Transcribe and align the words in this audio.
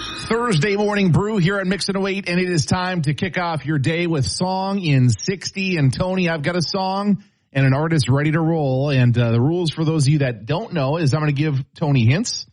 Thursday 0.00 0.76
morning 0.76 1.12
brew 1.12 1.36
here 1.36 1.58
at 1.58 1.66
Mix 1.66 1.88
108, 1.88 2.28
and 2.28 2.40
it 2.40 2.48
is 2.48 2.64
time 2.64 3.02
to 3.02 3.14
kick 3.14 3.36
off 3.36 3.66
your 3.66 3.78
day 3.78 4.06
with 4.06 4.24
song 4.24 4.80
in 4.80 5.10
60. 5.10 5.76
And 5.76 5.92
Tony, 5.92 6.28
I've 6.28 6.42
got 6.42 6.56
a 6.56 6.62
song 6.62 7.22
and 7.52 7.66
an 7.66 7.74
artist 7.74 8.08
ready 8.08 8.32
to 8.32 8.40
roll. 8.40 8.90
And 8.90 9.16
uh, 9.18 9.32
the 9.32 9.40
rules 9.40 9.70
for 9.70 9.84
those 9.84 10.06
of 10.06 10.12
you 10.12 10.18
that 10.20 10.46
don't 10.46 10.72
know 10.72 10.96
is 10.96 11.12
I'm 11.12 11.20
going 11.20 11.34
to 11.34 11.40
give 11.40 11.62
Tony 11.74 12.06
hints, 12.06 12.46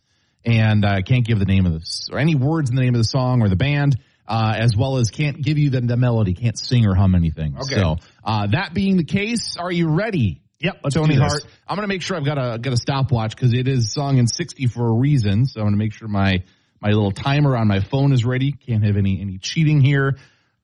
and 0.44 0.84
I 0.84 0.98
uh, 0.98 1.02
can't 1.02 1.26
give 1.26 1.38
the 1.38 1.46
name 1.46 1.64
of 1.66 1.72
this 1.72 2.08
or 2.12 2.18
any 2.18 2.34
words 2.34 2.70
in 2.70 2.76
the 2.76 2.82
name 2.82 2.94
of 2.94 3.00
the 3.00 3.08
song 3.08 3.42
or 3.42 3.48
the 3.48 3.56
band. 3.56 3.98
Uh, 4.26 4.52
as 4.58 4.76
well 4.76 4.98
as 4.98 5.10
can't 5.10 5.40
give 5.40 5.56
you 5.56 5.70
the, 5.70 5.80
the, 5.80 5.96
melody, 5.96 6.34
can't 6.34 6.58
sing 6.58 6.84
or 6.84 6.94
hum 6.94 7.14
anything. 7.14 7.56
Okay. 7.56 7.76
So, 7.76 7.96
uh, 8.22 8.46
that 8.48 8.74
being 8.74 8.98
the 8.98 9.04
case, 9.04 9.56
are 9.56 9.72
you 9.72 9.88
ready? 9.88 10.42
Yep. 10.60 10.82
Tony 10.92 11.14
Hart. 11.14 11.46
I'm 11.66 11.76
going 11.76 11.88
to 11.88 11.94
make 11.94 12.02
sure 12.02 12.16
I've 12.16 12.26
got 12.26 12.36
a, 12.36 12.58
got 12.58 12.74
a 12.74 12.76
stopwatch 12.76 13.34
because 13.34 13.54
it 13.54 13.66
is 13.66 13.94
song 13.94 14.18
in 14.18 14.26
60 14.26 14.66
for 14.66 14.86
a 14.86 14.92
reason. 14.92 15.46
So 15.46 15.60
I'm 15.60 15.68
going 15.68 15.74
to 15.74 15.78
make 15.78 15.94
sure 15.94 16.08
my, 16.08 16.42
my 16.80 16.90
little 16.90 17.12
timer 17.12 17.56
on 17.56 17.66
my 17.68 17.80
phone 17.80 18.12
is 18.12 18.24
ready. 18.24 18.52
Can't 18.52 18.84
have 18.84 18.96
any, 18.96 19.20
any 19.20 19.38
cheating 19.38 19.80
here. 19.80 20.16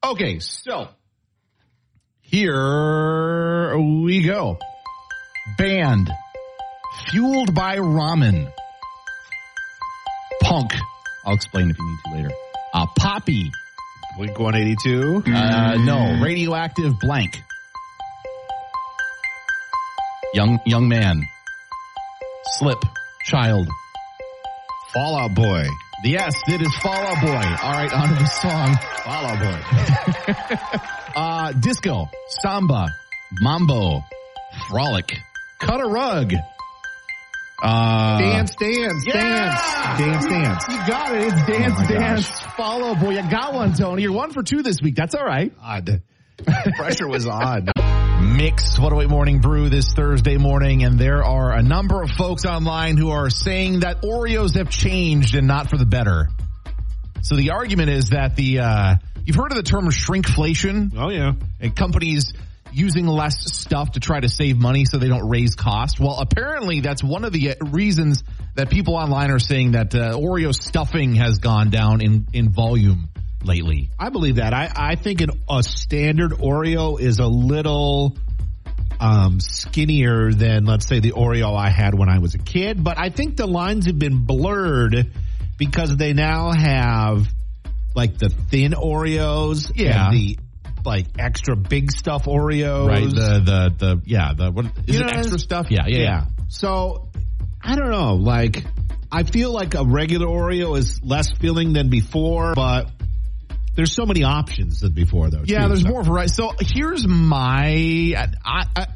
Okay. 0.04 0.38
So 0.38 0.88
here 2.20 3.78
we 3.78 4.22
go. 4.22 4.58
Band 5.58 6.10
fueled 7.10 7.54
by 7.54 7.78
ramen. 7.78 8.50
Punk. 10.42 10.72
I'll 11.24 11.34
explain 11.34 11.70
if 11.70 11.78
you 11.78 11.84
need 11.84 11.98
to 12.04 12.16
later. 12.16 12.34
Uh, 12.72 12.86
Poppy. 12.98 13.50
Blink 14.16 14.38
182. 14.38 15.24
Uh, 15.26 15.76
no. 15.84 16.22
Radioactive 16.22 16.98
blank. 17.00 17.42
Young, 20.34 20.60
young 20.66 20.88
man. 20.88 21.22
Slip. 22.58 22.78
Child. 23.26 23.68
Fall 24.92 25.16
Out 25.16 25.34
Boy. 25.34 25.66
Yes, 26.02 26.34
it 26.48 26.60
is 26.60 26.74
Fall 26.76 26.92
Out 26.92 27.20
Boy. 27.22 27.28
All 27.28 27.72
right, 27.72 27.92
on 27.92 28.08
to 28.08 28.14
the 28.14 28.26
song. 28.26 28.76
Fall 29.04 29.26
Out 29.26 29.38
Boy. 29.40 30.80
uh, 31.16 31.52
disco, 31.52 32.08
samba, 32.42 32.88
mambo, 33.40 34.00
frolic, 34.68 35.12
cut 35.60 35.80
a 35.80 35.86
rug. 35.86 36.34
Uh, 37.62 38.18
dance, 38.18 38.54
dance, 38.56 39.04
yeah! 39.06 39.14
dance, 39.14 39.98
dance, 39.98 40.26
dance. 40.26 40.64
You 40.68 40.76
got 40.86 41.14
it. 41.14 41.32
It's 41.32 41.46
dance, 41.46 41.74
oh 41.78 41.86
dance. 41.86 42.28
Gosh. 42.28 42.54
Follow, 42.56 42.94
boy. 42.94 43.10
You 43.10 43.30
got 43.30 43.54
one, 43.54 43.72
Tony. 43.74 44.02
You're 44.02 44.12
one 44.12 44.32
for 44.32 44.42
two 44.42 44.62
this 44.62 44.82
week. 44.82 44.96
That's 44.96 45.14
all 45.14 45.24
right. 45.24 45.52
Odd. 45.62 46.02
Pressure 46.76 47.08
was 47.08 47.26
on. 47.26 47.68
Mix 48.36 48.80
108 48.80 49.08
Morning 49.08 49.38
Brew 49.38 49.68
this 49.68 49.92
Thursday 49.92 50.38
morning, 50.38 50.82
and 50.82 50.98
there 50.98 51.22
are 51.22 51.52
a 51.52 51.62
number 51.62 52.02
of 52.02 52.10
folks 52.10 52.44
online 52.44 52.96
who 52.96 53.10
are 53.10 53.30
saying 53.30 53.80
that 53.80 54.02
Oreos 54.02 54.56
have 54.56 54.68
changed 54.70 55.36
and 55.36 55.46
not 55.46 55.70
for 55.70 55.76
the 55.76 55.86
better. 55.86 56.26
So 57.22 57.36
the 57.36 57.52
argument 57.52 57.90
is 57.90 58.08
that 58.10 58.34
the 58.34 58.58
uh, 58.58 58.96
you've 59.24 59.36
heard 59.36 59.52
of 59.52 59.56
the 59.56 59.62
term 59.62 59.84
shrinkflation. 59.86 60.94
Oh 60.96 61.10
yeah, 61.10 61.34
and 61.60 61.76
companies 61.76 62.32
using 62.72 63.06
less 63.06 63.36
stuff 63.54 63.92
to 63.92 64.00
try 64.00 64.18
to 64.18 64.28
save 64.28 64.58
money 64.58 64.84
so 64.84 64.98
they 64.98 65.06
don't 65.06 65.28
raise 65.28 65.54
cost. 65.54 66.00
Well, 66.00 66.18
apparently 66.18 66.80
that's 66.80 67.04
one 67.04 67.24
of 67.24 67.32
the 67.32 67.50
uh, 67.50 67.54
reasons 67.66 68.24
that 68.56 68.68
people 68.68 68.96
online 68.96 69.30
are 69.30 69.38
saying 69.38 69.72
that 69.72 69.94
uh, 69.94 70.14
Oreo 70.14 70.52
stuffing 70.52 71.14
has 71.14 71.38
gone 71.38 71.70
down 71.70 72.00
in 72.00 72.26
in 72.32 72.50
volume 72.50 73.10
lately. 73.44 73.90
I 73.98 74.08
believe 74.10 74.36
that. 74.36 74.52
I, 74.52 74.70
I 74.74 74.94
think 74.96 75.20
an, 75.20 75.30
a 75.48 75.62
standard 75.62 76.32
Oreo 76.32 77.00
is 77.00 77.18
a 77.18 77.26
little 77.26 78.16
um, 79.00 79.40
skinnier 79.40 80.32
than, 80.32 80.64
let's 80.64 80.86
say, 80.86 81.00
the 81.00 81.12
Oreo 81.12 81.56
I 81.56 81.70
had 81.70 81.94
when 81.94 82.08
I 82.08 82.18
was 82.18 82.34
a 82.34 82.38
kid. 82.38 82.82
But 82.82 82.98
I 82.98 83.10
think 83.10 83.36
the 83.36 83.46
lines 83.46 83.86
have 83.86 83.98
been 83.98 84.24
blurred 84.24 85.12
because 85.58 85.96
they 85.96 86.12
now 86.12 86.52
have 86.52 87.26
like 87.94 88.18
the 88.18 88.28
thin 88.28 88.72
Oreos 88.72 89.70
yeah. 89.74 90.08
and 90.08 90.16
the 90.16 90.38
like 90.84 91.06
extra 91.18 91.56
big 91.56 91.92
stuff 91.92 92.24
Oreos. 92.24 92.88
Right. 92.88 93.04
The 93.04 93.40
the 93.40 93.74
the 93.78 94.02
yeah. 94.04 94.34
The 94.34 94.50
what 94.50 94.66
is 94.86 94.96
you 94.96 95.00
it 95.00 95.06
know, 95.06 95.18
extra 95.18 95.38
stuff? 95.38 95.66
Yeah, 95.70 95.86
yeah. 95.86 95.98
Yeah. 95.98 96.24
So 96.48 97.08
I 97.62 97.76
don't 97.76 97.90
know. 97.90 98.14
Like 98.14 98.64
I 99.10 99.22
feel 99.22 99.52
like 99.52 99.74
a 99.74 99.84
regular 99.84 100.26
Oreo 100.26 100.76
is 100.76 101.02
less 101.02 101.30
filling 101.32 101.72
than 101.72 101.88
before, 101.88 102.54
but 102.54 102.90
there's 103.74 103.92
so 103.92 104.06
many 104.06 104.22
options 104.22 104.80
than 104.80 104.92
before, 104.92 105.30
though. 105.30 105.42
Yeah, 105.44 105.62
too, 105.62 105.68
there's 105.68 105.82
so. 105.82 105.88
more 105.88 106.02
variety. 106.02 106.32
So 106.32 106.52
here's 106.60 107.06
my. 107.06 108.14
I, 108.16 108.64
I, 108.76 108.86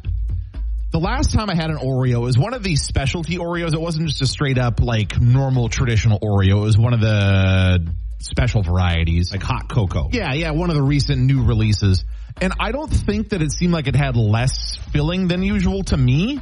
the 0.90 1.00
last 1.00 1.32
time 1.32 1.50
I 1.50 1.54
had 1.54 1.70
an 1.70 1.76
Oreo 1.78 2.20
was 2.20 2.38
one 2.38 2.54
of 2.54 2.62
these 2.62 2.82
specialty 2.82 3.36
Oreos. 3.36 3.74
It 3.74 3.80
wasn't 3.80 4.08
just 4.08 4.22
a 4.22 4.26
straight 4.26 4.58
up 4.58 4.80
like 4.80 5.20
normal 5.20 5.68
traditional 5.68 6.18
Oreo. 6.20 6.58
It 6.58 6.64
was 6.64 6.78
one 6.78 6.94
of 6.94 7.00
the 7.00 7.86
special 8.20 8.62
varieties, 8.62 9.30
like 9.32 9.42
hot 9.42 9.68
cocoa. 9.68 10.08
Yeah, 10.12 10.32
yeah, 10.32 10.50
one 10.52 10.70
of 10.70 10.76
the 10.76 10.82
recent 10.82 11.20
new 11.20 11.44
releases. 11.44 12.04
And 12.40 12.52
I 12.60 12.72
don't 12.72 12.88
think 12.88 13.30
that 13.30 13.42
it 13.42 13.52
seemed 13.52 13.72
like 13.72 13.88
it 13.88 13.96
had 13.96 14.16
less 14.16 14.76
filling 14.92 15.28
than 15.28 15.42
usual 15.42 15.82
to 15.84 15.96
me. 15.96 16.40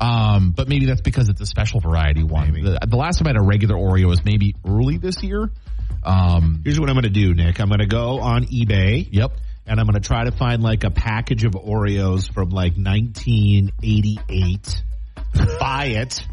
Um, 0.00 0.52
but 0.52 0.68
maybe 0.68 0.86
that's 0.86 1.00
because 1.00 1.28
it's 1.28 1.40
a 1.40 1.46
special 1.46 1.80
variety 1.80 2.22
one. 2.22 2.52
The, 2.52 2.78
the, 2.86 2.96
last 2.96 3.18
time 3.18 3.26
I 3.26 3.30
had 3.30 3.36
a 3.36 3.42
regular 3.42 3.74
Oreo 3.74 4.06
was 4.06 4.24
maybe 4.24 4.54
early 4.64 4.96
this 4.96 5.24
year. 5.24 5.50
Um, 6.04 6.62
Here's 6.64 6.80
what 6.80 6.88
I'm 6.88 6.94
going 6.94 7.04
to 7.04 7.10
do, 7.10 7.34
Nick. 7.34 7.60
I'm 7.60 7.68
going 7.68 7.80
to 7.80 7.86
go 7.86 8.20
on 8.20 8.46
eBay. 8.46 9.08
Yep. 9.10 9.32
And 9.66 9.78
I'm 9.78 9.86
going 9.86 10.00
to 10.00 10.06
try 10.06 10.24
to 10.24 10.32
find 10.32 10.62
like 10.62 10.84
a 10.84 10.90
package 10.90 11.44
of 11.44 11.52
Oreos 11.52 12.32
from 12.32 12.50
like 12.50 12.74
1988. 12.76 14.82
buy 15.60 15.86
it. 15.86 16.26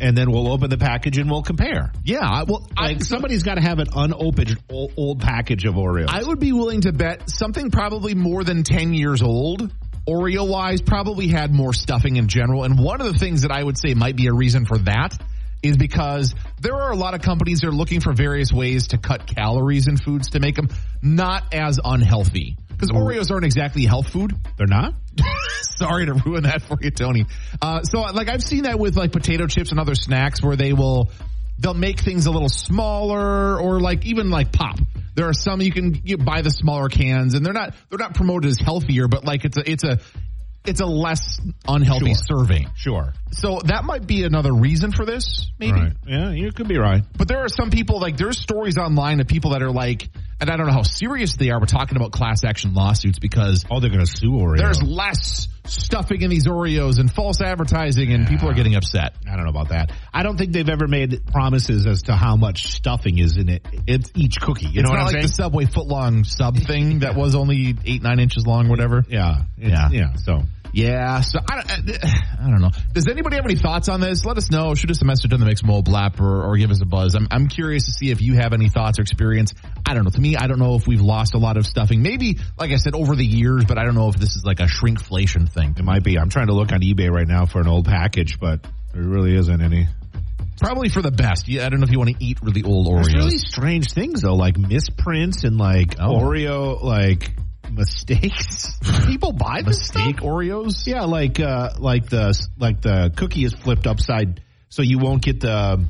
and 0.00 0.16
then 0.16 0.30
we'll 0.30 0.52
open 0.52 0.68
the 0.68 0.78
package 0.78 1.18
and 1.18 1.30
we'll 1.30 1.42
compare. 1.42 1.92
Yeah, 2.04 2.44
well, 2.46 2.68
like 2.78 2.96
I, 2.96 2.98
somebody's 2.98 3.42
got 3.42 3.54
to 3.54 3.62
have 3.62 3.78
an 3.78 3.88
unopened 3.94 4.58
old, 4.68 4.92
old, 4.96 5.20
package 5.20 5.64
of 5.64 5.74
Oreos. 5.74 6.08
I 6.08 6.24
would 6.24 6.40
be 6.40 6.52
willing 6.52 6.82
to 6.82 6.92
bet 6.92 7.30
something 7.30 7.70
probably 7.70 8.14
more 8.14 8.44
than 8.44 8.64
ten 8.64 8.94
years 8.94 9.22
old. 9.22 9.72
Oreo 10.06 10.48
wise, 10.48 10.80
probably 10.80 11.28
had 11.28 11.54
more 11.54 11.72
stuffing 11.72 12.16
in 12.16 12.26
general. 12.26 12.64
And 12.64 12.76
one 12.76 13.00
of 13.00 13.12
the 13.12 13.18
things 13.18 13.42
that 13.42 13.52
I 13.52 13.62
would 13.62 13.78
say 13.78 13.94
might 13.94 14.16
be 14.16 14.26
a 14.26 14.32
reason 14.32 14.66
for 14.66 14.78
that 14.78 15.16
is 15.62 15.76
because 15.76 16.34
there 16.60 16.74
are 16.74 16.90
a 16.90 16.96
lot 16.96 17.14
of 17.14 17.22
companies 17.22 17.60
that 17.60 17.68
are 17.68 17.72
looking 17.72 18.00
for 18.00 18.12
various 18.12 18.52
ways 18.52 18.88
to 18.88 18.98
cut 18.98 19.26
calories 19.26 19.86
in 19.88 19.96
foods 19.96 20.30
to 20.30 20.40
make 20.40 20.56
them 20.56 20.68
not 21.02 21.54
as 21.54 21.78
unhealthy. 21.82 22.56
Because 22.68 22.90
Oreos 22.90 23.30
aren't 23.30 23.44
exactly 23.44 23.84
health 23.84 24.08
food. 24.08 24.34
They're 24.56 24.66
not? 24.66 24.94
Sorry 25.62 26.06
to 26.06 26.14
ruin 26.14 26.42
that 26.44 26.62
for 26.62 26.78
you, 26.80 26.90
Tony. 26.90 27.26
Uh, 27.60 27.82
so 27.82 28.00
like 28.00 28.28
I've 28.28 28.42
seen 28.42 28.64
that 28.64 28.78
with 28.78 28.96
like 28.96 29.12
potato 29.12 29.46
chips 29.46 29.70
and 29.70 29.78
other 29.78 29.94
snacks 29.94 30.42
where 30.42 30.56
they 30.56 30.72
will, 30.72 31.10
they'll 31.58 31.74
make 31.74 32.00
things 32.00 32.26
a 32.26 32.32
little 32.32 32.48
smaller 32.48 33.60
or 33.60 33.80
like 33.80 34.04
even 34.06 34.30
like 34.30 34.50
pop. 34.50 34.78
There 35.14 35.28
are 35.28 35.34
some 35.34 35.60
you 35.60 35.70
can 35.70 36.00
you 36.04 36.16
buy 36.16 36.42
the 36.42 36.50
smaller 36.50 36.88
cans 36.88 37.34
and 37.34 37.46
they're 37.46 37.52
not, 37.52 37.74
they're 37.88 37.98
not 37.98 38.14
promoted 38.14 38.50
as 38.50 38.58
healthier, 38.58 39.06
but 39.06 39.24
like 39.24 39.44
it's 39.44 39.58
a, 39.58 39.70
it's 39.70 39.84
a, 39.84 40.00
it's 40.64 40.80
a 40.80 40.86
less 40.86 41.40
unhealthy 41.66 42.14
sure. 42.14 42.44
serving. 42.44 42.70
Sure. 42.76 43.12
So 43.32 43.60
that 43.64 43.84
might 43.84 44.06
be 44.06 44.24
another 44.24 44.52
reason 44.52 44.92
for 44.92 45.04
this, 45.04 45.50
maybe. 45.58 45.80
Right. 45.80 45.92
Yeah, 46.06 46.30
you 46.30 46.52
could 46.52 46.68
be 46.68 46.78
right. 46.78 47.02
But 47.16 47.28
there 47.28 47.40
are 47.40 47.48
some 47.48 47.70
people 47.70 48.00
like 48.00 48.16
there's 48.16 48.38
stories 48.38 48.78
online 48.78 49.20
of 49.20 49.26
people 49.26 49.52
that 49.52 49.62
are 49.62 49.72
like, 49.72 50.08
and 50.40 50.50
I 50.50 50.56
don't 50.56 50.66
know 50.66 50.72
how 50.72 50.82
serious 50.82 51.36
they 51.36 51.50
are. 51.50 51.58
We're 51.58 51.66
talking 51.66 51.96
about 51.96 52.12
class 52.12 52.44
action 52.44 52.74
lawsuits 52.74 53.18
because 53.18 53.64
oh, 53.70 53.80
they're 53.80 53.90
going 53.90 54.04
to 54.04 54.10
sue 54.10 54.30
Oreo. 54.30 54.58
There's 54.58 54.82
less 54.82 55.48
stuffing 55.64 56.22
in 56.22 56.30
these 56.30 56.46
Oreos 56.46 56.98
and 56.98 57.12
false 57.12 57.40
advertising, 57.40 58.12
and 58.12 58.24
yeah. 58.24 58.30
people 58.30 58.48
are 58.48 58.54
getting 58.54 58.74
upset. 58.74 59.14
I 59.28 59.36
don't 59.36 59.44
know 59.44 59.50
about 59.50 59.68
that. 59.68 59.92
I 60.12 60.22
don't 60.22 60.36
think 60.36 60.52
they've 60.52 60.68
ever 60.68 60.88
made 60.88 61.26
promises 61.26 61.86
as 61.86 62.02
to 62.02 62.14
how 62.14 62.36
much 62.36 62.72
stuffing 62.72 63.18
is 63.18 63.36
in 63.36 63.48
it. 63.48 63.66
It's 63.86 64.10
each 64.14 64.40
cookie. 64.40 64.66
You 64.66 64.80
it's 64.80 64.88
know 64.88 64.96
not 64.96 65.04
like 65.04 65.12
saying? 65.12 65.26
the 65.26 65.32
Subway 65.32 65.64
footlong 65.66 66.26
sub 66.26 66.56
thing 66.56 67.00
that 67.00 67.14
was 67.14 67.34
only 67.34 67.74
eight 67.84 68.02
nine 68.02 68.18
inches 68.18 68.46
long, 68.46 68.68
whatever. 68.68 69.04
Yeah, 69.08 69.42
yeah, 69.56 69.88
yeah. 69.90 70.14
So 70.16 70.42
yeah, 70.72 71.20
so 71.20 71.38
I 71.38 71.54
don't, 71.56 72.04
I 72.40 72.50
don't 72.50 72.60
know. 72.60 72.70
Does 72.92 73.06
anybody 73.06 73.36
have 73.36 73.44
any 73.44 73.56
thoughts 73.56 73.88
on 73.88 74.00
this? 74.00 74.24
Let 74.24 74.38
us 74.38 74.50
know. 74.50 74.74
Shoot 74.74 74.90
us 74.90 75.02
a 75.02 75.04
message 75.04 75.32
on 75.32 75.40
the 75.40 75.46
Mix 75.46 75.62
Mobile 75.62 75.96
app 75.96 76.20
or, 76.20 76.44
or 76.44 76.56
give 76.56 76.70
us 76.70 76.80
a 76.80 76.86
buzz. 76.86 77.14
I'm, 77.14 77.28
I'm 77.30 77.48
curious 77.48 77.84
to 77.84 77.90
see 77.90 78.10
if 78.10 78.22
you 78.22 78.34
have 78.34 78.52
any 78.52 78.68
thoughts 78.68 78.98
or 78.98 79.02
experience. 79.02 79.52
I 79.86 79.94
don't 79.94 80.04
know. 80.04 80.10
To 80.10 80.20
me, 80.20 80.36
I 80.36 80.46
don't 80.46 80.58
know 80.58 80.74
if 80.76 80.86
we've 80.86 81.02
lost 81.02 81.34
a 81.34 81.38
lot 81.38 81.56
of 81.56 81.66
stuffing. 81.66 82.02
Maybe, 82.02 82.38
like 82.58 82.70
I 82.70 82.76
said, 82.76 82.94
over 82.94 83.14
the 83.14 83.26
years, 83.26 83.64
but 83.66 83.78
I 83.78 83.84
don't 83.84 83.94
know 83.94 84.08
if 84.08 84.16
this 84.16 84.34
is 84.34 84.44
like 84.44 84.60
a 84.60 84.66
shrinkflation 84.66 85.48
thing. 85.48 85.74
It 85.76 85.84
might 85.84 86.04
be. 86.04 86.18
I'm 86.18 86.30
trying 86.30 86.46
to 86.46 86.54
look 86.54 86.72
on 86.72 86.80
eBay 86.80 87.10
right 87.10 87.28
now 87.28 87.44
for 87.44 87.60
an 87.60 87.68
old 87.68 87.84
package, 87.84 88.40
but 88.40 88.66
there 88.94 89.02
really 89.02 89.36
isn't 89.36 89.60
any. 89.60 89.88
Probably 90.58 90.88
for 90.88 91.02
the 91.02 91.10
best. 91.10 91.48
Yeah, 91.48 91.66
I 91.66 91.68
don't 91.70 91.80
know 91.80 91.84
if 91.84 91.90
you 91.90 91.98
want 91.98 92.16
to 92.16 92.24
eat 92.24 92.38
really 92.40 92.62
old 92.62 92.86
Oreos. 92.86 93.04
There's 93.04 93.14
really 93.14 93.38
strange 93.38 93.92
things 93.92 94.22
though, 94.22 94.36
like 94.36 94.56
misprints 94.56 95.44
and 95.44 95.58
like 95.58 95.96
oh. 95.98 96.20
Oreo, 96.20 96.80
like 96.82 97.32
mistakes. 97.70 98.78
People 99.06 99.32
buy 99.32 99.62
this 99.62 99.78
mistake 99.78 100.18
stuff? 100.18 100.28
Oreos. 100.28 100.86
Yeah, 100.86 101.04
like 101.04 101.40
uh, 101.40 101.70
like 101.78 102.08
the 102.08 102.38
like 102.58 102.80
the 102.80 103.12
cookie 103.16 103.44
is 103.44 103.52
flipped 103.52 103.86
upside, 103.86 104.42
so 104.68 104.82
you 104.82 104.98
won't 104.98 105.22
get 105.22 105.40
the. 105.40 105.84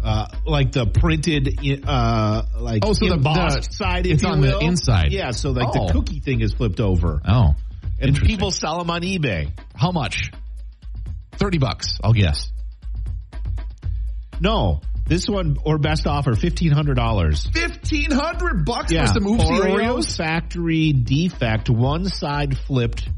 Uh, 0.00 0.28
like 0.46 0.70
the 0.70 0.86
printed, 0.86 1.58
uh, 1.84 2.42
like 2.56 2.84
oh, 2.86 2.92
so 2.92 3.12
embossed 3.12 3.62
the, 3.62 3.68
the, 3.68 3.74
side. 3.74 4.06
It's 4.06 4.24
on 4.24 4.40
will. 4.40 4.60
the 4.60 4.64
inside. 4.64 5.10
Yeah, 5.10 5.32
so 5.32 5.50
like 5.50 5.68
oh. 5.74 5.86
the 5.86 5.92
cookie 5.92 6.20
thing 6.20 6.40
is 6.40 6.54
flipped 6.54 6.78
over. 6.78 7.20
Oh, 7.28 7.56
and 8.00 8.16
people 8.16 8.52
sell 8.52 8.78
them 8.78 8.90
on 8.90 9.02
eBay. 9.02 9.50
How 9.74 9.90
much? 9.90 10.30
Thirty 11.32 11.58
bucks, 11.58 11.98
I'll 12.02 12.12
guess. 12.12 12.50
No, 14.40 14.82
This 15.08 15.26
one 15.28 15.56
or 15.64 15.78
best 15.78 16.06
offer 16.06 16.34
fifteen 16.34 16.70
hundred 16.72 16.94
dollars. 16.96 17.48
Fifteen 17.52 18.10
hundred 18.10 18.64
bucks 18.64 18.92
for 18.92 19.06
some 19.06 19.24
oopsie 19.24 19.60
Oreos. 19.60 20.16
factory 20.16 20.92
defect, 20.92 21.70
one 21.70 22.04
side 22.04 22.58
flipped, 22.58 23.08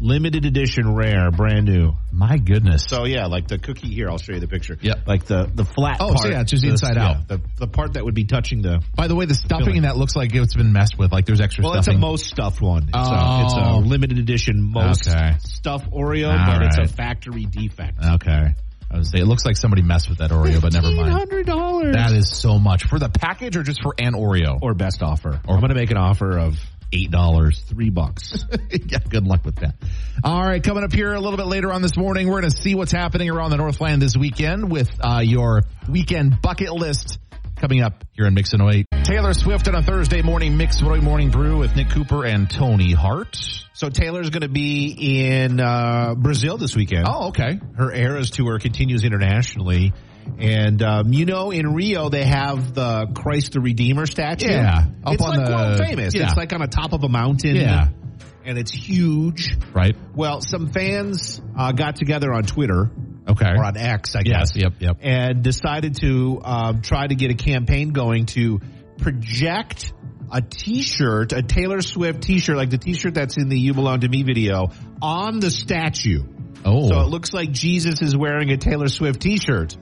limited 0.00 0.44
edition, 0.44 0.94
rare, 0.94 1.30
brand 1.30 1.64
new. 1.66 1.92
My 2.12 2.36
goodness. 2.36 2.84
So 2.88 3.06
yeah, 3.06 3.26
like 3.26 3.48
the 3.48 3.58
cookie 3.58 3.88
here. 3.88 4.08
I'll 4.10 4.18
show 4.18 4.32
you 4.34 4.40
the 4.40 4.48
picture. 4.48 4.76
Yep. 4.80 5.06
like 5.06 5.24
the 5.24 5.50
the 5.52 5.64
flat. 5.64 5.96
Oh, 6.00 6.14
so 6.14 6.28
yeah, 6.28 6.42
it's 6.42 6.50
just 6.50 6.62
the- 6.62 6.70
inside 6.70 6.96
yeah, 6.96 7.08
out. 7.08 7.28
The 7.28 7.40
the 7.58 7.66
part 7.66 7.94
that 7.94 8.04
would 8.04 8.14
be 8.14 8.24
touching 8.24 8.60
the. 8.62 8.82
By 8.94 9.08
the 9.08 9.14
way, 9.14 9.24
the 9.24 9.34
stuffing 9.34 9.60
Filling. 9.64 9.76
in 9.78 9.82
that 9.84 9.96
looks 9.96 10.14
like 10.14 10.34
it's 10.34 10.54
been 10.54 10.72
messed 10.72 10.98
with. 10.98 11.10
Like 11.10 11.24
there's 11.26 11.40
extra 11.40 11.64
Well, 11.64 11.74
it's 11.74 11.88
a 11.88 11.96
most 11.96 12.26
stuffed 12.26 12.60
one. 12.60 12.84
It's, 12.84 12.90
Oh. 12.94 13.00
a, 13.00 13.44
it's 13.44 13.54
a 13.54 13.70
oh. 13.70 13.78
limited 13.78 14.18
edition 14.18 14.60
most 14.62 15.08
Okay. 15.08 15.36
stuffed 15.38 15.90
Oreo, 15.90 16.30
All 16.30 16.46
but 16.58 16.62
it's 16.66 16.78
a 16.78 16.86
factory 16.94 17.46
defect. 17.46 17.98
okay. 18.04 18.54
I 18.90 18.96
was 18.98 19.10
say 19.10 19.18
it 19.18 19.26
looks 19.26 19.44
like 19.44 19.56
somebody 19.56 19.82
messed 19.82 20.08
with 20.08 20.18
that 20.18 20.30
Oreo, 20.30 20.60
but 20.62 20.72
never 20.72 20.90
mind. 20.90 21.12
hundred 21.12 21.46
dollars. 21.46 21.94
That 21.94 22.12
is 22.12 22.30
so 22.30 22.58
much 22.58 22.84
for 22.84 22.98
the 22.98 23.08
package, 23.08 23.56
or 23.56 23.62
just 23.62 23.82
for 23.82 23.94
an 23.98 24.14
Oreo. 24.14 24.58
or 24.62 24.74
best 24.74 25.02
offer. 25.02 25.40
Or 25.46 25.54
I'm 25.54 25.60
going 25.60 25.68
to 25.70 25.74
make 25.74 25.90
an 25.90 25.98
offer 25.98 26.38
of 26.38 26.58
eight 26.92 27.10
dollars. 27.10 27.60
three 27.60 27.90
bucks. 27.90 28.32
yeah, 28.70 28.98
good 29.08 29.26
luck 29.26 29.44
with 29.44 29.56
that. 29.56 29.74
All 30.24 30.40
right, 30.42 30.62
coming 30.62 30.84
up 30.84 30.92
here 30.92 31.12
a 31.12 31.20
little 31.20 31.36
bit 31.36 31.46
later 31.46 31.70
on 31.72 31.82
this 31.82 31.96
morning, 31.96 32.28
we're 32.28 32.40
going 32.40 32.50
to 32.50 32.56
see 32.56 32.74
what's 32.74 32.92
happening 32.92 33.28
around 33.28 33.50
the 33.50 33.58
Northland 33.58 34.00
this 34.00 34.16
weekend 34.16 34.70
with 34.70 34.90
uh, 35.04 35.20
your 35.22 35.62
weekend 35.88 36.40
bucket 36.40 36.72
list 36.72 37.18
coming 37.60 37.82
up 37.82 38.04
here 38.12 38.26
in 38.26 38.34
Mix 38.34 38.52
108. 38.52 38.86
Taylor 39.04 39.32
Swift 39.34 39.68
on 39.68 39.74
a 39.74 39.82
Thursday 39.82 40.22
morning 40.22 40.56
Mix 40.56 40.76
108 40.82 41.04
Morning 41.04 41.30
Brew 41.30 41.58
with 41.58 41.74
Nick 41.76 41.90
Cooper 41.90 42.24
and 42.24 42.48
Tony 42.50 42.92
Hart. 42.92 43.36
so 43.72 43.88
Taylor's 43.88 44.30
going 44.30 44.42
to 44.42 44.48
be 44.48 45.24
in 45.26 45.60
uh, 45.60 46.14
Brazil 46.16 46.56
this 46.58 46.76
weekend. 46.76 47.06
Oh, 47.08 47.28
okay. 47.28 47.58
her 47.76 47.92
Eras 47.92 48.30
tour 48.30 48.58
continues 48.58 49.04
internationally. 49.04 49.92
And 50.38 50.82
um, 50.82 51.12
you 51.14 51.24
know, 51.24 51.50
in 51.50 51.72
Rio 51.72 52.10
they 52.10 52.24
have 52.24 52.74
the 52.74 53.06
Christ 53.14 53.52
the 53.52 53.60
Redeemer 53.60 54.04
statue. 54.04 54.46
Yeah, 54.50 54.84
up 55.04 55.14
it's 55.14 55.24
on 55.24 55.36
like 55.36 55.46
the- 55.46 55.52
world 55.54 55.78
famous. 55.78 56.14
yeah. 56.14 56.24
It's 56.24 56.36
like 56.36 56.52
on 56.52 56.60
the 56.60 56.66
top 56.66 56.92
of 56.92 57.02
a 57.02 57.08
mountain. 57.08 57.56
Yeah. 57.56 57.88
and 58.44 58.58
it's 58.58 58.70
huge. 58.72 59.56
Right. 59.74 59.96
Well, 60.14 60.42
some 60.42 60.70
fans 60.70 61.40
uh, 61.56 61.72
got 61.72 61.96
together 61.96 62.30
on 62.32 62.42
Twitter 62.42 62.90
Okay. 63.28 63.50
or 63.50 63.64
on 63.64 63.76
X, 63.76 64.16
I 64.16 64.22
guess. 64.22 64.56
Yep. 64.56 64.74
Yep. 64.78 64.96
and 65.02 65.42
decided 65.42 65.96
to 66.00 66.40
um, 66.42 66.82
try 66.82 67.06
to 67.06 67.14
get 67.14 67.30
a 67.30 67.34
campaign 67.34 67.90
going 67.90 68.26
to 68.26 68.60
project 68.98 69.92
a 70.30 70.42
T-shirt, 70.42 71.32
a 71.32 71.42
Taylor 71.42 71.80
Swift 71.80 72.22
T-shirt, 72.22 72.56
like 72.56 72.70
the 72.70 72.78
T-shirt 72.78 73.14
that's 73.14 73.36
in 73.36 73.48
the 73.48 73.58
"You 73.58 73.74
Belong 73.74 74.00
to 74.00 74.08
Me" 74.08 74.22
video, 74.22 74.68
on 75.00 75.40
the 75.40 75.50
statue. 75.50 76.22
Oh. 76.64 76.88
So 76.88 77.00
it 77.00 77.08
looks 77.08 77.32
like 77.32 77.52
Jesus 77.52 78.02
is 78.02 78.16
wearing 78.16 78.50
a 78.50 78.56
Taylor 78.56 78.88
Swift 78.88 79.20
T-shirt. 79.20 79.76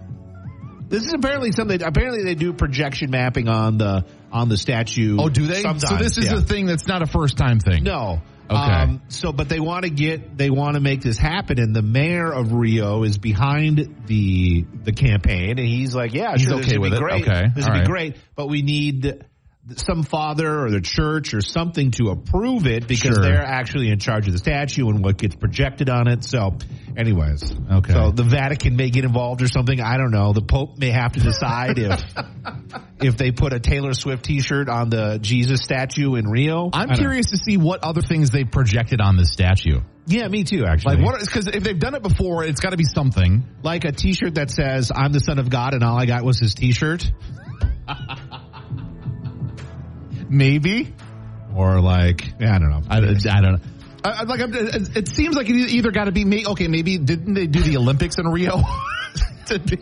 This 0.88 1.04
is 1.04 1.12
apparently 1.14 1.50
something. 1.50 1.82
Apparently, 1.82 2.22
they 2.22 2.36
do 2.36 2.52
projection 2.52 3.10
mapping 3.10 3.48
on 3.48 3.78
the 3.78 4.04
on 4.30 4.48
the 4.48 4.56
statue. 4.56 5.16
oh, 5.18 5.28
do 5.28 5.46
they? 5.46 5.62
Sometimes, 5.62 5.88
so 5.88 5.96
this 5.96 6.18
is 6.18 6.26
yeah. 6.26 6.38
a 6.38 6.40
thing 6.40 6.66
that's 6.66 6.86
not 6.86 7.02
a 7.02 7.06
first 7.06 7.36
time 7.36 7.58
thing. 7.58 7.82
No. 7.82 8.22
Okay. 8.48 8.56
Um, 8.56 9.02
so, 9.08 9.32
but 9.32 9.48
they 9.48 9.60
want 9.60 9.84
to 9.84 9.90
get, 9.90 10.36
they 10.38 10.50
want 10.50 10.74
to 10.74 10.80
make 10.80 11.00
this 11.02 11.18
happen, 11.18 11.58
and 11.58 11.74
the 11.74 11.82
mayor 11.82 12.32
of 12.32 12.52
Rio 12.52 13.02
is 13.02 13.18
behind 13.18 14.04
the 14.06 14.64
the 14.84 14.92
campaign, 14.92 15.58
and 15.58 15.66
he's 15.66 15.94
like, 15.94 16.14
"Yeah, 16.14 16.32
He's 16.36 16.42
sure, 16.42 16.54
okay 16.58 16.70
this 16.70 16.78
would 16.78 16.90
be 16.90 16.96
it. 16.96 17.00
great. 17.00 17.22
Okay. 17.28 17.46
This 17.54 17.64
All 17.64 17.72
would 17.72 17.78
right. 17.78 17.84
be 17.84 17.90
great, 17.90 18.16
but 18.36 18.48
we 18.48 18.62
need 18.62 19.24
some 19.76 20.04
father 20.04 20.64
or 20.64 20.70
the 20.70 20.80
church 20.80 21.34
or 21.34 21.40
something 21.40 21.90
to 21.92 22.10
approve 22.10 22.66
it 22.66 22.86
because 22.86 23.16
Sure. 23.16 23.22
they're 23.22 23.44
actually 23.44 23.90
in 23.90 23.98
charge 23.98 24.26
of 24.28 24.32
the 24.32 24.38
statue 24.38 24.88
and 24.88 25.02
what 25.02 25.18
gets 25.18 25.34
projected 25.34 25.90
on 25.90 26.06
it." 26.06 26.22
So, 26.24 26.56
anyways, 26.96 27.52
Okay. 27.70 27.92
So 27.92 28.10
the 28.12 28.22
Vatican 28.22 28.76
may 28.76 28.90
get 28.90 29.04
involved 29.04 29.42
or 29.42 29.48
something. 29.48 29.80
I 29.80 29.96
don't 29.96 30.12
know. 30.12 30.32
The 30.32 30.42
Pope 30.42 30.78
may 30.78 30.90
have 30.90 31.12
to 31.12 31.20
decide 31.20 31.78
if 31.78 32.00
if 33.02 33.16
they 33.16 33.32
put 33.32 33.52
a 33.52 33.58
Taylor 33.60 33.92
Swift 33.92 34.24
T-shirt 34.24 34.68
on 34.68 34.88
the 34.88 35.18
Jesus 35.20 35.60
statue 35.62 36.14
in 36.14 36.26
Rio. 36.28 36.70
I'm 36.72 36.88
don't 36.88 36.96
know. 36.96 37.02
curious 37.02 37.26
to 37.30 37.36
see 37.36 37.56
what 37.56 37.82
other 37.82 38.02
things 38.02 38.30
they've 38.30 38.50
projected 38.50 39.00
on 39.00 39.16
this 39.16 39.32
statue. 39.32 39.80
Yeah, 40.06 40.28
me 40.28 40.44
too. 40.44 40.64
Actually, 40.64 40.96
Like 40.98 41.04
what? 41.04 41.20
Because 41.20 41.48
if 41.48 41.64
they've 41.64 41.78
done 41.78 41.94
it 41.96 42.02
before, 42.04 42.44
it's 42.44 42.60
got 42.60 42.70
to 42.70 42.76
be 42.76 42.84
something. 42.84 43.42
like 43.64 43.84
a 43.84 43.90
T-shirt 43.90 44.36
that 44.36 44.50
says 44.52 44.92
"I'm 44.94 45.12
the 45.12 45.18
Son 45.18 45.40
of 45.40 45.50
God" 45.50 45.74
and 45.74 45.82
all 45.82 45.98
I 45.98 46.06
got 46.06 46.22
was 46.24 46.38
his 46.38 46.54
T-shirt, 46.54 47.10
Maybe. 50.28 50.94
or 51.54 51.80
like 51.80 52.26
yeah, 52.40 52.54
I 52.54 52.58
don't 52.58 52.70
know. 52.70 52.82
I, 52.88 52.96
I 52.98 53.40
don't 53.40 53.52
know. 53.52 53.58
I, 54.04 54.10
I- 54.10 54.22
like 54.24 54.40
I'm, 54.40 54.54
it 54.54 54.96
it 54.96 55.08
seems 55.08 55.36
like 55.36 55.48
it 55.48 55.54
either 55.56 55.90
got 55.90 56.04
to 56.04 56.12
be 56.12 56.24
me. 56.24 56.46
Okay, 56.46 56.68
maybe 56.68 56.98
didn't 56.98 57.34
they 57.34 57.46
do 57.46 57.60
the 57.62 57.76
Olympics 57.76 58.18
in 58.18 58.26
Rio? 58.26 58.62
To 59.46 59.60
be- 59.60 59.78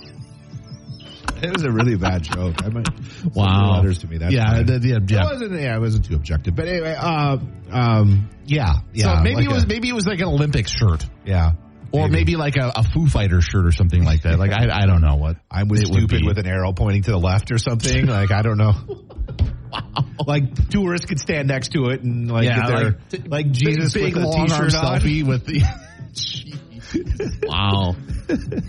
it 1.42 1.52
was 1.52 1.64
a 1.64 1.70
really 1.70 1.96
bad 1.96 2.22
joke. 2.22 2.62
I 2.64 2.68
might 2.68 2.86
send 2.86 3.34
Wow. 3.34 3.72
the 3.72 3.72
letters 3.78 3.98
to 4.00 4.06
me. 4.08 4.18
That's 4.18 4.32
yeah, 4.32 4.50
fine. 4.50 4.66
the- 4.66 4.78
the- 4.78 4.92
It 4.96 5.10
yeah. 5.10 5.24
wasn't. 5.24 5.52
Yeah, 5.60 5.76
it 5.76 5.80
wasn't 5.80 6.04
too 6.04 6.14
objective. 6.16 6.54
But 6.54 6.68
anyway, 6.68 6.94
uh, 6.98 7.38
um, 7.72 8.28
yeah, 8.46 8.74
yeah. 8.92 9.16
so 9.16 9.22
maybe 9.22 9.36
like 9.36 9.44
it 9.46 9.52
was 9.52 9.64
a- 9.64 9.66
maybe 9.66 9.88
it 9.88 9.94
was 9.94 10.06
like 10.06 10.20
an 10.20 10.26
Olympic 10.28 10.68
shirt, 10.68 11.06
yeah, 11.24 11.52
or 11.92 12.08
maybe, 12.08 12.36
like 12.36 12.56
a, 12.56 12.72
a 12.76 12.82
Foo 12.82 13.06
Fighter 13.08 13.40
shirt 13.40 13.64
or 13.66 13.72
something 13.72 14.04
like 14.04 14.22
that. 14.22 14.38
Like 14.38 14.52
I, 14.52 14.68
I 14.82 14.86
don't 14.86 15.00
know 15.00 15.16
what 15.16 15.36
I 15.50 15.62
was 15.64 15.80
stupid 15.86 16.24
with 16.26 16.38
an 16.38 16.46
arrow 16.46 16.72
pointing 16.72 17.02
to 17.04 17.10
the 17.12 17.18
left 17.18 17.50
or 17.52 17.58
something. 17.58 18.06
like 18.06 18.30
I 18.30 18.42
don't 18.42 18.58
know. 18.58 18.74
Like 20.26 20.70
tourists 20.70 21.06
could 21.06 21.18
stand 21.20 21.48
next 21.48 21.72
to 21.72 21.88
it 21.90 22.02
and 22.02 22.30
like 22.30 22.44
Yeah, 22.44 22.56
get 22.56 22.66
their, 22.68 22.84
like- 23.20 23.28
like, 23.30 23.50
Jesus 23.52 23.92
big, 23.92 24.14
with 24.16 24.24
a 24.24 24.32
t-shirt 24.32 24.74
on. 24.74 25.00
selfie 25.00 25.22
with 25.26 25.44
the. 25.46 25.62
wow, 27.42 27.96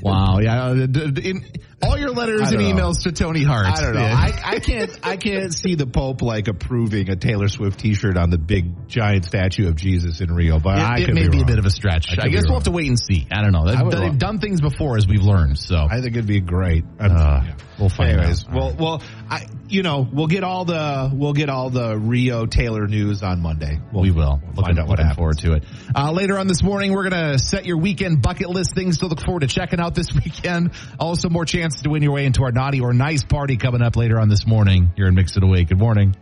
wow, 0.02 0.40
yeah. 0.40 0.66
uh, 0.66 0.74
In, 0.74 1.46
all 1.86 1.98
your 1.98 2.12
letters 2.12 2.52
and 2.52 2.62
know. 2.62 2.74
emails 2.74 3.04
to 3.04 3.12
Tony 3.12 3.44
Hart. 3.44 3.66
I 3.68 3.82
don't 3.82 3.96
know. 3.96 4.02
I, 4.02 4.42
I 4.44 4.60
can't. 4.60 5.00
I 5.04 5.18
can't 5.18 5.54
see 5.54 5.76
the 5.76 5.86
Pope 5.88 6.22
like 6.22 6.48
approving 6.48 7.10
a 7.10 7.16
Taylor 7.16 7.48
Swift 7.48 7.80
T-shirt 7.80 8.18
on 8.18 8.30
the 8.30 8.38
big 8.38 8.88
giant 8.88 9.26
statue 9.26 9.68
of 9.68 9.76
Jesus 9.76 10.22
in 10.22 10.34
Rio, 10.34 10.60
but 10.60 10.78
I 10.80 11.00
it, 11.00 11.10
it 11.10 11.14
may 11.14 11.24
be, 11.24 11.38
be, 11.38 11.42
a 11.42 11.46
bit 11.46 11.60
of 11.60 11.66
a 11.66 11.70
stretch. 11.72 12.18
I 12.18 12.26
I, 12.26 12.30
guess 12.30 12.44
we'll 12.46 12.56
have 12.56 12.64
to 12.64 12.72
wait 12.72 12.88
and 12.88 13.00
see. 13.00 13.28
I 13.32 13.42
don't 13.42 13.52
know. 13.52 13.66
They've, 13.66 14.02
they've 14.02 14.18
done 14.18 14.40
things 14.40 14.62
before, 14.62 14.98
as 14.98 15.08
we've 15.08 15.22
learned. 15.22 15.58
So 15.60 15.76
I 15.78 16.02
think 16.02 16.16
it'd 16.16 16.28
be 16.28 16.40
great. 16.42 16.84
Uh, 17.00 17.08
Yeah. 17.46 17.56
we'll 17.80 17.90
find 17.90 18.12
Anyways, 18.12 18.46
out. 18.48 18.54
well, 18.54 18.76
well, 18.78 19.04
I, 19.30 19.48
you 19.68 19.84
know, 19.84 20.08
we'll 20.12 20.28
get 20.28 20.44
all 20.44 20.66
the 20.66 21.12
we'll 21.14 21.34
get 21.34 21.50
all 21.50 21.70
the 21.70 21.98
Rio 21.98 22.46
Taylor 22.46 22.88
news 22.88 23.24
on 23.24 23.42
Monday. 23.42 23.80
We'll, 23.92 24.04
we 24.04 24.12
will. 24.12 24.40
We'll 24.42 24.50
looking, 24.56 24.64
find 24.64 24.80
out 24.80 24.88
what 24.88 25.00
looking 25.00 25.06
happens. 25.06 25.18
forward 25.18 25.38
to 25.40 25.54
it. 25.54 25.64
Uh, 25.96 26.12
later 26.12 26.38
on 26.38 26.48
this 26.48 26.62
morning, 26.64 26.94
we're 26.94 27.10
going 27.10 27.32
to 27.34 27.40
set 27.40 27.66
your 27.66 27.78
weekend 27.78 28.22
bucket 28.22 28.50
list 28.50 28.76
things 28.76 29.00
to 29.00 29.08
look 29.08 29.20
forward 29.22 29.42
to 29.42 29.48
checking 29.48 29.80
out 29.80 29.96
this 29.96 30.14
weekend. 30.26 30.72
Also, 31.00 31.30
more 31.30 31.46
chances 31.76 31.84
to 31.84 31.90
win 31.90 32.02
your 32.02 32.14
way 32.14 32.26
into 32.26 32.44
our 32.44 32.52
naughty 32.52 32.80
or 32.82 32.94
nice 32.94 33.24
party 33.24 33.58
coming 33.58 33.82
up 33.82 33.96
later 33.96 34.20
on 34.20 34.30
this 34.30 34.46
morning 34.48 34.92
here 34.96 35.08
in 35.08 35.16
Mix 35.16 35.36
108. 35.36 35.68
Good 35.68 35.80
morning. 35.80 36.16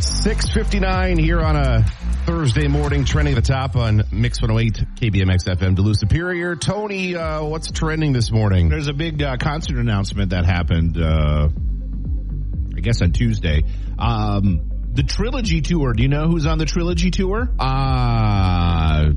659 0.00 1.18
here 1.18 1.40
on 1.40 1.56
a 1.56 1.84
Thursday 2.26 2.68
morning, 2.68 3.04
trending 3.04 3.34
at 3.34 3.42
the 3.42 3.52
top 3.52 3.76
on 3.76 4.02
Mix 4.12 4.42
108 4.42 4.84
KBMX 4.96 5.44
FM 5.48 5.74
Duluth 5.76 5.98
Superior. 5.98 6.56
Tony, 6.56 7.16
uh, 7.16 7.42
what's 7.44 7.70
trending 7.70 8.12
this 8.12 8.30
morning? 8.30 8.68
There's 8.68 8.88
a 8.88 8.92
big 8.92 9.22
uh, 9.22 9.38
concert 9.38 9.78
announcement 9.78 10.30
that 10.30 10.44
happened, 10.44 10.98
uh, 11.00 11.48
I 12.76 12.80
guess 12.80 13.00
on 13.00 13.12
Tuesday. 13.12 13.62
Um, 13.98 14.88
the 14.92 15.04
Trilogy 15.04 15.62
Tour. 15.62 15.94
Do 15.94 16.02
you 16.02 16.08
know 16.08 16.28
who's 16.28 16.46
on 16.46 16.58
the 16.58 16.66
Trilogy 16.66 17.10
Tour? 17.10 17.48
Uh, 17.58 19.12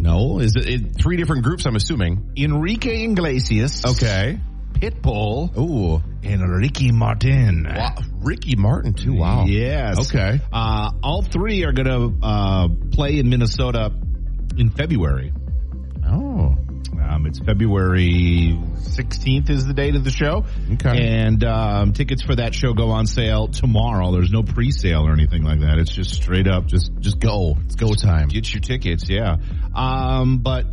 no. 0.00 0.40
Is 0.40 0.56
it, 0.56 0.68
it 0.68 0.96
three 0.96 1.16
different 1.16 1.42
groups, 1.44 1.66
I'm 1.66 1.76
assuming? 1.76 2.32
Enrique 2.36 3.04
Iglesias. 3.04 3.84
Okay. 3.84 4.40
Pitbull. 4.72 5.56
Ooh. 5.58 6.02
And 6.22 6.48
Ricky 6.48 6.92
Martin. 6.92 7.66
Wow. 7.68 7.96
Ricky 8.20 8.56
Martin, 8.56 8.94
too. 8.94 9.14
Wow. 9.14 9.44
Yes. 9.46 9.98
Okay. 10.08 10.40
Uh, 10.52 10.90
all 11.02 11.22
three 11.22 11.64
are 11.64 11.72
going 11.72 11.86
to 11.86 12.26
uh, 12.26 12.68
play 12.92 13.18
in 13.18 13.28
Minnesota 13.28 13.92
in 14.56 14.70
February. 14.70 15.32
Um, 17.00 17.26
it's 17.26 17.38
February 17.38 18.58
16th 18.76 19.50
is 19.50 19.66
the 19.66 19.72
date 19.74 19.94
of 19.94 20.04
the 20.04 20.10
show. 20.10 20.44
Okay. 20.74 21.06
And 21.24 21.42
um, 21.44 21.92
tickets 21.92 22.22
for 22.22 22.34
that 22.36 22.54
show 22.54 22.72
go 22.74 22.90
on 22.90 23.06
sale 23.06 23.48
tomorrow. 23.48 24.12
There's 24.12 24.30
no 24.30 24.42
pre-sale 24.42 25.06
or 25.06 25.12
anything 25.12 25.42
like 25.42 25.60
that. 25.60 25.78
It's 25.78 25.92
just 25.92 26.14
straight 26.14 26.46
up, 26.48 26.66
just 26.66 26.90
Just 27.00 27.18
go. 27.20 27.56
It's 27.64 27.76
go 27.76 27.94
time. 27.94 28.28
get 28.28 28.52
your 28.52 28.60
tickets. 28.60 29.08
Yeah. 29.08 29.36
Um, 29.74 30.38
but 30.38 30.66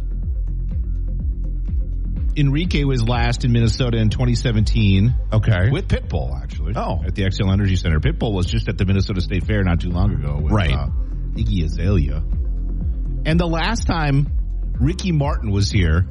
Enrique 2.38 2.84
was 2.84 3.02
last 3.08 3.46
in 3.46 3.52
Minnesota 3.54 3.98
in 3.98 4.10
2017 4.10 5.16
Okay. 5.32 5.70
with 5.72 5.88
Pitbull, 5.88 6.42
actually. 6.42 6.74
Oh. 6.76 7.02
At 7.06 7.16
the 7.16 7.24
Xcel 7.24 7.52
Energy 7.54 7.78
Center. 7.78 8.00
Pitbull 8.02 8.34
was 8.34 8.46
just 8.48 8.68
at 8.68 8.78
the 8.78 8.86
Minnesota 8.86 9.22
State 9.22 9.46
Fair 9.46 9.64
not 9.64 9.80
too 9.80 9.90
long 9.90 10.12
ago 10.14 10.40
with 10.42 10.52
Right. 10.52 10.74
uh, 10.74 10.88
Iggy 11.36 11.64
Azalea. 11.64 12.24
And 13.26 13.40
the 13.40 13.48
last 13.48 13.88
time 13.88 14.28
Ricky 14.80 15.12
Martin 15.12 15.52
was 15.52 15.72
here 15.72 16.06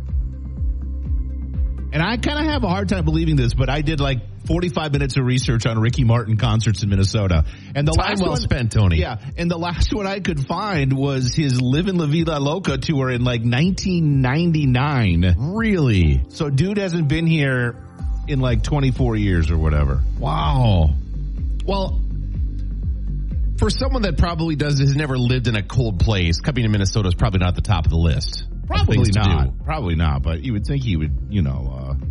And 1.95 2.03
I 2.03 2.17
kind 2.17 2.41
of 2.41 2.47
have 2.47 2.65
a 2.65 2.69
hard 2.69 2.89
time 2.89 3.05
believing 3.05 3.37
this, 3.37 3.55
but 3.55 3.71
I 3.71 3.81
did 3.81 4.01
like 4.01 4.19
45 4.49 4.93
minutes 4.93 5.17
of 5.17 5.25
research 5.25 5.65
on 5.65 5.79
Ricky 5.79 6.03
Martin 6.03 6.37
concerts 6.37 6.83
in 6.83 6.89
Minnesota. 6.91 7.45
And 7.75 7.87
the 7.87 7.93
Time 7.93 8.09
last 8.09 8.21
well 8.21 8.31
one, 8.31 8.41
spent, 8.41 8.73
Tony. 8.73 8.97
Yeah. 8.99 9.19
And 9.37 9.49
the 9.49 9.57
last 9.57 9.95
one 9.95 10.05
I 10.05 10.19
could 10.19 10.45
find 10.45 10.93
was 10.93 11.35
his 11.35 11.63
Livin' 11.63 11.97
La 11.97 12.07
Vida 12.07 12.41
Loca 12.41 12.79
tour 12.79 13.11
in 13.11 13.23
like 13.23 13.43
1999. 13.43 15.37
Really? 15.55 16.25
So 16.31 16.51
dude 16.51 16.79
hasn't 16.79 17.07
been 17.07 17.29
here 17.29 17.77
in 18.27 18.41
like 18.41 18.65
24 18.65 19.15
years 19.15 19.53
or 19.53 19.59
whatever. 19.59 20.03
Wow. 20.19 20.97
Well, 21.65 22.01
for 23.59 23.71
someone 23.71 24.03
that 24.03 24.19
probably 24.19 24.57
does 24.57 24.81
has 24.81 24.97
never 24.97 25.17
lived 25.17 25.47
in 25.47 25.55
a 25.55 25.63
cold 25.63 26.01
place, 26.01 26.41
coming 26.41 26.65
to 26.65 26.69
Minnesota 26.69 27.07
is 27.07 27.15
probably 27.15 27.39
not 27.39 27.51
at 27.51 27.55
the 27.55 27.63
top 27.63 27.85
of 27.87 27.91
the 27.91 27.97
list. 27.97 28.49
Probably 28.67 29.11
not. 29.15 29.65
Probably 29.65 29.95
not. 29.95 30.23
But 30.23 30.45
you 30.45 30.53
would 30.55 30.67
think 30.67 30.83
he 30.83 30.97
would, 30.97 31.29
you 31.31 31.43
know, 31.43 31.73
uh, 32.01 32.05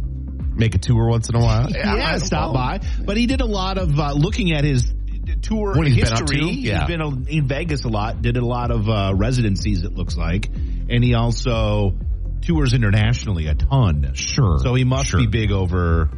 Make 0.55 0.75
a 0.75 0.77
tour 0.77 1.07
once 1.07 1.29
in 1.29 1.35
a 1.35 1.39
while. 1.39 1.67
yeah, 1.71 2.17
stop 2.19 2.53
by. 2.53 2.79
But 3.03 3.17
he 3.17 3.25
did 3.25 3.41
a 3.41 3.45
lot 3.45 3.79
of 3.79 3.99
uh, 3.99 4.13
looking 4.13 4.51
at 4.51 4.63
his 4.63 4.93
tour 5.41 5.73
What 5.75 5.87
he's 5.87 5.95
been 5.95 6.13
up 6.13 6.19
history. 6.29 6.37
to? 6.41 6.45
Yeah. 6.53 6.85
He's 6.85 6.95
been 6.95 7.25
in 7.27 7.47
Vegas 7.47 7.85
a 7.85 7.89
lot. 7.89 8.21
Did 8.21 8.37
a 8.37 8.45
lot 8.45 8.69
of 8.69 8.87
uh, 8.87 9.13
residencies. 9.15 9.83
It 9.83 9.93
looks 9.95 10.15
like, 10.15 10.47
and 10.89 11.03
he 11.03 11.15
also 11.15 11.97
tours 12.43 12.75
internationally 12.75 13.47
a 13.47 13.55
ton. 13.55 14.11
Sure. 14.13 14.59
So 14.59 14.75
he 14.75 14.83
must 14.83 15.09
Sure. 15.09 15.21
be 15.21 15.25
big 15.25 15.51
over, 15.51 16.11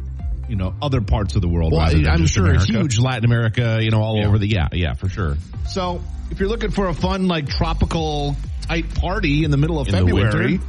you 0.50 0.56
know, 0.56 0.74
other 0.82 1.00
parts 1.00 1.34
of 1.36 1.40
the 1.40 1.48
world. 1.48 1.72
Well, 1.72 1.80
rather 1.86 1.96
than 1.96 2.06
I'm 2.08 2.18
just 2.18 2.34
sure 2.34 2.44
America. 2.44 2.66
huge 2.66 2.98
Latin 2.98 3.24
America, 3.24 3.78
you 3.80 3.90
know, 3.90 4.02
all 4.02 4.18
Yeah. 4.18 4.26
over 4.26 4.38
the 4.38 4.48
yeah, 4.48 4.68
yeah, 4.72 4.92
for 4.92 5.08
sure. 5.08 5.38
So 5.70 6.02
if 6.30 6.40
you're 6.40 6.50
looking 6.50 6.72
for 6.72 6.88
a 6.88 6.94
fun, 6.94 7.26
like 7.26 7.48
tropical 7.48 8.36
type 8.68 8.94
party 8.96 9.44
in 9.44 9.50
the 9.50 9.56
middle 9.56 9.78
of 9.78 9.88
In 9.88 9.94
February. 9.94 10.60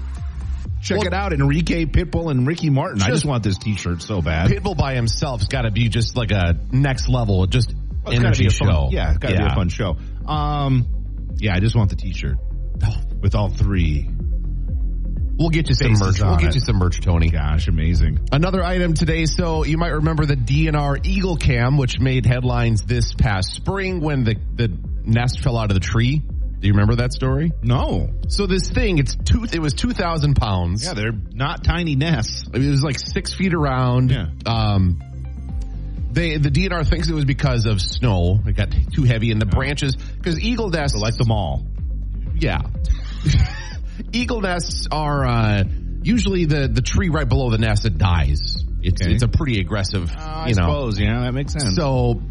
Check 0.82 1.00
Well- 1.00 1.08
it 1.08 1.14
out, 1.14 1.34
Enrique 1.34 1.86
Pitbull 1.86 2.30
and 2.32 2.46
Ricky 2.46 2.70
Martin. 2.70 3.02
I 3.02 3.08
Just- 3.08 3.18
just 3.22 3.26
want 3.26 3.44
this 3.44 3.58
T-shirt 3.58 4.02
so 4.02 4.22
bad. 4.22 4.50
Pitbull 4.52 4.78
by 4.78 4.96
himself's 4.96 5.48
got 5.48 5.64
to 5.64 5.72
be 5.72 5.90
just 5.90 6.16
like 6.16 6.32
a 6.32 6.56
next 6.72 7.10
level, 7.10 7.46
just 7.48 7.74
gotta 8.06 8.16
energy 8.16 8.46
a 8.46 8.50
fun- 8.52 8.68
show. 8.70 8.90
yeah, 8.92 9.10
it's 9.10 9.18
got 9.18 9.30
to 9.32 9.38
be 9.38 9.44
a 9.44 9.50
fun 9.56 9.70
show. 9.70 9.98
Um, 10.26 10.86
yeah, 11.40 11.56
I 11.56 11.60
just 11.60 11.76
want 11.76 11.90
the 11.90 11.96
T-shirt 11.96 12.38
with 13.22 13.34
all 13.36 13.50
three. 13.50 14.10
We'll 15.40 15.50
get 15.50 15.70
you 15.70 15.76
some 15.76 15.92
merch. 15.94 16.20
We'll 16.20 16.38
get 16.38 16.50
it. 16.50 16.56
you 16.56 16.62
some 16.62 16.78
merch, 16.78 17.00
Tony. 17.00 17.30
Gosh, 17.30 17.68
amazing. 17.68 18.20
Another 18.32 18.64
item 18.64 18.96
today. 18.96 19.26
So 19.26 19.64
you 19.66 19.78
might 19.78 19.94
remember 19.94 20.26
the 20.26 20.36
DNR 20.36 20.98
Eagle 21.06 21.38
Cam, 21.38 21.78
which 21.78 22.00
made 22.00 22.26
headlines 22.26 22.82
this 22.82 23.14
past 23.14 23.52
spring 23.54 24.00
when 24.02 24.24
the 24.24 24.36
the 24.56 24.76
nest 25.06 25.42
fell 25.42 25.58
out 25.58 25.70
of 25.70 25.76
the 25.76 25.80
tree. 25.80 26.24
Do 26.60 26.68
you 26.68 26.74
remember 26.74 26.96
that 26.96 27.14
story? 27.14 27.52
No, 27.62 28.10
So 28.30 28.48
this 28.48 28.68
thing, 28.70 28.98
it's 28.98 29.16
two. 29.16 29.44
It 29.52 29.60
was 29.60 29.74
two 29.74 29.92
thousand 29.92 30.36
pounds. 30.38 30.84
yeah, 30.86 30.94
they're 30.94 31.12
not 31.12 31.64
tiny 31.64 31.96
nests. 31.96 32.46
It 32.52 32.60
was 32.60 32.84
like 32.84 32.98
six 33.00 33.34
feet 33.34 33.54
around. 33.54 34.10
Yeah. 34.12 34.28
Um, 34.46 35.00
they 36.12 36.38
the 36.38 36.50
DNR 36.50 36.88
thinks 36.90 37.10
it 37.10 37.14
was 37.14 37.26
because 37.26 37.66
of 37.68 37.80
snow. 37.80 38.40
It 38.46 38.56
got 38.56 38.70
too 38.94 39.04
heavy 39.04 39.30
in 39.30 39.38
the 39.38 39.46
branches 39.46 39.96
because 39.96 40.40
eagle 40.40 40.70
nests 40.70 40.98
like 40.98 41.16
the 41.16 41.26
mall. 41.26 41.64
Yeah. 42.36 42.62
eagle 44.12 44.42
nests 44.42 44.88
are 44.92 45.26
uh, 45.26 45.64
usually 46.02 46.46
the 46.46 46.68
the 46.68 46.82
tree 46.82 47.10
right 47.10 47.28
below 47.28 47.50
the 47.52 47.58
nest 47.58 47.84
that 47.84 47.98
dies. 47.98 48.64
It's 48.82 49.02
Okay. 49.02 49.14
it's 49.14 49.24
a 49.24 49.28
pretty 49.28 49.60
aggressive, 49.60 50.12
Uh, 50.16 50.20
I 50.22 50.48
you 50.50 50.56
know. 50.56 50.64
suppose, 50.64 51.00
yeah, 51.00 51.22
that 51.22 51.34
makes 51.34 51.54
sense. 51.54 51.76
So 51.76 52.22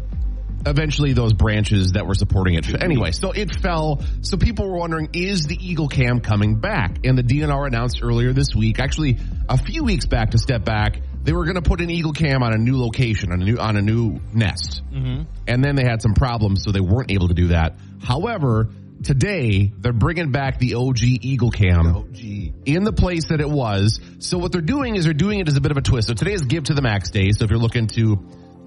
eventually 0.69 1.13
those 1.13 1.33
branches 1.33 1.93
that 1.93 2.05
were 2.05 2.13
supporting 2.13 2.55
it. 2.55 2.83
Anyway, 2.83 3.11
so 3.11 3.31
it 3.31 3.55
fell. 3.55 4.01
So 4.21 4.37
people 4.37 4.69
were 4.69 4.77
wondering, 4.77 5.09
is 5.13 5.45
the 5.45 5.57
Eagle 5.59 5.87
Cam 5.87 6.19
coming 6.19 6.59
back? 6.59 6.99
And 7.05 7.17
the 7.17 7.23
DNR 7.23 7.67
announced 7.67 7.99
earlier 8.01 8.33
this 8.33 8.55
week, 8.55 8.79
actually 8.79 9.17
a 9.49 9.57
few 9.57 9.83
weeks 9.83 10.05
back 10.05 10.31
to 10.31 10.37
step 10.37 10.63
back, 10.63 11.01
they 11.23 11.33
were 11.33 11.43
going 11.43 11.55
to 11.55 11.61
put 11.61 11.81
an 11.81 11.89
Eagle 11.89 12.13
Cam 12.13 12.43
on 12.43 12.53
a 12.53 12.57
new 12.57 12.79
location, 12.79 13.31
on 13.31 13.41
a 13.41 13.45
new, 13.45 13.57
on 13.57 13.75
a 13.75 13.81
new 13.81 14.19
nest. 14.33 14.81
Mm-hmm. 14.91 15.23
And 15.47 15.63
then 15.63 15.75
they 15.75 15.83
had 15.83 16.01
some 16.01 16.13
problems, 16.13 16.63
so 16.63 16.71
they 16.71 16.79
weren't 16.79 17.11
able 17.11 17.27
to 17.27 17.33
do 17.33 17.47
that. 17.49 17.75
However, 18.01 18.69
today 19.03 19.71
they're 19.77 19.93
bringing 19.93 20.31
back 20.31 20.59
the 20.59 20.75
OG 20.75 21.03
Eagle 21.03 21.51
Cam 21.51 22.13
gee. 22.13 22.53
in 22.65 22.83
the 22.83 22.93
place 22.93 23.27
that 23.27 23.41
it 23.41 23.49
was. 23.49 23.99
So 24.19 24.37
what 24.37 24.51
they're 24.51 24.61
doing 24.61 24.95
is 24.95 25.05
they're 25.05 25.13
doing 25.13 25.39
it 25.39 25.47
as 25.47 25.57
a 25.57 25.61
bit 25.61 25.71
of 25.71 25.77
a 25.77 25.81
twist. 25.81 26.07
So 26.07 26.13
today 26.13 26.33
is 26.33 26.41
Give 26.41 26.63
to 26.65 26.73
the 26.73 26.81
Max 26.81 27.09
Day. 27.11 27.31
So 27.31 27.45
if 27.45 27.51
you're 27.51 27.59
looking 27.59 27.87
to 27.87 28.17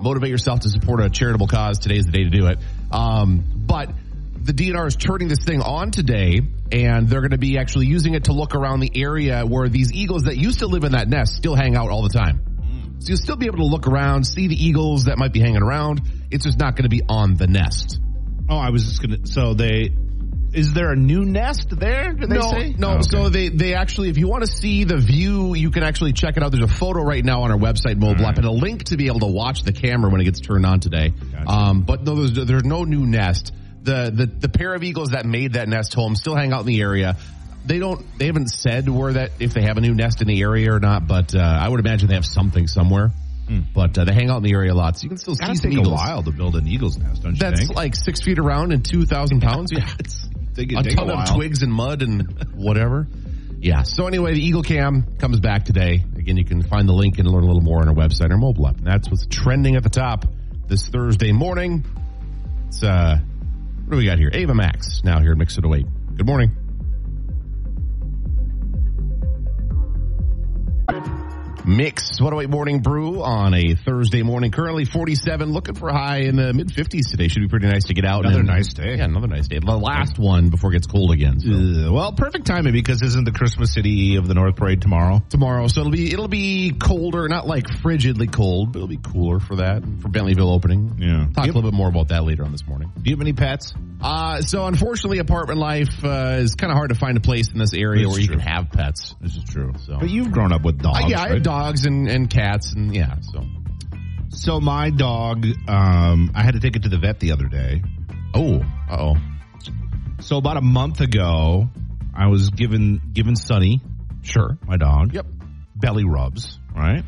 motivate 0.00 0.30
yourself 0.30 0.60
to 0.60 0.70
support 0.70 1.00
a 1.00 1.10
charitable 1.10 1.46
cause, 1.46 1.78
today 1.78 1.96
is 1.96 2.06
the 2.06 2.12
day 2.12 2.24
to 2.24 2.30
do 2.30 2.46
it. 2.46 2.58
Um, 2.90 3.44
but 3.56 3.90
the 4.42 4.52
DNR 4.52 4.86
is 4.86 4.96
turning 4.96 5.28
this 5.28 5.44
thing 5.44 5.60
on 5.60 5.90
today, 5.90 6.40
and 6.72 7.08
they're 7.08 7.20
going 7.20 7.32
to 7.32 7.38
be 7.38 7.58
actually 7.58 7.86
using 7.86 8.14
it 8.14 8.24
to 8.24 8.32
look 8.32 8.54
around 8.54 8.80
the 8.80 8.90
area 8.94 9.44
where 9.44 9.68
these 9.68 9.92
eagles 9.92 10.24
that 10.24 10.36
used 10.36 10.60
to 10.60 10.66
live 10.66 10.84
in 10.84 10.92
that 10.92 11.08
nest 11.08 11.34
still 11.34 11.54
hang 11.54 11.76
out 11.76 11.90
all 11.90 12.02
the 12.02 12.08
time. 12.08 12.40
So 13.00 13.08
you'll 13.10 13.18
still 13.18 13.36
be 13.36 13.46
able 13.46 13.58
to 13.58 13.66
look 13.66 13.86
around, 13.86 14.26
see 14.26 14.46
the 14.48 14.62
eagles 14.62 15.04
that 15.04 15.16
might 15.18 15.32
be 15.32 15.40
hanging 15.40 15.62
around. 15.62 16.02
It's 16.30 16.44
just 16.44 16.58
not 16.58 16.76
going 16.76 16.84
to 16.84 16.90
be 16.90 17.02
on 17.08 17.34
the 17.34 17.46
nest. 17.46 17.98
Oh, 18.48 18.58
I 18.58 18.70
was 18.70 18.84
just 18.84 19.00
gonna. 19.00 19.26
So 19.26 19.54
they, 19.54 19.90
is 20.52 20.72
there 20.72 20.90
a 20.92 20.96
new 20.96 21.24
nest 21.24 21.68
there? 21.70 22.12
They 22.14 22.26
no, 22.26 22.40
say? 22.50 22.74
no. 22.76 22.88
Oh, 22.88 22.92
okay. 22.94 23.02
So 23.02 23.28
they 23.28 23.48
they 23.48 23.74
actually, 23.74 24.08
if 24.10 24.18
you 24.18 24.28
want 24.28 24.44
to 24.44 24.50
see 24.50 24.84
the 24.84 24.96
view, 24.98 25.54
you 25.54 25.70
can 25.70 25.82
actually 25.82 26.12
check 26.12 26.36
it 26.36 26.42
out. 26.42 26.52
There's 26.52 26.64
a 26.64 26.68
photo 26.74 27.02
right 27.02 27.24
now 27.24 27.42
on 27.42 27.50
our 27.50 27.58
website, 27.58 27.96
mobile 27.98 28.26
app, 28.26 28.36
and 28.36 28.46
a 28.46 28.50
link 28.50 28.84
to 28.84 28.96
be 28.96 29.06
able 29.06 29.20
to 29.20 29.26
watch 29.26 29.62
the 29.62 29.72
camera 29.72 30.10
when 30.10 30.20
it 30.20 30.24
gets 30.24 30.40
turned 30.40 30.66
on 30.66 30.80
today. 30.80 31.10
Gotcha. 31.10 31.48
Um, 31.48 31.82
but 31.82 32.02
no, 32.04 32.14
there's 32.16 32.46
there's 32.46 32.64
no 32.64 32.84
new 32.84 33.06
nest. 33.06 33.52
The 33.82 34.10
the 34.14 34.26
the 34.26 34.48
pair 34.48 34.74
of 34.74 34.82
eagles 34.82 35.10
that 35.10 35.24
made 35.24 35.54
that 35.54 35.68
nest 35.68 35.94
home 35.94 36.14
still 36.16 36.34
hang 36.36 36.52
out 36.52 36.60
in 36.60 36.66
the 36.66 36.80
area. 36.80 37.16
They 37.64 37.78
don't. 37.78 38.04
They 38.18 38.26
haven't 38.26 38.48
said 38.48 38.88
where 38.88 39.12
that 39.14 39.32
if 39.38 39.54
they 39.54 39.62
have 39.62 39.76
a 39.76 39.80
new 39.80 39.94
nest 39.94 40.20
in 40.22 40.28
the 40.28 40.40
area 40.40 40.72
or 40.72 40.80
not. 40.80 41.06
But 41.06 41.34
uh, 41.34 41.38
I 41.38 41.68
would 41.68 41.80
imagine 41.80 42.08
they 42.08 42.14
have 42.14 42.26
something 42.26 42.66
somewhere. 42.66 43.10
But 43.74 43.98
uh, 43.98 44.04
they 44.04 44.12
hang 44.14 44.30
out 44.30 44.36
in 44.36 44.42
the 44.44 44.52
area 44.52 44.72
a 44.72 44.74
lot, 44.74 44.96
so 44.96 45.02
you 45.02 45.08
can 45.08 45.18
still 45.18 45.34
Hmm. 45.34 45.54
See 45.54 45.56
some 45.56 45.70
take 45.72 45.84
a 45.84 45.90
while 45.90 46.22
to 46.22 46.30
build 46.30 46.54
an 46.54 46.68
eagle's 46.68 46.96
nest, 46.98 47.24
don't 47.24 47.32
you 47.32 47.38
That's 47.40 47.58
think? 47.66 47.74
like 47.74 47.96
six 47.96 48.20
feet 48.22 48.38
around 48.38 48.72
and 48.72 48.84
two 48.84 49.06
thousand 49.06 49.40
pounds. 49.40 49.72
Yeah, 49.76 49.88
It's- 49.98 50.28
take- 50.66 50.78
a 50.78 50.82
take 50.82 50.96
ton 50.96 51.08
while. 51.08 51.18
of 51.22 51.34
twigs 51.34 51.62
and 51.62 51.72
mud 51.72 52.02
and 52.02 52.22
whatever. 52.54 53.08
Yeah. 53.60 53.82
So 53.82 54.06
anyway, 54.06 54.32
the 54.34 54.40
Eagle 54.40 54.62
Cam 54.62 55.16
comes 55.18 55.38
back 55.40 55.64
today. 55.66 56.02
Again, 56.16 56.36
you 56.38 56.44
can 56.44 56.62
find 56.62 56.88
the 56.88 56.94
link 56.94 57.18
and 57.18 57.28
learn 57.28 57.42
a 57.42 57.46
little 57.46 57.60
more 57.62 57.80
on 57.82 57.88
our 57.88 57.94
website, 57.94 58.30
our 58.30 58.38
mobile 58.38 58.66
app. 58.68 58.78
And 58.78 58.86
that's 58.86 59.10
what's 59.10 59.26
trending 59.26 59.76
at 59.76 59.82
the 59.82 59.90
top 59.90 60.24
this 60.66 60.88
Thursday 60.88 61.32
morning. 61.32 61.84
It's 62.68 62.82
uh, 62.82 63.18
what 63.84 63.90
do 63.90 63.96
we 63.98 64.06
got 64.06 64.18
here? 64.18 64.30
Ava 64.32 64.54
Max 64.54 65.02
now 65.04 65.20
here 65.20 65.32
at 65.32 65.36
Mix 65.38 65.56
108. 65.58 66.16
Good 66.16 66.26
morning. 66.26 66.52
Mix 71.66 72.18
108 72.20 72.48
Morning 72.50 72.80
Brew 72.80 73.22
on 73.22 73.52
a 73.54 73.74
Thursday 73.74 74.22
morning. 74.22 74.50
Currently 74.50 74.86
47, 74.86 75.52
looking 75.52 75.74
for 75.74 75.88
a 75.90 75.92
high 75.92 76.20
in 76.20 76.36
the 76.36 76.52
mid 76.54 76.68
50s 76.68 77.10
today. 77.10 77.28
Should 77.28 77.42
be 77.42 77.48
pretty 77.48 77.68
nice 77.68 77.84
to 77.84 77.94
get 77.94 78.04
out. 78.06 78.24
Another 78.24 78.38
and- 78.40 78.48
nice 78.48 78.72
day. 78.72 78.96
Yeah, 78.96 79.04
another 79.04 79.26
nice 79.26 79.46
day. 79.46 79.58
The 79.58 79.76
last 79.76 80.18
one 80.18 80.48
before 80.48 80.70
it 80.70 80.76
gets 80.76 80.86
cold 80.86 81.12
again. 81.12 81.38
So. 81.40 81.50
Uh, 81.50 81.92
well, 81.92 82.12
perfect 82.12 82.46
timing 82.46 82.72
because 82.72 83.02
isn't 83.02 83.24
the 83.24 83.30
Christmas 83.32 83.72
City 83.74 84.16
of 84.16 84.26
the 84.26 84.34
North 84.34 84.56
Parade 84.56 84.80
tomorrow? 84.80 85.22
tomorrow. 85.28 85.68
So 85.68 85.80
it'll 85.80 85.92
be 85.92 86.10
it'll 86.12 86.28
be 86.28 86.72
colder, 86.72 87.28
not 87.28 87.46
like 87.46 87.66
frigidly 87.68 88.26
cold, 88.32 88.72
but 88.72 88.78
it'll 88.78 88.88
be 88.88 88.96
cooler 89.02 89.38
for 89.38 89.56
that 89.56 89.82
for 90.00 90.08
Bentleyville 90.08 90.52
opening. 90.52 90.96
Yeah. 90.98 91.26
Talk 91.34 91.44
Yep. 91.46 91.54
a 91.54 91.58
little 91.58 91.70
bit 91.70 91.76
more 91.76 91.88
about 91.88 92.08
that 92.08 92.24
later 92.24 92.44
on 92.44 92.52
this 92.52 92.66
morning. 92.66 92.90
Do 92.96 93.02
you 93.10 93.14
have 93.16 93.20
any 93.20 93.34
pets? 93.34 93.74
Uh, 94.00 94.40
so 94.40 94.64
unfortunately, 94.66 95.18
apartment 95.18 95.58
life 95.58 96.02
uh, 96.04 96.38
is 96.40 96.54
kind 96.54 96.70
of 96.72 96.76
hard 96.76 96.88
to 96.88 96.94
find 96.94 97.18
a 97.18 97.20
place 97.20 97.50
in 97.52 97.58
this 97.58 97.74
area 97.74 98.04
This 98.06 98.12
where 98.12 98.20
you 98.20 98.26
true. 98.28 98.36
can 98.38 98.46
have 98.46 98.70
pets. 98.70 99.14
This 99.20 99.36
is 99.36 99.44
true. 99.44 99.74
So 99.84 99.98
But 100.00 100.08
you've 100.08 100.32
grown 100.32 100.52
up 100.52 100.62
with 100.64 100.78
dogs. 100.80 101.04
Uh, 101.04 101.08
yeah, 101.08 101.24
right? 101.26 101.42
Dogs 101.50 101.84
and, 101.84 102.08
and 102.08 102.30
cats 102.30 102.72
and 102.72 102.94
yeah. 102.94 103.16
So 103.20 103.44
So 104.28 104.60
my 104.60 104.90
dog, 104.90 105.44
um, 105.68 106.30
I 106.34 106.42
had 106.44 106.54
to 106.54 106.60
take 106.60 106.76
it 106.76 106.84
to 106.84 106.88
the 106.88 106.98
vet 106.98 107.18
the 107.18 107.32
other 107.32 107.46
day. 107.48 107.82
oh, 108.34 108.60
uh 108.88 108.96
oh, 108.98 109.16
So 110.20 110.36
about 110.36 110.56
a 110.56 110.60
month 110.62 111.00
ago, 111.00 111.68
I 112.14 112.28
was 112.28 112.50
given 112.50 113.00
given 113.12 113.34
Sunny, 113.36 113.80
sure. 114.22 114.58
my 114.66 114.76
dog, 114.76 115.12
Yep. 115.14 115.26
belly 115.74 116.04
rubs, 116.04 116.58
right? 116.76 117.02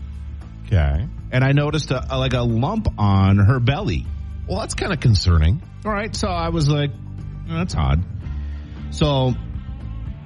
Okay. 0.66 1.06
And 1.30 1.44
I 1.44 1.52
noticed 1.52 1.90
a, 1.92 2.04
a- 2.14 2.18
like 2.18 2.32
a 2.34 2.42
lump 2.42 2.88
on 2.98 3.38
her 3.38 3.60
belly. 3.60 4.06
Well, 4.48 4.58
that's 4.60 4.74
kind 4.74 4.92
of 4.92 4.98
concerning. 5.00 5.62
All 5.84 5.92
right, 5.92 6.14
so 6.16 6.28
I 6.28 6.48
was 6.48 6.68
like, 6.68 6.90
"Oh, 7.48 7.54
that's 7.54 7.74
odd. 7.76 8.02
So 8.90 9.34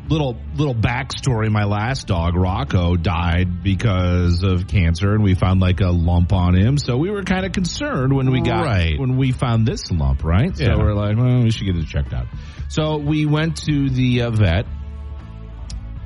little 0.08 0.36
little 0.54 0.75
backstory: 0.75 1.50
my 1.50 1.64
last 1.64 2.06
dog, 2.06 2.34
Rocco, 2.36 2.96
died 2.96 3.62
because 3.62 4.42
of 4.42 4.66
cancer, 4.68 5.12
and 5.14 5.22
we 5.22 5.34
found 5.34 5.60
like 5.60 5.80
a 5.80 5.88
lump 5.90 6.32
on 6.32 6.54
him. 6.54 6.78
So 6.78 6.96
we 6.96 7.10
were 7.10 7.22
kind 7.25 7.44
of 7.46 7.52
concerned 7.52 8.14
when 8.14 8.30
we 8.30 8.40
got 8.40 8.64
Right. 8.64 8.98
when 8.98 9.16
we 9.16 9.32
found 9.32 9.66
this 9.66 9.90
lump, 9.90 10.22
right? 10.25 10.56
So 10.56 10.64
Yeah. 10.64 10.76
we're 10.76 10.94
like, 10.94 11.16
well, 11.16 11.42
we 11.42 11.50
should 11.50 11.66
get 11.66 11.76
it 11.76 11.86
checked 11.86 12.12
out. 12.12 12.26
So 12.68 12.98
we 12.98 13.26
went 13.26 13.56
to 13.66 13.88
the 13.90 14.22
uh, 14.22 14.30
vet, 14.30 14.66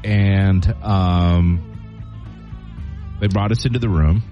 and 0.04 0.66
um, 0.82 1.66
they 3.20 3.28
brought 3.28 3.52
us 3.52 3.64
into 3.66 3.78
the 3.78 3.88
room, 3.88 4.22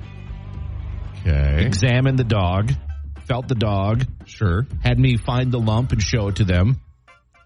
Okay. 1.20 1.64
examined 1.64 2.18
the 2.18 2.24
dog, 2.24 2.72
felt 3.26 3.48
the 3.48 3.54
dog, 3.54 4.04
Sure. 4.24 4.66
had 4.82 4.98
me 4.98 5.16
find 5.16 5.52
the 5.52 5.58
lump 5.60 5.92
and 5.92 6.02
show 6.02 6.28
it 6.28 6.36
to 6.36 6.44
them. 6.44 6.80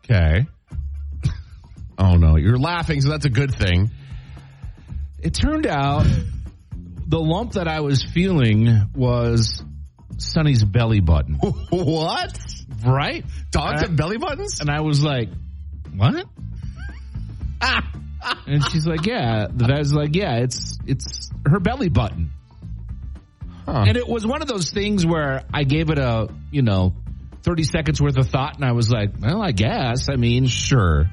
Okay. 0.04 0.46
Oh 1.98 2.14
no, 2.16 2.36
you're 2.36 2.58
laughing, 2.58 3.00
so 3.00 3.10
that's 3.10 3.26
a 3.26 3.30
good 3.30 3.54
thing. 3.54 3.90
It 5.20 5.34
turned 5.34 5.66
out 5.66 6.04
the 7.06 7.20
lump 7.20 7.52
that 7.52 7.68
I 7.68 7.80
was 7.80 8.02
feeling 8.02 8.90
was 8.94 9.62
Sonny's 10.18 10.64
belly 10.64 11.00
button. 11.00 11.34
what? 11.70 12.38
Right? 12.84 13.24
Dogs 13.50 13.82
have 13.82 13.94
belly 13.94 14.18
buttons? 14.18 14.60
And 14.60 14.70
I 14.70 14.80
was 14.80 15.04
like, 15.04 15.28
what? 15.94 16.26
and 18.46 18.64
she's 18.70 18.86
like, 18.86 19.06
yeah. 19.06 19.46
The 19.52 19.66
vet's 19.66 19.92
like, 19.92 20.16
yeah, 20.16 20.38
it's 20.38 20.78
it's 20.86 21.30
her 21.46 21.60
belly 21.60 21.88
button. 21.88 22.30
Huh. 23.66 23.84
And 23.86 23.96
it 23.96 24.08
was 24.08 24.26
one 24.26 24.42
of 24.42 24.48
those 24.48 24.70
things 24.70 25.06
where 25.06 25.44
I 25.54 25.62
gave 25.62 25.90
it 25.90 25.98
a, 25.98 26.28
you 26.50 26.62
know, 26.62 26.94
30 27.42 27.62
seconds 27.62 28.00
worth 28.00 28.16
of 28.16 28.28
thought 28.28 28.56
and 28.56 28.64
I 28.64 28.72
was 28.72 28.90
like, 28.90 29.10
well, 29.20 29.40
I 29.40 29.52
guess. 29.52 30.08
I 30.10 30.16
mean, 30.16 30.46
Sure. 30.46 31.08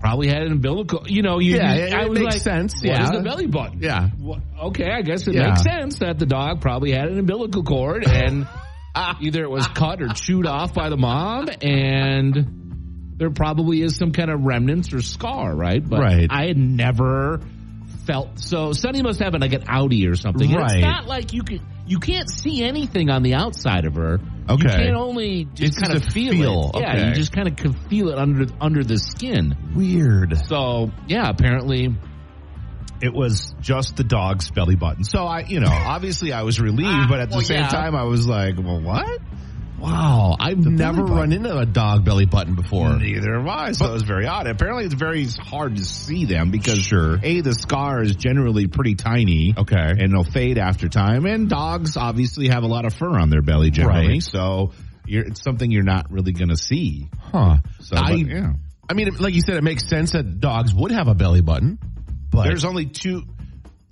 Probably 0.00 0.28
had 0.28 0.42
an 0.42 0.52
umbilical, 0.52 1.02
you 1.06 1.22
know, 1.22 1.38
you, 1.38 1.56
Yeah, 1.56 1.74
you- 1.74 1.82
it- 1.84 1.92
I 1.94 2.04
it 2.06 2.12
makes 2.12 2.24
like, 2.36 2.42
sense, 2.42 2.74
What 2.82 2.92
is 2.92 2.98
yeah. 2.98 3.10
the 3.10 3.22
belly 3.22 3.46
button? 3.46 3.80
Yeah. 3.82 4.08
What, 4.18 4.40
okay, 4.64 4.90
I 4.90 5.02
guess 5.02 5.28
it 5.28 5.34
Yeah. 5.34 5.48
makes 5.48 5.62
sense 5.62 5.98
that 5.98 6.18
the 6.18 6.26
dog 6.26 6.60
probably 6.60 6.92
had 6.92 7.08
an 7.08 7.18
umbilical 7.18 7.62
cord 7.62 8.06
and 8.06 8.46
either 9.20 9.42
it 9.42 9.50
was 9.50 9.66
cut 9.68 10.00
or 10.02 10.08
chewed 10.08 10.46
off 10.46 10.72
by 10.74 10.88
the 10.88 10.96
mom 10.96 11.48
and 11.62 13.14
there 13.18 13.30
probably 13.30 13.82
is 13.82 13.96
some 13.96 14.12
kind 14.12 14.30
of 14.30 14.40
remnants 14.42 14.92
or 14.94 15.02
scar, 15.02 15.54
right? 15.54 15.86
But 15.86 16.00
Right. 16.00 16.26
I 16.30 16.46
had 16.46 16.56
never 16.56 17.40
felt 18.06 18.40
so 18.40 18.72
Sonny 18.72 19.02
must 19.02 19.20
have 19.20 19.34
like 19.34 19.52
an 19.52 19.64
Audi 19.68 20.06
or 20.06 20.14
something. 20.16 20.50
Right. 20.50 20.76
It's 20.76 20.82
not 20.82 21.06
like 21.06 21.32
you 21.34 21.42
can 21.42 21.60
you 21.86 21.98
can't 21.98 22.30
see 22.30 22.62
anything 22.62 23.10
on 23.10 23.22
the 23.22 23.34
outside 23.34 23.84
of 23.84 23.94
her. 23.96 24.20
You 24.58 24.66
Okay. 24.66 24.86
can 24.86 24.94
only 24.96 25.44
just 25.44 25.62
It's 25.62 25.78
kind 25.78 25.96
of 25.96 26.04
feel, 26.12 26.32
feel. 26.32 26.70
it. 26.74 26.80
Yeah, 26.80 27.08
you 27.08 27.14
just 27.14 27.32
kind 27.32 27.48
of 27.48 27.56
can 27.56 27.72
feel 27.72 28.08
it 28.10 28.18
under 28.18 28.46
under 28.60 28.82
the 28.84 28.98
skin. 28.98 29.56
Weird. 29.74 30.36
So 30.46 30.90
yeah, 31.06 31.28
apparently 31.28 31.94
It 33.00 33.14
was 33.14 33.54
just 33.60 33.96
the 33.96 34.04
dog's 34.04 34.50
belly 34.50 34.76
button. 34.76 35.04
So 35.04 35.24
I, 35.24 35.40
you 35.40 35.60
know, 35.60 35.70
obviously 35.70 36.32
I 36.34 36.42
was 36.42 36.60
relieved, 36.60 36.88
ah, 36.90 37.06
but 37.08 37.20
at 37.20 37.30
the 37.30 37.36
well, 37.36 37.44
same 37.44 37.60
yeah. 37.60 37.68
time 37.68 37.94
I 37.94 38.04
was 38.04 38.26
like, 38.26 38.56
well, 38.58 38.80
what? 38.80 39.20
Wow. 39.80 40.36
I've 40.38 40.58
never 40.58 41.02
run 41.04 41.32
into 41.32 41.56
a 41.56 41.66
dog 41.66 42.04
belly 42.04 42.26
button 42.26 42.54
before. 42.54 42.96
Neither 42.98 43.34
have 43.38 43.46
I. 43.46 43.72
So 43.72 43.86
it 43.86 43.92
was 43.92 44.02
very 44.02 44.26
odd. 44.26 44.46
Apparently, 44.46 44.84
it's 44.84 44.94
very 44.94 45.24
hard 45.26 45.76
to 45.76 45.84
see 45.84 46.24
them 46.26 46.50
because 46.50 46.78
Sure. 46.78 47.18
a 47.22 47.40
the 47.40 47.54
scar 47.54 48.02
is 48.02 48.14
generally 48.16 48.66
pretty 48.66 48.94
tiny. 48.94 49.54
Okay. 49.56 49.76
and 49.98 50.12
they'll 50.12 50.24
fade 50.24 50.58
after 50.58 50.88
time. 50.88 51.26
And 51.26 51.48
dogs 51.48 51.96
obviously 51.96 52.48
have 52.48 52.62
a 52.62 52.68
lot 52.68 52.84
of 52.84 52.94
fur 52.94 53.18
on 53.18 53.30
their 53.30 53.42
belly 53.42 53.70
generally, 53.70 54.08
Right. 54.08 54.22
so 54.22 54.72
you're, 55.06 55.24
it's 55.24 55.42
something 55.42 55.70
you're 55.70 55.82
not 55.82 56.10
really 56.12 56.32
going 56.32 56.50
to 56.50 56.56
see. 56.56 57.08
Huh. 57.18 57.58
So, 57.80 57.96
I, 57.96 58.10
but, 58.10 58.18
yeah. 58.30 58.52
I 58.88 58.94
mean, 58.94 59.08
like 59.18 59.34
you 59.34 59.40
said, 59.40 59.56
it 59.56 59.64
makes 59.64 59.88
sense 59.88 60.12
that 60.12 60.40
dogs 60.40 60.74
would 60.74 60.90
have 60.92 61.08
a 61.08 61.14
belly 61.14 61.40
button, 61.40 61.78
but 62.30 62.44
There's 62.44 62.64
only 62.64 62.86
two. 62.86 63.22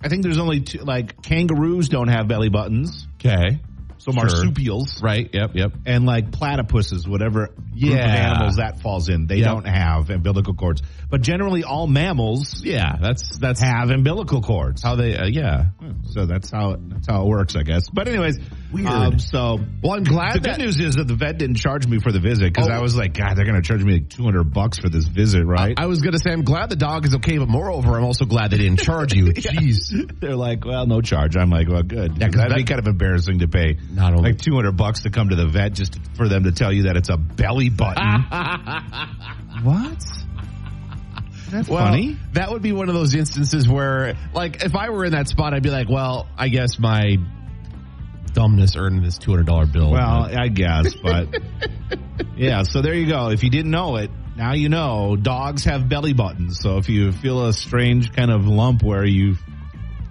I 0.01 0.07
think 0.07 0.23
there's 0.23 0.37
only 0.39 0.61
two. 0.61 0.79
Like 0.79 1.21
kangaroos 1.21 1.89
don't 1.89 2.07
have 2.07 2.27
belly 2.29 2.49
buttons. 2.49 3.05
okay. 3.15 3.59
So 3.99 4.11
marsupials 4.13 5.01
Right. 5.01 5.29
Yep. 5.33 5.51
Yep. 5.55 5.71
and 5.85 6.05
like 6.05 6.31
platypuses, 6.31 7.07
whatever 7.07 7.47
group 7.77 7.93
of 7.93 7.97
animals 7.99 8.55
that 8.55 8.81
falls 8.81 9.09
in, 9.09 9.27
they 9.27 9.37
Yep. 9.37 9.45
don't 9.45 9.67
have 9.67 10.09
umbilical 10.09 10.53
cords. 10.53 10.81
But 11.09 11.21
generally, 11.21 11.63
all 11.63 11.85
mammals 11.87 12.63
Yeah. 12.63 12.95
That's 12.99 13.37
that's 13.37 13.59
have 13.61 13.89
umbilical 13.89 14.41
cords. 14.41 14.81
how 14.83 14.95
they. 14.95 15.15
Uh, 15.17 15.25
yeah. 15.27 15.65
So 16.11 16.25
that's 16.25 16.49
how 16.51 16.71
it, 16.71 16.89
that's 16.89 17.07
how 17.07 17.23
it 17.23 17.27
works, 17.27 17.55
I 17.55 17.63
guess. 17.63 17.89
But 17.89 18.07
anyways, 18.07 18.39
Weird. 18.71 18.87
um, 18.87 19.19
so 19.19 19.59
Well, 19.83 19.93
I'm 19.93 20.03
glad 20.03 20.35
the 20.35 20.39
that 20.41 20.57
good 20.57 20.65
news 20.65 20.79
is 20.79 20.95
that 20.95 21.07
the 21.07 21.15
vet 21.15 21.37
didn't 21.37 21.55
charge 21.57 21.87
me 21.87 21.99
for 21.99 22.11
the 22.11 22.19
visit 22.19 22.53
because 22.53 22.69
Oh. 22.69 22.73
I 22.73 22.79
was 22.79 22.95
like, 22.95 23.13
God, 23.13 23.35
they're 23.35 23.45
going 23.45 23.61
to 23.61 23.67
charge 23.67 23.83
me 23.83 23.93
like 23.93 24.09
two 24.09 24.23
hundred 24.23 24.53
bucks 24.53 24.77
for 24.79 24.89
this 24.89 25.05
visit, 25.07 25.45
right? 25.45 25.73
I 25.77 25.87
was 25.87 25.99
going 26.01 26.13
to 26.13 26.19
say 26.19 26.31
I'm 26.31 26.43
glad 26.43 26.69
the 26.69 26.75
dog 26.75 27.05
is 27.05 27.15
okay, 27.15 27.37
but 27.37 27.49
moreover, 27.49 27.97
I'm 27.97 28.03
also 28.05 28.25
glad 28.25 28.51
they 28.51 28.57
didn't 28.57 28.79
charge 28.79 29.13
you. 29.13 29.25
Jeez. 29.33 30.19
they're 30.19 30.35
like, 30.35 30.63
well, 30.65 30.85
no 30.85 31.01
charge. 31.01 31.35
I'm 31.35 31.49
like, 31.49 31.67
well, 31.69 31.83
good. 31.83 32.17
Yeah, 32.17 32.29
that'd 32.29 32.55
be 32.55 32.63
kind 32.63 32.79
of 32.79 32.87
embarrassing 32.87 33.39
to 33.39 33.47
pay 33.47 33.77
Not 33.91 34.13
only- 34.13 34.31
like 34.31 34.41
two 34.41 34.53
hundred 34.55 34.73
bucks 34.77 35.01
to 35.01 35.09
come 35.09 35.29
to 35.29 35.35
the 35.35 35.47
vet 35.47 35.73
just 35.73 35.99
for 36.15 36.27
them 36.27 36.43
to 36.43 36.51
tell 36.51 36.71
you 36.71 36.83
that 36.83 36.95
it's 36.97 37.09
a 37.09 37.17
belly 37.17 37.69
button. 37.69 38.03
what? 39.63 39.97
That's 41.49 41.67
Well, 41.67 41.83
funny. 41.83 42.15
that 42.33 42.51
would 42.51 42.61
be 42.61 42.71
one 42.73 42.89
of 42.89 42.95
those 42.95 43.15
instances 43.15 43.67
where, 43.67 44.15
like, 44.33 44.63
if 44.63 44.75
I 44.75 44.91
were 44.91 45.03
in 45.05 45.13
that 45.13 45.27
spot, 45.27 45.53
I'd 45.55 45.63
be 45.63 45.71
like, 45.71 45.89
well, 45.89 46.27
I 46.37 46.47
guess 46.49 46.77
my 46.77 47.17
dumbness 48.33 48.75
earned 48.75 49.03
this 49.03 49.17
$200 49.17 49.71
bill. 49.71 49.89
Well, 49.91 50.23
but- 50.29 50.37
I 50.37 50.47
guess, 50.49 50.93
but 50.95 51.29
yeah. 52.37 52.61
So 52.63 52.81
there 52.83 52.93
you 52.93 53.07
go. 53.07 53.29
If 53.29 53.43
you 53.43 53.49
didn't 53.49 53.71
know 53.71 53.95
it, 53.95 54.11
now 54.37 54.53
you 54.53 54.69
know. 54.69 55.15
Dogs 55.15 55.63
have 55.65 55.89
belly 55.89 56.13
buttons. 56.13 56.59
So 56.59 56.77
if 56.77 56.87
you 56.87 57.11
feel 57.11 57.47
a 57.47 57.53
strange 57.53 58.13
kind 58.13 58.29
of 58.29 58.45
lump 58.45 58.83
where 58.83 59.03
you 59.03 59.35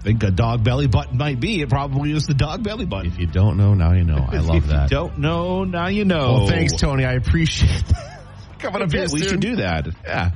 think 0.03 0.23
a 0.23 0.31
dog 0.31 0.63
belly 0.63 0.87
button 0.87 1.17
might 1.17 1.39
be, 1.39 1.61
it 1.61 1.69
probably 1.69 2.11
is 2.11 2.25
the 2.25 2.33
dog 2.33 2.63
belly 2.63 2.85
button. 2.85 3.11
if 3.11 3.19
you 3.19 3.27
don't 3.27 3.57
know, 3.57 3.73
now 3.73 3.93
you 3.93 4.03
know. 4.03 4.25
I 4.29 4.37
If 4.37 4.45
love 4.45 4.55
you 4.55 4.61
that. 4.71 4.89
Don't 4.89 5.19
know, 5.19 5.63
now 5.65 5.87
you 5.87 6.05
know. 6.05 6.33
Well, 6.33 6.47
thanks, 6.47 6.73
Tony. 6.75 7.05
I 7.05 7.13
appreciate 7.13 7.85
that. 7.87 8.21
Coming 8.59 8.81
up 8.81 8.91
here 8.91 9.01
we 9.03 9.19
soon. 9.19 9.27
should 9.29 9.39
do 9.41 9.55
that. 9.57 9.87
Yeah. 10.05 10.31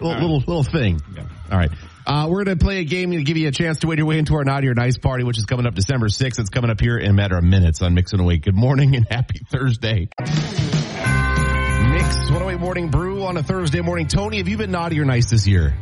Little, 0.00 0.14
right. 0.14 0.22
little, 0.22 0.38
little 0.38 0.62
thing. 0.64 1.00
Yeah. 1.14 1.22
All 1.50 1.58
right. 1.58 1.70
Uh, 2.06 2.26
we're 2.28 2.44
going 2.44 2.58
to 2.58 2.62
play 2.64 2.80
a 2.80 2.84
game 2.84 3.12
to 3.12 3.22
give 3.22 3.36
you 3.36 3.48
a 3.48 3.52
chance 3.52 3.78
to 3.78 3.86
win 3.86 3.96
your 3.98 4.06
way 4.06 4.18
into 4.18 4.34
our 4.34 4.44
Naughty 4.44 4.68
or 4.68 4.74
Nice 4.74 4.98
party, 4.98 5.24
which 5.24 5.38
is 5.38 5.46
coming 5.46 5.66
up 5.66 5.74
December 5.74 6.08
6th. 6.08 6.38
It's 6.38 6.50
coming 6.50 6.70
up 6.70 6.80
here 6.80 6.98
in 6.98 7.10
a 7.10 7.14
matter 7.14 7.36
of 7.38 7.44
minutes 7.44 7.80
on 7.82 7.94
Mix 7.94 8.12
108. 8.12 8.42
Good 8.42 8.54
morning 8.54 8.94
and 8.96 9.06
happy 9.10 9.40
Thursday. 9.50 10.08
Mix 10.18 12.16
108 12.30 12.60
Morning 12.60 12.90
Brew 12.90 13.24
on 13.24 13.36
a 13.36 13.42
Thursday 13.42 13.80
morning. 13.80 14.06
Tony, 14.08 14.38
have 14.38 14.48
you 14.48 14.56
been 14.58 14.70
naughty 14.72 15.00
or 15.00 15.04
nice 15.04 15.30
this 15.30 15.46
year? 15.46 15.74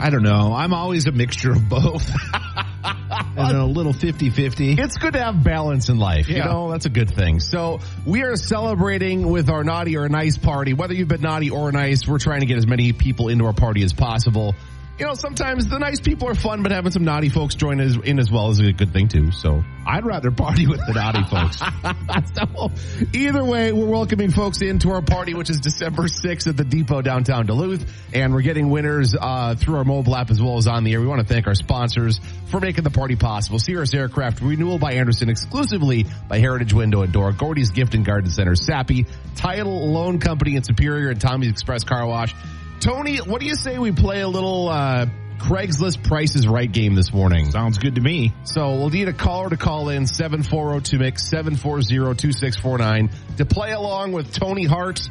I 0.00 0.10
don't 0.10 0.22
know. 0.22 0.54
I'm 0.54 0.72
always 0.72 1.06
a 1.06 1.12
mixture 1.12 1.52
of 1.52 1.68
both. 1.68 2.10
and 3.36 3.56
a 3.56 3.64
little 3.64 3.92
50-50. 3.92 4.78
It's 4.78 4.96
good 4.96 5.12
to 5.12 5.22
have 5.22 5.44
balance 5.44 5.88
in 5.88 5.98
life. 5.98 6.28
You 6.28 6.38
know, 6.38 6.70
that's 6.70 6.86
a 6.86 6.90
good 6.90 7.10
thing. 7.10 7.40
So 7.40 7.80
we 8.06 8.22
are 8.22 8.36
celebrating 8.36 9.28
with 9.28 9.50
our 9.50 9.62
naughty 9.62 9.96
or 9.96 10.08
nice 10.08 10.38
party. 10.38 10.72
Whether 10.72 10.94
you've 10.94 11.08
been 11.08 11.20
naughty 11.20 11.50
or 11.50 11.70
nice, 11.70 12.06
we're 12.06 12.18
trying 12.18 12.40
to 12.40 12.46
get 12.46 12.56
as 12.56 12.66
many 12.66 12.92
people 12.92 13.28
into 13.28 13.44
our 13.44 13.52
party 13.52 13.82
as 13.82 13.92
possible. 13.92 14.54
You 15.00 15.06
know, 15.06 15.14
sometimes 15.14 15.66
the 15.66 15.78
nice 15.78 15.98
people 15.98 16.28
are 16.28 16.34
fun, 16.34 16.62
but 16.62 16.72
having 16.72 16.92
some 16.92 17.04
naughty 17.04 17.30
folks 17.30 17.54
join 17.54 17.80
us 17.80 17.96
in 18.04 18.18
as 18.18 18.30
well 18.30 18.50
is 18.50 18.58
a 18.58 18.70
good 18.70 18.92
thing 18.92 19.08
too. 19.08 19.32
So 19.32 19.64
I'd 19.86 20.04
rather 20.04 20.30
party 20.30 20.66
with 20.68 20.80
the 20.86 20.92
naughty 20.92 21.24
folks. 21.24 21.56
so, 22.34 22.70
either 23.18 23.42
way, 23.42 23.72
we're 23.72 23.86
welcoming 23.86 24.30
folks 24.30 24.60
into 24.60 24.90
our 24.90 25.00
party, 25.00 25.32
which 25.32 25.48
is 25.48 25.58
December 25.60 26.02
6th 26.02 26.48
at 26.48 26.58
the 26.58 26.64
Depot 26.64 27.00
downtown 27.00 27.46
Duluth. 27.46 27.90
And 28.12 28.34
we're 28.34 28.42
getting 28.42 28.68
winners 28.68 29.16
uh, 29.18 29.54
through 29.54 29.76
our 29.76 29.84
mobile 29.84 30.14
app 30.14 30.30
as 30.30 30.38
well 30.38 30.58
as 30.58 30.66
on 30.66 30.84
the 30.84 30.92
air. 30.92 31.00
We 31.00 31.06
want 31.06 31.26
to 31.26 31.26
thank 31.26 31.46
our 31.46 31.54
sponsors 31.54 32.20
for 32.50 32.60
making 32.60 32.84
the 32.84 32.90
party 32.90 33.16
possible. 33.16 33.58
Cirrus 33.58 33.94
Aircraft, 33.94 34.42
Renewal 34.42 34.78
by 34.78 34.92
Andersen, 34.92 35.30
exclusively 35.30 36.04
by 36.28 36.40
Heritage 36.40 36.74
Window 36.74 37.00
and 37.00 37.10
Door, 37.10 37.32
Gordy's 37.32 37.70
Gift 37.70 37.94
and 37.94 38.04
Garden 38.04 38.30
Center, 38.30 38.54
Sappi, 38.54 39.06
Title 39.34 39.92
Loan 39.92 40.18
Company 40.18 40.56
in 40.56 40.62
Superior, 40.62 41.08
and 41.08 41.18
Tommy's 41.18 41.52
Express 41.52 41.84
Car 41.84 42.06
Wash. 42.06 42.34
Tony, 42.80 43.18
what 43.18 43.40
do 43.40 43.46
you 43.46 43.54
say 43.56 43.78
we 43.78 43.92
play 43.92 44.22
a 44.22 44.28
little 44.28 44.70
uh, 44.70 45.04
Craigslist 45.36 46.02
Prices 46.02 46.48
Right 46.48 46.72
game 46.72 46.94
this 46.94 47.12
morning? 47.12 47.50
Sounds 47.50 47.76
good 47.76 47.96
to 47.96 48.00
me. 48.00 48.32
So 48.44 48.76
we'll 48.76 48.88
need 48.88 49.08
a 49.08 49.12
caller 49.12 49.50
to 49.50 49.58
call 49.58 49.90
in 49.90 50.06
7402 50.06 50.98
mix 50.98 51.30
740-2649 51.30 53.36
to 53.36 53.44
play 53.44 53.72
along 53.72 54.12
with 54.12 54.32
Tony 54.32 54.64
Hart. 54.64 55.02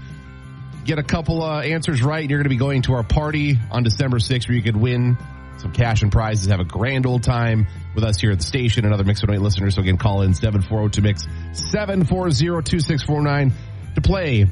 Get 0.84 0.98
a 0.98 1.04
couple 1.04 1.44
uh, 1.44 1.62
answers 1.62 2.02
right. 2.02 2.22
and 2.22 2.32
You're 2.32 2.40
going 2.40 2.46
to 2.46 2.50
be 2.50 2.58
going 2.58 2.82
to 2.84 2.94
our 2.94 3.04
party 3.04 3.60
on 3.70 3.84
December 3.84 4.18
6th 4.18 4.48
where 4.48 4.58
you 4.58 4.64
could 4.64 4.76
win 4.76 5.16
some 5.60 5.72
cash 5.72 6.02
and 6.02 6.12
prizes, 6.12 6.48
have 6.48 6.62
a 6.62 6.66
grand 6.66 7.06
old 7.06 7.22
time 7.22 7.68
with 7.94 8.04
us 8.04 8.20
here 8.20 8.32
at 8.32 8.40
the 8.40 8.46
station 8.46 8.86
and 8.86 8.94
other 8.96 9.04
Mix 9.04 9.22
108 9.22 9.44
listeners. 9.44 9.76
So 9.76 9.82
again, 9.82 9.98
call 9.98 10.24
in 10.24 10.34
7402 10.34 11.02
mix 11.04 11.28
740-2649 11.54 13.52
to 13.96 14.02
play 14.02 14.48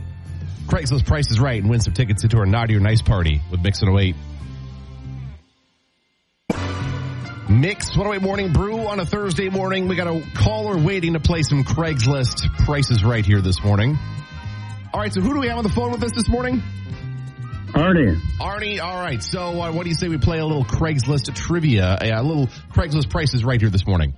Craigslist 0.68 1.06
Price 1.06 1.32
is 1.32 1.40
Right 1.40 1.62
and 1.62 1.70
win 1.70 1.80
some 1.80 1.94
tickets 1.94 2.24
into 2.24 2.38
our 2.38 2.46
Naughty 2.46 2.76
or 2.76 2.82
Nice 2.82 3.02
party 3.02 3.42
with 3.50 3.62
Mix 3.62 3.82
108. 3.82 4.16
Mix 7.50 7.96
108 7.96 8.22
Morning 8.22 8.52
Brew 8.52 8.80
on 8.80 9.00
a 9.00 9.06
Thursday 9.06 9.48
morning. 9.48 9.88
We 9.88 9.96
got 9.96 10.08
a 10.08 10.22
caller 10.36 10.78
waiting 10.78 11.14
to 11.14 11.22
play 11.22 11.44
some 11.44 11.64
Craigslist 11.64 12.66
prices 12.66 13.02
right 13.06 13.26
here 13.26 13.40
this 13.40 13.64
morning. 13.64 13.98
All 14.94 15.00
right, 15.00 15.14
so 15.14 15.22
who 15.22 15.34
do 15.34 15.40
we 15.40 15.48
have 15.48 15.58
on 15.58 15.64
the 15.64 15.70
phone 15.70 15.94
with 15.94 16.04
us 16.04 16.12
this 16.12 16.28
morning? 16.28 16.62
Arnie, 17.68 18.20
Arnie. 18.42 18.82
All 18.82 19.00
right, 19.00 19.24
so 19.24 19.62
uh, 19.62 19.72
what 19.72 19.84
do 19.84 19.90
you 19.90 19.96
say 19.96 20.10
we 20.10 20.18
play 20.18 20.40
a 20.40 20.46
little 20.46 20.66
Craigslist 20.66 21.34
trivia, 21.34 21.98
a, 22.02 22.12
a 22.12 22.22
little 22.22 22.48
Craigslist 22.74 23.10
prices 23.10 23.46
right 23.46 23.62
here 23.62 23.70
this 23.70 23.88
morning? 23.88 24.14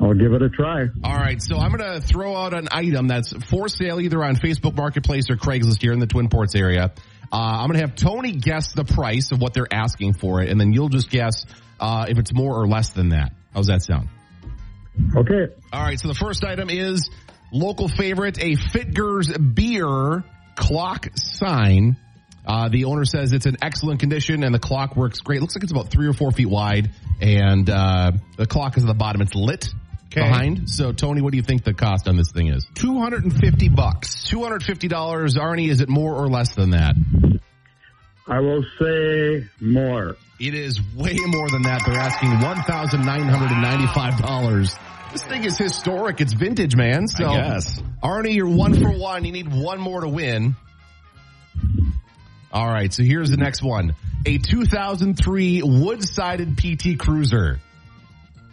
I'll 0.00 0.14
give 0.14 0.32
it 0.32 0.42
a 0.42 0.48
try. 0.48 0.86
All 1.04 1.16
right, 1.16 1.40
so 1.40 1.56
I'm 1.58 1.72
going 1.72 1.92
to 1.92 2.00
throw 2.00 2.34
out 2.34 2.54
an 2.54 2.68
item 2.70 3.08
that's 3.08 3.32
for 3.46 3.68
sale 3.68 4.00
either 4.00 4.22
on 4.24 4.36
Facebook 4.36 4.74
Marketplace 4.74 5.30
or 5.30 5.36
Craigslist 5.36 5.80
here 5.80 5.92
in 5.92 6.00
the 6.00 6.06
Twin 6.06 6.28
Ports 6.28 6.54
area. 6.54 6.92
Uh, 7.32 7.36
I'm 7.36 7.68
going 7.68 7.80
to 7.80 7.86
have 7.86 7.94
Tony 7.94 8.32
guess 8.32 8.72
the 8.72 8.84
price 8.84 9.30
of 9.32 9.40
what 9.40 9.54
they're 9.54 9.72
asking 9.72 10.14
for 10.14 10.42
it, 10.42 10.50
and 10.50 10.60
then 10.60 10.72
you'll 10.72 10.88
just 10.88 11.10
guess 11.10 11.46
uh, 11.80 12.06
if 12.08 12.18
it's 12.18 12.32
more 12.34 12.60
or 12.60 12.66
less 12.66 12.90
than 12.90 13.10
that. 13.10 13.32
How's 13.54 13.66
that 13.66 13.82
sound? 13.82 14.08
Okay. 15.16 15.52
All 15.72 15.82
right, 15.82 15.98
so 15.98 16.08
the 16.08 16.14
first 16.14 16.44
item 16.44 16.68
is 16.68 17.08
local 17.52 17.88
favorite, 17.88 18.38
a 18.38 18.56
Fitgers 18.56 19.54
beer 19.54 20.24
clock 20.56 21.08
sign. 21.14 21.96
Uh, 22.44 22.68
the 22.68 22.86
owner 22.86 23.04
says 23.04 23.32
it's 23.32 23.46
in 23.46 23.56
excellent 23.62 24.00
condition 24.00 24.42
and 24.42 24.52
the 24.52 24.58
clock 24.58 24.96
works 24.96 25.20
great. 25.20 25.40
Looks 25.40 25.54
like 25.54 25.62
it's 25.62 25.70
about 25.72 25.90
three 25.90 26.08
or 26.08 26.12
four 26.12 26.32
feet 26.32 26.50
wide 26.50 26.90
and 27.20 27.70
uh, 27.70 28.12
the 28.36 28.46
clock 28.46 28.76
is 28.76 28.82
at 28.82 28.88
the 28.88 28.94
bottom. 28.94 29.22
It's 29.22 29.34
lit 29.34 29.68
Okay. 30.12 30.20
behind. 30.20 30.68
So, 30.68 30.92
Tony, 30.92 31.22
what 31.22 31.30
do 31.32 31.36
you 31.36 31.42
think 31.42 31.64
the 31.64 31.74
cost 31.74 32.06
on 32.08 32.16
this 32.16 32.30
thing 32.32 32.48
is? 32.48 32.66
250 32.74 33.68
bucks. 33.70 34.24
Two 34.28 34.42
hundred 34.42 34.62
fifty 34.62 34.88
dollars. 34.88 35.36
Arnie, 35.36 35.68
is 35.68 35.80
it 35.80 35.88
more 35.88 36.14
or 36.14 36.28
less 36.28 36.54
than 36.54 36.70
that? 36.70 36.94
I 38.26 38.40
will 38.40 38.64
say 38.78 39.46
more. 39.60 40.16
It 40.38 40.54
is 40.54 40.80
way 40.94 41.16
more 41.26 41.48
than 41.50 41.62
that. 41.62 41.82
They're 41.86 41.98
asking 41.98 42.40
one 42.40 42.62
thousand 42.62 43.04
nine 43.04 43.28
hundred 43.28 43.50
and 43.52 43.62
ninety-five 43.62 44.20
dollars. 44.20 44.74
This 45.12 45.24
thing 45.24 45.44
is 45.44 45.58
historic. 45.58 46.20
It's 46.20 46.32
vintage, 46.32 46.74
man. 46.76 47.06
So, 47.06 47.32
guess. 47.32 47.80
Arnie, 48.02 48.34
you're 48.34 48.48
one 48.48 48.74
for 48.80 48.90
one. 48.90 49.24
You 49.24 49.32
need 49.32 49.52
one 49.52 49.80
more 49.80 50.00
to 50.00 50.08
win. 50.08 50.56
All 52.52 52.66
right. 52.66 52.92
So 52.92 53.02
here's 53.02 53.30
the 53.30 53.36
next 53.36 53.62
one: 53.62 53.94
a 54.26 54.38
2003 54.38 55.62
wood-sided 55.62 56.56
PT 56.56 56.98
Cruiser. 56.98 57.60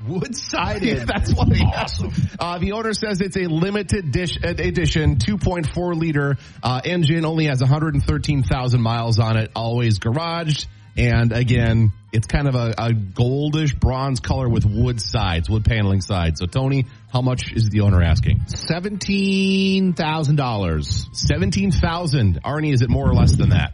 Wood 0.08 0.36
sided. 0.36 1.00
That's 1.08 1.34
what 1.34 1.50
he 1.50 1.64
awesome. 1.64 2.12
Uh, 2.40 2.58
the 2.60 2.72
owner 2.72 2.94
says 2.94 3.22
it's 3.22 3.38
a 3.38 3.48
limited 3.48 4.12
dish 4.12 4.38
uh, 4.44 4.50
edition, 4.50 5.18
2.4 5.18 5.96
liter 5.96 6.38
uh, 6.64 6.82
engine, 6.84 7.26
only 7.26 7.46
has 7.46 7.60
113,000 7.60 8.82
miles 8.82 9.20
on 9.20 9.38
it, 9.38 9.52
always 9.56 10.00
garaged. 10.00 10.68
And 10.98 11.32
again, 11.32 11.94
it's 12.12 12.28
kind 12.28 12.48
of 12.48 12.56
a, 12.56 12.74
a 12.78 12.90
goldish 12.90 13.80
bronze 13.80 14.20
color 14.20 14.50
with 14.50 14.66
wood 14.66 15.00
sides, 15.00 15.50
wood 15.50 15.64
paneling 15.64 16.02
sides. 16.02 16.40
So 16.40 16.46
Tony, 16.46 16.86
how 17.12 17.22
much 17.22 17.54
is 17.54 17.70
the 17.70 17.82
owner 17.82 18.02
asking? 18.02 18.40
$17,000. 18.48 21.16
17,000. 21.16 22.44
Arnie, 22.44 22.74
is 22.74 22.82
it 22.82 22.90
more 22.90 23.08
or 23.08 23.14
less 23.14 23.36
than 23.36 23.50
that? 23.50 23.74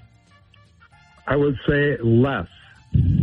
I 1.28 1.36
would 1.36 1.56
say 1.68 1.98
less. 2.04 2.48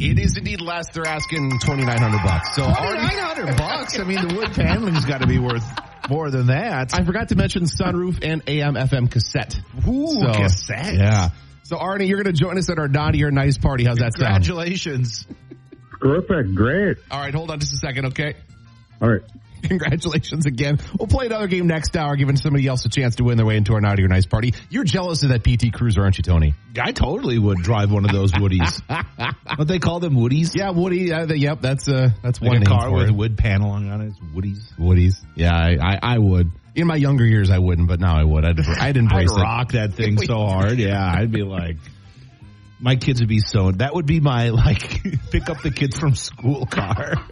It 0.00 0.18
is 0.18 0.36
indeed 0.36 0.60
less. 0.60 0.86
They're 0.92 1.06
asking 1.06 1.50
2,900 1.60 2.22
bucks. 2.24 2.54
So 2.56 2.62
Arnie, 2.62 3.02
900 3.02 3.56
bucks. 3.56 3.98
I 3.98 4.04
mean, 4.04 4.26
the 4.28 4.34
wood 4.34 4.52
paneling's 4.52 5.04
got 5.04 5.20
to 5.20 5.26
be 5.26 5.38
worth 5.38 5.64
more 6.10 6.30
than 6.30 6.46
that. 6.46 6.92
I 6.94 7.04
forgot 7.04 7.28
to 7.28 7.36
mention 7.36 7.64
sunroof 7.64 8.18
and 8.22 8.42
AM 8.48 8.74
FM 8.74 9.10
cassette. 9.10 9.58
Ooh, 9.88 10.08
So, 10.08 10.32
cassette. 10.32 10.94
Yeah. 10.94 11.30
So 11.64 11.76
Arnie, 11.76 12.08
you're 12.08 12.22
going 12.22 12.34
to 12.34 12.38
join 12.38 12.58
us 12.58 12.68
at 12.70 12.78
our 12.78 12.88
naughty 12.88 13.22
or 13.24 13.30
nice 13.30 13.56
party. 13.56 13.84
How's 13.84 13.98
that 13.98 14.14
sound? 14.14 14.44
Congratulations. 14.44 15.26
Perfect. 16.00 16.54
Great. 16.54 16.98
All 17.10 17.20
right, 17.20 17.32
hold 17.32 17.50
on 17.50 17.60
just 17.60 17.72
a 17.72 17.76
second, 17.76 18.06
okay? 18.06 18.34
All 19.00 19.08
right. 19.08 19.22
Congratulations 19.68 20.46
again. 20.46 20.78
We'll 20.98 21.06
play 21.08 21.26
another 21.26 21.46
game 21.46 21.66
next 21.66 21.96
hour, 21.96 22.16
giving 22.16 22.36
somebody 22.36 22.66
else 22.66 22.84
a 22.84 22.88
chance 22.88 23.16
to 23.16 23.24
win 23.24 23.36
their 23.36 23.46
way 23.46 23.56
into 23.56 23.74
our 23.74 23.80
naughty 23.80 24.02
or 24.04 24.08
nice 24.08 24.26
party. 24.26 24.54
You're 24.70 24.84
jealous 24.84 25.22
of 25.22 25.30
that 25.30 25.42
PT 25.44 25.72
Cruiser, 25.72 26.02
aren't 26.02 26.18
you, 26.18 26.22
Tony? 26.22 26.54
I 26.80 26.92
totally 26.92 27.38
would 27.38 27.58
drive 27.58 27.90
one 27.92 28.04
of 28.04 28.12
those 28.12 28.32
Woodies. 28.32 28.80
Don't 29.56 29.68
they 29.68 29.78
call 29.78 30.00
them 30.00 30.14
Woodies? 30.14 30.52
Yeah, 30.54 30.70
Woody. 30.70 31.12
Uh, 31.12 31.26
yep, 31.32 31.60
that's 31.60 31.88
uh, 31.88 32.10
that's 32.22 32.40
Like 32.40 32.52
one 32.52 32.62
a 32.62 32.66
car 32.66 32.90
with 32.92 33.08
it. 33.08 33.12
wood 33.14 33.36
paneling 33.38 33.90
on 33.90 34.00
it. 34.00 34.06
It's 34.08 34.18
Woodies. 34.18 34.72
Woodies. 34.78 35.24
Yeah, 35.36 35.54
I, 35.54 35.76
I, 35.94 35.98
I 36.14 36.18
would. 36.18 36.50
In 36.74 36.86
my 36.86 36.96
younger 36.96 37.26
years, 37.26 37.50
I 37.50 37.58
wouldn't, 37.58 37.86
but 37.86 38.00
now 38.00 38.16
I 38.18 38.24
would. 38.24 38.44
I'd, 38.46 38.58
I'd 38.58 38.66
I'd 38.80 38.96
embrace 38.96 39.30
it. 39.30 39.36
rock 39.40 39.72
that 39.72 39.92
thing 39.94 40.16
so 40.18 40.46
hard. 40.46 40.78
Yeah, 40.78 41.04
I'd 41.04 41.30
be 41.30 41.42
like, 41.42 41.76
my 42.82 42.96
kids 42.96 43.20
would 43.20 43.28
be 43.28 43.40
so. 43.40 43.70
That 43.72 43.94
would 43.94 44.06
be 44.06 44.20
my 44.20 44.50
like 44.50 45.02
pick 45.30 45.48
up 45.48 45.62
the 45.62 45.70
kids 45.70 45.98
from 45.98 46.14
school 46.14 46.66
car. 46.66 47.14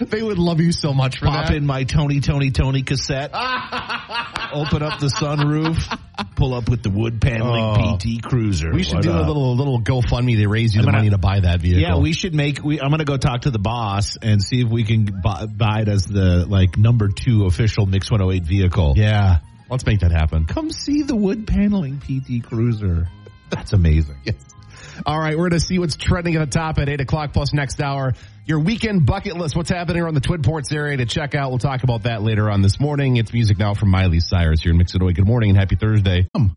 They 0.00 0.22
would 0.22 0.38
love 0.38 0.60
you 0.60 0.70
so 0.72 0.92
much 0.92 1.18
for 1.18 1.26
Pop 1.26 1.46
that. 1.48 1.56
in 1.56 1.64
my 1.64 1.84
Tony 1.84 2.20
Tony 2.20 2.50
Tony 2.50 2.82
cassette. 2.82 3.30
open 4.52 4.82
up 4.82 5.00
the 5.00 5.06
sunroof. 5.06 5.98
Pull 6.36 6.52
up 6.54 6.68
with 6.68 6.82
the 6.82 6.90
wood 6.90 7.20
paneling 7.22 7.62
Oh. 7.64 7.96
PT 7.96 8.22
Cruiser. 8.22 8.70
We 8.72 8.82
should 8.82 8.96
What 8.96 9.02
do 9.04 9.10
a 9.12 9.20
up? 9.22 9.26
little 9.28 9.56
little 9.56 9.80
GoFundMe 9.80 10.36
to 10.36 10.46
raise 10.48 10.74
you 10.74 10.82
the 10.82 10.86
gonna- 10.86 10.98
money 10.98 11.10
to 11.10 11.18
buy 11.18 11.40
that 11.40 11.60
vehicle. 11.62 11.80
Yeah, 11.80 11.96
we 11.98 12.12
should 12.12 12.34
make. 12.34 12.62
We, 12.62 12.80
I'm 12.80 12.88
going 12.88 12.98
to 12.98 13.06
go 13.06 13.16
talk 13.16 13.42
to 13.42 13.50
the 13.50 13.58
boss 13.58 14.16
and 14.20 14.42
see 14.42 14.60
if 14.60 14.68
we 14.68 14.84
can 14.84 15.06
buy, 15.22 15.46
buy 15.46 15.80
it 15.82 15.88
as 15.88 16.04
the 16.04 16.44
like 16.46 16.76
number 16.76 17.08
two 17.08 17.46
official 17.46 17.86
Mix 17.86 18.10
108 18.10 18.44
vehicle. 18.46 18.94
yeah. 18.96 19.38
Let's 19.70 19.86
make 19.86 20.00
that 20.00 20.12
happen. 20.12 20.44
Come 20.44 20.70
see 20.70 21.02
the 21.02 21.16
wood 21.16 21.46
paneling 21.46 21.98
PT 22.00 22.44
Cruiser. 22.46 23.08
That's 23.52 23.72
amazing. 23.72 24.16
Yes. 24.24 24.36
All 25.06 25.18
right, 25.18 25.36
we're 25.36 25.48
going 25.48 25.60
to 25.60 25.66
see 25.66 25.78
what's 25.78 25.96
trending 25.96 26.36
at 26.36 26.50
the 26.50 26.58
top 26.58 26.78
at 26.78 26.88
8 26.88 27.00
o'clock 27.00 27.32
plus 27.32 27.52
next 27.52 27.80
hour. 27.80 28.12
Your 28.44 28.60
weekend 28.60 29.06
bucket 29.06 29.36
list, 29.36 29.56
what's 29.56 29.70
happening 29.70 30.02
around 30.02 30.14
the 30.14 30.20
Twin 30.20 30.42
Ports 30.42 30.72
area 30.72 30.96
to 30.96 31.06
check 31.06 31.34
out. 31.34 31.50
We'll 31.50 31.58
talk 31.58 31.82
about 31.82 32.04
that 32.04 32.22
later 32.22 32.50
on 32.50 32.60
this 32.60 32.80
morning. 32.80 33.16
It's 33.16 33.32
music 33.32 33.58
now 33.58 33.74
from 33.74 33.90
Miley 33.90 34.20
Cyrus 34.20 34.60
here 34.60 34.72
in 34.72 34.78
Mix 34.78 34.92
108. 34.94 35.16
Good 35.16 35.26
morning 35.26 35.50
and 35.50 35.58
happy 35.58 35.76
Thursday. 35.76 36.28
Um, 36.34 36.56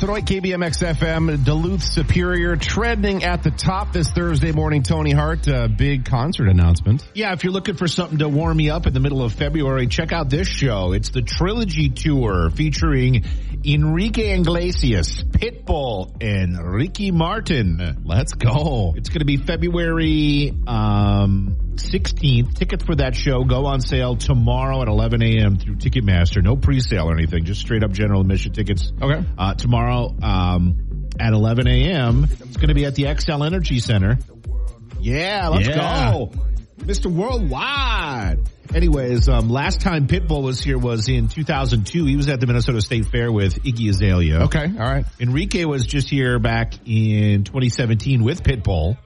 Mix 0.00 0.08
108, 0.08 0.42
KBMX 0.42 0.96
FM, 0.96 1.44
Duluth 1.44 1.82
Superior, 1.82 2.56
trending 2.56 3.22
at 3.22 3.42
the 3.42 3.50
top 3.50 3.92
this 3.92 4.08
Thursday 4.10 4.50
morning. 4.50 4.82
Tony 4.82 5.10
Hart, 5.10 5.46
uh, 5.46 5.68
big 5.68 6.06
concert 6.06 6.48
announcement. 6.48 7.06
Yeah, 7.12 7.34
if 7.34 7.44
you're 7.44 7.52
looking 7.52 7.76
for 7.76 7.86
something 7.86 8.18
to 8.18 8.28
warm 8.28 8.60
you 8.60 8.72
up 8.72 8.86
in 8.86 8.94
the 8.94 9.00
middle 9.00 9.22
of 9.22 9.34
February, 9.34 9.88
check 9.88 10.12
out 10.12 10.30
this 10.30 10.48
show. 10.48 10.92
It's 10.92 11.10
the 11.10 11.20
Trilogy 11.20 11.90
Tour 11.90 12.48
featuring 12.48 13.24
Enrique 13.62 14.32
Iglesias, 14.38 15.22
Pitbull, 15.22 16.16
and 16.22 16.58
Ricky 16.58 17.10
Martin. 17.10 18.02
Let's 18.02 18.32
go. 18.32 18.94
It's 18.96 19.10
going 19.10 19.18
to 19.18 19.26
be 19.26 19.36
February 19.36 20.54
um, 20.66 21.69
16th. 21.80 22.54
Tickets 22.56 22.84
for 22.84 22.94
that 22.96 23.14
show 23.14 23.44
go 23.44 23.66
on 23.66 23.80
sale 23.80 24.16
tomorrow 24.16 24.82
at 24.82 24.88
11 24.88 25.22
a.m. 25.22 25.56
through 25.56 25.76
Ticketmaster. 25.76 26.42
No 26.42 26.56
pre-sale 26.56 27.08
or 27.10 27.14
anything, 27.14 27.44
just 27.44 27.60
straight 27.60 27.82
up 27.82 27.90
general 27.92 28.20
admission 28.20 28.52
tickets. 28.52 28.92
Okay. 29.00 29.26
Uh, 29.38 29.54
tomorrow 29.54 30.14
um, 30.22 31.08
at 31.18 31.32
11 31.32 31.66
a.m. 31.68 32.24
It's 32.24 32.56
going 32.56 32.68
to 32.68 32.74
be 32.74 32.84
at 32.84 32.94
the 32.94 33.04
Xcel 33.04 33.44
Energy 33.46 33.80
Center. 33.80 34.18
Yeah, 35.00 35.48
let's 35.48 35.66
Yeah. 35.68 36.12
go. 36.12 36.32
Mr. 36.80 37.10
Worldwide. 37.12 38.38
Anyways, 38.74 39.28
um, 39.28 39.48
last 39.50 39.80
time 39.80 40.06
Pitbull 40.06 40.42
was 40.42 40.60
here 40.62 40.78
was 40.78 41.08
in 41.08 41.28
2002. 41.28 42.04
He 42.04 42.16
was 42.16 42.28
at 42.28 42.40
the 42.40 42.46
Minnesota 42.46 42.80
State 42.80 43.06
Fair 43.06 43.30
with 43.32 43.62
Iggy 43.64 43.90
Azalea. 43.90 44.42
Okay, 44.44 44.64
all 44.64 44.78
right. 44.90 45.04
Enrique 45.18 45.64
was 45.64 45.84
just 45.84 46.08
here 46.08 46.38
back 46.38 46.74
in 46.86 47.44
2017 47.44 48.22
with 48.22 48.42
Pitbull. 48.42 48.96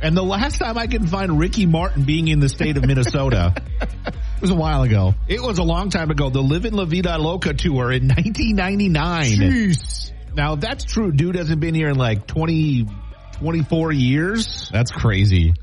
And 0.00 0.16
the 0.16 0.22
last 0.22 0.58
time 0.58 0.78
I 0.78 0.86
can 0.86 1.06
find 1.06 1.38
Ricky 1.38 1.66
Martin 1.66 2.04
being 2.04 2.28
in 2.28 2.38
the 2.40 2.48
state 2.48 2.76
of 2.76 2.86
Minnesota, 2.86 3.52
It 3.80 4.14
was 4.40 4.50
a 4.50 4.54
while 4.54 4.82
ago. 4.82 5.14
it 5.26 5.42
was 5.42 5.58
a 5.58 5.64
long 5.64 5.90
time 5.90 6.10
ago. 6.10 6.30
The 6.30 6.40
Livin' 6.40 6.72
La 6.74 6.84
Vida 6.84 7.18
Loca 7.18 7.52
tour 7.52 7.90
in 7.90 8.06
1999. 8.06 9.24
Jeez. 9.24 10.12
Now, 10.34 10.54
that's 10.54 10.84
true, 10.84 11.10
dude 11.10 11.34
hasn't 11.34 11.60
been 11.60 11.74
here 11.74 11.88
in 11.88 11.96
like 11.96 12.26
20, 12.28 12.86
24 13.40 13.92
years. 13.92 14.70
That's 14.72 14.92
crazy. 14.92 15.54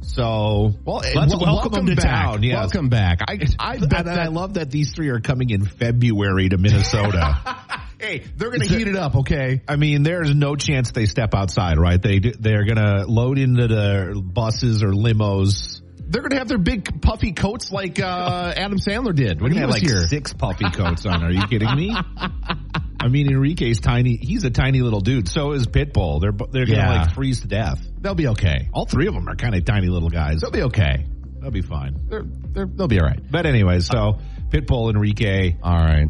So, 0.00 0.72
Well, 0.84 1.02
welcome, 1.14 1.74
him 1.80 1.86
to 1.86 1.96
back. 1.96 2.04
town. 2.04 2.42
Yes. 2.44 2.54
Welcome 2.54 2.88
back. 2.88 3.20
I, 3.28 3.38
I 3.58 3.78
bet 3.78 3.92
And 3.98 4.06
that 4.08 4.18
I 4.20 4.28
love 4.28 4.54
that 4.54 4.70
these 4.70 4.92
three 4.94 5.08
are 5.08 5.20
coming 5.20 5.50
in 5.50 5.64
February 5.64 6.48
to 6.50 6.56
Minnesota. 6.58 7.36
Hey, 8.00 8.24
they're 8.36 8.50
going 8.50 8.60
to 8.60 8.68
heat 8.68 8.86
it 8.86 8.96
up, 8.96 9.16
okay? 9.16 9.60
I 9.66 9.76
mean, 9.76 10.02
there's 10.04 10.34
no 10.34 10.54
chance 10.54 10.92
they 10.92 11.06
step 11.06 11.34
outside, 11.34 11.78
right? 11.78 12.00
They 12.00 12.20
they're 12.20 12.64
gonna 12.64 13.04
load 13.06 13.38
into 13.38 13.66
the 13.66 14.22
buses 14.24 14.82
or 14.84 14.88
limos. 14.90 15.80
They're 16.10 16.22
going 16.22 16.30
to 16.30 16.38
have 16.38 16.48
their 16.48 16.58
big 16.58 17.02
puffy 17.02 17.32
coats 17.32 17.70
like 17.70 18.00
uh, 18.00 18.54
Adam 18.56 18.78
Sandler 18.78 19.14
did 19.14 19.42
when 19.42 19.50
They 19.50 19.56
he 19.56 19.60
have 19.60 19.68
was 19.68 19.74
like 19.74 19.82
here. 19.82 20.06
six 20.06 20.32
puffy 20.32 20.70
coats 20.70 21.04
on. 21.04 21.22
Are 21.22 21.30
you 21.30 21.46
kidding 21.48 21.74
me? 21.76 21.94
I 23.00 23.08
mean, 23.08 23.28
Enrique's 23.28 23.80
tiny. 23.80 24.16
He's 24.16 24.44
a 24.44 24.50
tiny 24.50 24.80
little 24.80 25.00
dude. 25.00 25.28
So 25.28 25.52
is 25.52 25.66
Pitbull. 25.66 26.20
They're 26.20 26.32
they're 26.50 26.66
gonna 26.66 26.78
Yeah. 26.78 27.02
like 27.02 27.14
freeze 27.14 27.40
to 27.40 27.48
death. 27.48 27.80
They'll 28.00 28.14
be 28.14 28.28
okay. 28.28 28.68
All 28.72 28.86
three 28.86 29.06
of 29.06 29.14
them 29.14 29.28
are 29.28 29.36
kind 29.36 29.54
of 29.54 29.64
tiny 29.64 29.88
little 29.88 30.08
guys. 30.10 30.40
They'll 30.40 30.50
be 30.50 30.62
okay. 30.62 31.04
They'll 31.40 31.50
be 31.50 31.62
fine. 31.62 31.96
They're, 32.08 32.24
they're, 32.24 32.66
they'll 32.66 32.88
be 32.88 32.98
all 33.00 33.06
right. 33.06 33.20
But 33.30 33.46
anyway, 33.46 33.80
so 33.80 34.18
Pitbull, 34.50 34.90
Enrique, 34.90 35.56
All 35.62 35.72
right. 35.76 36.08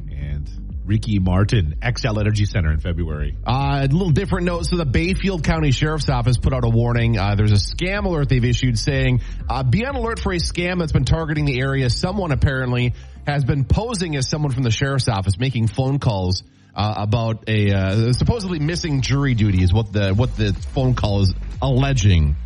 Ricky 0.89 1.19
Martin, 1.19 1.77
Xcel 1.83 2.19
Energy 2.19 2.47
Center 2.47 2.73
in 2.73 2.81
February. 2.81 3.37
Uh, 3.47 3.87
a 3.89 3.93
little 3.93 4.11
different 4.11 4.47
note. 4.47 4.65
So 4.65 4.77
the 4.77 4.87
Bayfield 4.87 5.45
County 5.45 5.71
Sheriff's 5.71 6.09
Office 6.09 6.39
put 6.39 6.55
out 6.55 6.65
a 6.65 6.69
warning. 6.69 7.19
Uh, 7.19 7.35
there's 7.35 7.53
a 7.53 7.57
scam 7.57 8.07
alert 8.07 8.29
they've 8.31 8.45
issued 8.45 8.79
saying, 8.79 9.21
uh, 9.49 9.63
be 9.63 9.85
on 9.85 9.95
alert 9.95 10.19
for 10.19 10.33
a 10.33 10.39
scam 10.39 10.79
that's 10.79 10.93
been 10.93 11.05
targeting 11.05 11.45
the 11.45 11.61
area. 11.61 11.91
Someone 11.91 12.33
apparently 12.33 12.95
has 13.27 13.45
been 13.45 13.65
posing 13.65 14.17
as 14.17 14.29
someone 14.29 14.51
from 14.51 14.63
the 14.63 14.71
Sheriff's 14.71 15.09
Office 15.09 15.39
making 15.39 15.69
phone 15.69 15.99
calls 15.99 16.43
uh, 16.75 16.95
about 16.97 17.45
a 17.49 17.73
uh, 17.73 18.13
supposedly 18.15 18.59
missing 18.59 19.03
jury 19.03 19.35
duty 19.35 19.63
is 19.63 19.73
what 19.73 19.93
the 19.93 20.15
what 20.15 20.37
the 20.37 20.55
phone 20.73 20.95
call 20.95 21.23
is 21.23 21.35
alleging 21.61 22.37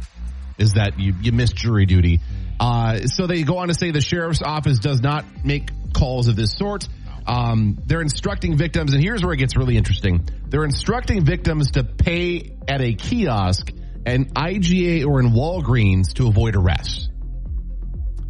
is 0.59 0.75
that 0.75 0.99
you, 0.99 1.15
you 1.21 1.33
missed 1.33 1.55
jury 1.55 1.87
duty. 1.87 2.21
Uh, 2.59 3.07
so 3.07 3.27
they 3.27 3.43
go 3.43 3.59
on 3.59 3.69
to 3.69 3.75
say 3.75 3.91
the 3.91 4.01
sheriff's 4.01 4.43
office 4.43 4.79
does 4.79 5.01
not 5.01 5.25
make 5.45 5.71
calls 5.93 6.29
of 6.29 6.37
this 6.37 6.53
sort. 6.53 6.89
Um, 7.27 7.79
they're 7.87 8.01
instructing 8.03 8.57
victims, 8.57 8.93
and 8.95 9.03
here's 9.03 9.23
where 9.23 9.33
it 9.33 9.39
gets 9.39 9.57
really 9.57 9.77
interesting. 9.77 10.29
They're 10.49 10.65
instructing 10.65 11.25
victims 11.25 11.73
to 11.73 11.85
pay 11.85 12.57
at 12.69 12.81
a 12.81 12.95
kiosk, 12.95 13.71
an 14.07 14.27
IGA, 14.35 15.07
or 15.07 15.21
in 15.21 15.31
Walgreens 15.33 16.15
to 16.15 16.27
avoid 16.29 16.57
arrest. 16.57 17.09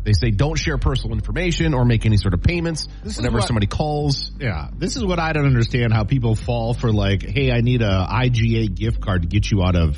They 0.04 0.14
say 0.14 0.30
don't 0.32 0.56
share 0.58 0.78
personal 0.78 1.14
information 1.14 1.74
or 1.74 1.84
make 1.84 2.04
any 2.06 2.16
sort 2.16 2.34
of 2.34 2.42
payments 2.42 2.88
This 3.04 3.18
whenever 3.18 3.36
what- 3.38 3.46
somebody 3.46 3.68
calls. 3.68 4.32
Yeah, 4.40 4.68
this 4.76 4.96
is 4.96 5.04
what 5.04 5.20
I 5.20 5.32
don't 5.32 5.46
understand 5.46 5.92
how 5.92 6.02
people 6.04 6.34
fall 6.34 6.74
for 6.74 6.92
like, 6.92 7.22
hey, 7.22 7.52
I 7.52 7.60
need 7.60 7.82
a 7.82 8.06
IGA 8.10 8.74
gift 8.74 9.00
card 9.00 9.22
to 9.22 9.28
get 9.28 9.48
you 9.50 9.62
out 9.62 9.76
of 9.76 9.96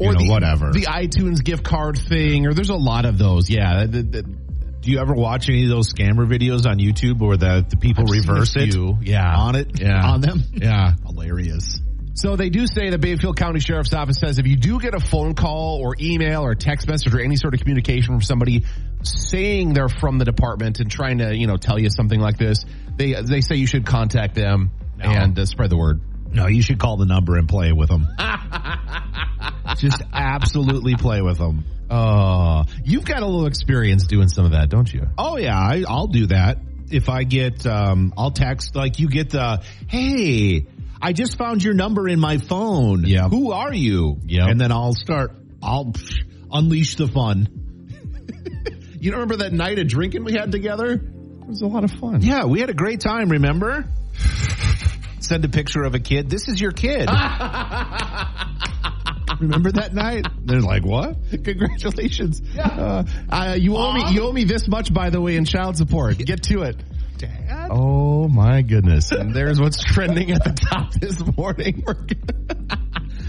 you 0.00 0.10
know, 0.12 0.18
the, 0.18 0.28
whatever. 0.30 0.72
The 0.72 0.86
iTunes 0.86 1.44
gift 1.44 1.62
card 1.62 1.98
thing, 1.98 2.46
or 2.46 2.54
there's 2.54 2.70
a 2.70 2.74
lot 2.74 3.04
of 3.04 3.16
those. 3.18 3.48
Yeah. 3.48 3.86
The- 3.86 4.02
the- 4.02 4.36
Do 4.80 4.90
you 4.90 4.98
ever 4.98 5.12
watch 5.12 5.48
any 5.48 5.64
of 5.64 5.68
those 5.68 5.92
scammer 5.92 6.26
videos 6.26 6.66
on 6.66 6.78
YouTube 6.78 7.18
where 7.18 7.36
the, 7.36 7.66
the 7.68 7.76
people 7.76 8.04
I've 8.04 8.26
reverse 8.26 8.56
it. 8.56 8.74
Yeah. 9.02 9.36
on 9.36 9.54
it? 9.54 9.78
Yeah. 9.80 10.10
On 10.10 10.20
them? 10.20 10.42
Yeah. 10.52 10.94
Hilarious. 11.06 11.80
So 12.14 12.36
they 12.36 12.50
do 12.50 12.66
say 12.66 12.90
the 12.90 12.98
Bayfield 12.98 13.36
County 13.36 13.60
Sheriff's 13.60 13.94
Office 13.94 14.18
says 14.18 14.38
if 14.38 14.46
you 14.46 14.56
do 14.56 14.80
get 14.80 14.94
a 14.94 15.00
phone 15.00 15.34
call 15.34 15.80
or 15.82 15.94
email 16.00 16.42
or 16.42 16.54
text 16.54 16.88
message 16.88 17.14
or 17.14 17.20
any 17.20 17.36
sort 17.36 17.54
of 17.54 17.60
communication 17.60 18.14
from 18.14 18.22
somebody 18.22 18.64
saying 19.02 19.72
they're 19.74 19.88
from 19.88 20.18
the 20.18 20.24
department 20.24 20.80
and 20.80 20.90
trying 20.90 21.18
to, 21.18 21.34
you 21.34 21.46
know, 21.46 21.56
tell 21.56 21.78
you 21.78 21.88
something 21.90 22.20
like 22.20 22.36
this, 22.36 22.64
they 22.96 23.14
they 23.22 23.40
say 23.40 23.56
you 23.56 23.66
should 23.66 23.86
contact 23.86 24.34
them 24.34 24.70
and 24.98 25.38
uh, 25.38 25.46
spread 25.46 25.70
the 25.70 25.76
word. 25.76 26.00
No, 26.32 26.46
you 26.46 26.62
should 26.62 26.78
call 26.78 26.96
the 26.96 27.06
number 27.06 27.36
and 27.36 27.48
play 27.48 27.72
with 27.72 27.88
them. 27.88 28.06
Just 29.76 30.02
absolutely 30.12 30.96
play 30.96 31.22
with 31.22 31.38
them. 31.38 31.64
Uh, 31.90 32.64
you've 32.84 33.04
got 33.04 33.22
a 33.22 33.26
little 33.26 33.46
experience 33.46 34.06
doing 34.06 34.28
some 34.28 34.44
of 34.44 34.52
that, 34.52 34.68
don't 34.68 34.92
you? 34.92 35.06
Oh 35.18 35.36
yeah, 35.36 35.58
I, 35.58 35.84
I'll 35.86 36.06
do 36.06 36.26
that. 36.26 36.58
If 36.90 37.08
I 37.08 37.24
get, 37.24 37.66
um, 37.66 38.14
I'll 38.16 38.30
text 38.30 38.74
like 38.76 38.98
you 38.98 39.08
get 39.08 39.30
the, 39.30 39.62
hey, 39.88 40.66
I 41.02 41.12
just 41.12 41.36
found 41.36 41.62
your 41.62 41.74
number 41.74 42.08
in 42.08 42.20
my 42.20 42.38
phone. 42.38 43.04
Yeah. 43.04 43.28
Who 43.28 43.52
are 43.52 43.72
you? 43.72 44.18
Yeah. 44.24 44.46
And 44.46 44.60
then 44.60 44.72
I'll 44.72 44.94
start, 44.94 45.32
I'll 45.62 45.92
unleash 46.52 46.96
the 46.96 47.08
fun. 47.08 47.56
You 49.00 49.12
remember 49.12 49.36
that 49.36 49.54
night 49.54 49.78
of 49.78 49.88
drinking 49.88 50.24
we 50.24 50.34
had 50.34 50.52
together? 50.52 50.92
It 50.92 51.48
was 51.48 51.62
a 51.62 51.66
lot 51.66 51.84
of 51.84 51.90
fun. 51.90 52.20
Yeah, 52.20 52.44
we 52.44 52.60
had 52.60 52.68
a 52.68 52.74
great 52.74 53.00
time, 53.00 53.30
remember? 53.30 53.86
Send 55.20 55.42
a 55.46 55.48
picture 55.48 55.84
of 55.84 55.94
a 55.94 55.98
kid. 55.98 56.28
This 56.28 56.48
is 56.48 56.60
your 56.60 56.72
kid. 56.72 57.08
remember 59.40 59.72
that 59.72 59.94
night? 59.94 60.26
They're 60.44 60.60
like, 60.60 60.84
what? 60.84 61.16
Congratulations. 61.30 62.42
Uh, 62.58 63.04
uh, 63.28 63.56
you 63.58 63.76
owe 63.76 63.92
me 63.92 64.12
you 64.12 64.22
owe 64.22 64.32
me 64.32 64.44
this 64.44 64.68
much 64.68 64.92
by 64.92 65.10
the 65.10 65.20
way 65.20 65.36
in 65.36 65.44
child 65.44 65.76
support. 65.76 66.18
Get 66.18 66.42
to 66.44 66.62
it. 66.62 66.76
Dad? 67.18 67.68
Oh 67.70 68.28
my 68.28 68.62
goodness. 68.62 69.12
And 69.12 69.34
there's 69.34 69.60
what's 69.60 69.82
trending 69.92 70.30
at 70.30 70.42
the 70.44 70.52
top 70.52 70.92
this 70.94 71.20
morning. 71.36 71.82
We're 71.86 71.94
gonna, 71.94 72.78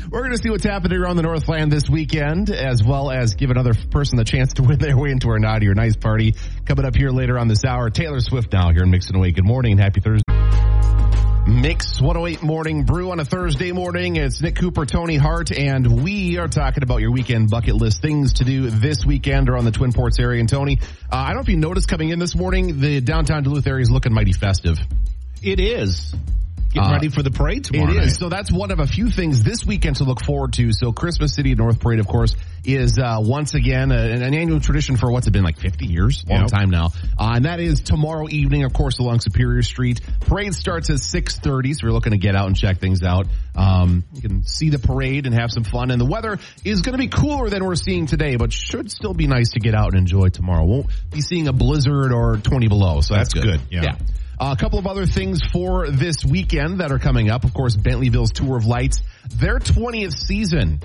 we're 0.10 0.20
going 0.20 0.32
to 0.32 0.38
see 0.38 0.50
what's 0.50 0.66
happening 0.66 0.98
around 0.98 1.16
the 1.16 1.22
Northland 1.22 1.72
this 1.72 1.90
weekend, 1.90 2.50
as 2.50 2.84
well 2.84 3.10
as 3.10 3.36
give 3.36 3.50
another 3.50 3.74
person 3.92 4.18
the 4.18 4.26
chance 4.26 4.54
to 4.54 4.62
win 4.62 4.78
their 4.78 4.98
way 4.98 5.10
into 5.10 5.30
our 5.30 5.40
naughty 5.40 5.70
or 5.70 5.74
nice 5.74 5.96
party. 5.96 6.36
Coming 6.66 6.84
up 6.84 6.98
here 6.98 7.12
later 7.12 7.40
on 7.40 7.48
this 7.48 7.64
hour, 7.64 7.90
Taylor 7.90 8.20
Swift 8.20 8.52
now 8.52 8.72
here 8.72 8.84
in 8.84 8.92
Mix 8.92 9.08
108. 9.08 9.36
Good 9.36 9.46
morning 9.46 9.74
and 9.74 9.80
happy 9.80 10.02
Thursday. 10.02 10.51
Mix 11.52 12.00
108 12.00 12.42
Morning 12.42 12.84
Brew 12.86 13.12
on 13.12 13.20
a 13.20 13.26
Thursday 13.26 13.74
morning. 13.74 14.16
It's 14.16 14.42
Nick 14.42 14.56
Cooper, 14.56 14.86
Tony 14.86 15.18
Hart, 15.18 15.52
and 15.52 16.02
we 16.02 16.38
are 16.38 16.48
talking 16.48 16.82
about 16.82 17.02
your 17.02 17.12
weekend 17.12 17.50
bucket 17.50 17.76
list 17.76 18.02
things 18.02 18.34
to 18.34 18.46
do 18.46 18.70
this 18.70 19.06
weekend 19.06 19.50
around 19.50 19.66
the 19.66 19.72
Twin 19.72 19.92
Ports 19.92 20.18
area. 20.18 20.40
And 20.40 20.48
Tony, 20.48 20.80
uh, 21.12 21.16
I 21.16 21.28
don't 21.28 21.36
know 21.36 21.42
if 21.42 21.50
you 21.50 21.58
noticed 21.58 21.90
coming 21.90 22.08
in 22.08 22.20
this 22.20 22.36
morning, 22.36 22.80
the 22.80 23.02
downtown 23.02 23.44
Duluth 23.44 23.68
area 23.68 23.82
is 23.82 23.92
looking 23.92 24.14
mighty 24.14 24.32
festive. 24.32 24.80
It 25.44 25.60
is. 25.60 26.16
Getting 26.74 26.90
Uh, 26.90 26.94
ready 26.94 27.10
for 27.10 27.22
the 27.22 27.32
parade 27.32 27.66
tomorrow 27.66 27.92
It 27.92 27.98
night. 27.98 28.08
is. 28.08 28.16
So 28.16 28.30
that's 28.30 28.52
one 28.52 28.72
of 28.72 28.80
a 28.80 28.88
few 28.88 29.10
things 29.10 29.44
this 29.44 29.66
weekend 29.66 29.98
to 29.98 30.06
look 30.06 30.24
forward 30.24 30.54
to. 30.54 30.72
So 30.72 30.92
Christmas 30.94 31.34
City 31.34 31.54
North 31.54 31.80
Parade, 31.80 32.00
of 32.00 32.08
course, 32.08 32.36
is 32.64 32.98
uh, 32.98 33.18
once 33.20 33.56
again 33.56 33.92
a, 33.92 33.96
an 33.98 34.34
annual 34.34 34.60
tradition 34.62 34.96
for 34.96 35.12
what's 35.12 35.28
it 35.28 35.32
been 35.32 35.44
like 35.44 35.60
50 35.60 35.86
years, 35.88 36.24
long 36.28 36.42
Yep. 36.42 36.48
time 36.52 36.70
now. 36.70 36.92
Uh, 37.20 37.34
and 37.36 37.46
that 37.46 37.60
is 37.60 37.82
tomorrow 37.82 38.28
evening, 38.30 38.64
of 38.64 38.72
course, 38.74 39.00
along 39.00 39.20
Superior 39.20 39.64
Street. 39.64 40.00
Parade 40.22 40.54
starts 40.56 40.90
at 40.90 40.98
6:30, 41.00 41.74
so 41.74 41.88
we're 41.88 41.94
looking 41.94 42.12
to 42.12 42.18
get 42.18 42.36
out 42.36 42.48
and 42.48 42.56
check 42.56 42.80
things 42.80 43.04
out. 43.04 43.28
Um, 43.56 44.04
you 44.14 44.22
can 44.22 44.46
see 44.46 44.70
the 44.70 44.80
parade 44.80 45.26
and 45.26 45.36
have 45.36 45.52
some 45.52 45.64
fun. 45.66 45.92
And 45.92 46.00
the 46.00 46.06
weather 46.06 46.38
is 46.64 46.82
going 46.82 46.94
to 46.94 47.00
be 47.00 47.08
cooler 47.10 47.50
than 47.50 47.66
we're 47.66 47.76
seeing 47.76 48.06
today, 48.06 48.38
but 48.38 48.54
should 48.54 48.90
still 48.92 49.14
be 49.14 49.28
nice 49.28 49.50
to 49.52 49.60
get 49.60 49.76
out 49.76 49.90
and 49.90 49.98
enjoy 49.98 50.30
tomorrow. 50.30 50.64
Won't 50.66 50.86
be 51.12 51.20
seeing 51.22 51.48
a 51.50 51.54
blizzard 51.54 52.14
or 52.14 52.38
20 52.38 52.68
below, 52.70 53.02
so 53.02 53.16
that's, 53.16 53.34
That's 53.34 53.46
good, 53.46 53.62
yeah. 53.70 53.96
Uh, 54.42 54.54
a 54.54 54.58
couple 54.58 54.80
of 54.80 54.88
other 54.88 55.06
things 55.06 55.40
for 55.54 55.92
this 55.92 56.26
weekend 56.26 56.80
that 56.80 56.92
are 56.92 56.98
coming 56.98 57.30
up. 57.30 57.44
Of 57.44 57.54
course, 57.54 57.76
Bentleyville's 57.76 58.32
Tour 58.32 58.58
of 58.58 58.66
Lights, 58.66 59.04
their 59.36 59.60
20th 59.60 60.18
season 60.18 60.80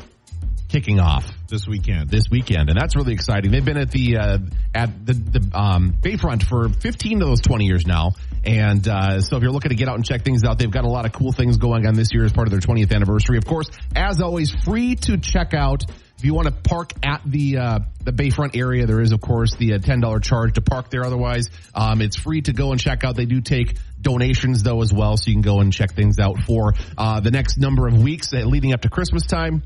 kicking 0.68 1.00
off 1.00 1.26
this 1.48 1.66
weekend. 1.66 2.10
this 2.10 2.24
weekend, 2.30 2.68
and 2.68 2.78
that's 2.78 2.94
really 2.94 3.14
exciting. 3.14 3.50
They've 3.50 3.64
been 3.64 3.78
at 3.78 3.90
the 3.90 4.18
uh, 4.18 4.38
at 4.74 5.06
the, 5.06 5.14
the 5.14 5.58
um, 5.58 5.94
Bayfront 6.02 6.42
for 6.42 6.68
15 6.68 7.22
of 7.22 7.28
those 7.28 7.40
20 7.40 7.64
years 7.64 7.86
now, 7.86 8.12
and 8.44 8.86
uh, 8.86 9.22
so 9.22 9.38
if 9.38 9.42
you're 9.42 9.52
looking 9.52 9.70
to 9.70 9.74
get 9.74 9.88
out 9.88 9.94
and 9.94 10.04
check 10.04 10.22
things 10.22 10.44
out, 10.44 10.58
they've 10.58 10.70
got 10.70 10.84
a 10.84 10.90
lot 10.90 11.06
of 11.06 11.12
cool 11.12 11.32
things 11.32 11.56
going 11.56 11.86
on 11.86 11.94
this 11.94 12.12
year 12.12 12.26
as 12.26 12.34
part 12.34 12.46
of 12.46 12.50
their 12.50 12.60
20th 12.60 12.94
anniversary. 12.94 13.38
Of 13.38 13.46
course, 13.46 13.70
as 13.94 14.20
always, 14.20 14.54
free 14.64 14.96
to 14.96 15.16
check 15.16 15.54
out. 15.54 15.86
If 16.18 16.24
you 16.24 16.32
want 16.32 16.48
to 16.48 16.52
park 16.52 16.92
at 17.02 17.20
the 17.26 17.58
uh, 17.58 17.78
the 18.02 18.12
Bayfront 18.12 18.56
area, 18.56 18.86
there 18.86 19.00
is 19.00 19.12
of 19.12 19.20
course 19.20 19.54
the 19.56 19.74
uh, 19.74 19.78
ten 19.78 20.00
dollar 20.00 20.18
charge 20.18 20.54
to 20.54 20.62
park 20.62 20.90
there. 20.90 21.04
Otherwise, 21.04 21.50
um, 21.74 22.00
it's 22.00 22.16
free 22.16 22.40
to 22.42 22.52
go 22.52 22.72
and 22.72 22.80
check 22.80 23.04
out. 23.04 23.16
They 23.16 23.26
do 23.26 23.42
take 23.42 23.76
donations 24.00 24.62
though 24.62 24.80
as 24.80 24.92
well, 24.92 25.18
so 25.18 25.28
you 25.28 25.34
can 25.34 25.42
go 25.42 25.60
and 25.60 25.72
check 25.72 25.92
things 25.92 26.18
out 26.18 26.38
for 26.46 26.72
uh, 26.96 27.20
the 27.20 27.30
next 27.30 27.58
number 27.58 27.86
of 27.86 28.02
weeks 28.02 28.32
uh, 28.32 28.38
leading 28.38 28.72
up 28.72 28.82
to 28.82 28.88
Christmas 28.88 29.26
time. 29.26 29.62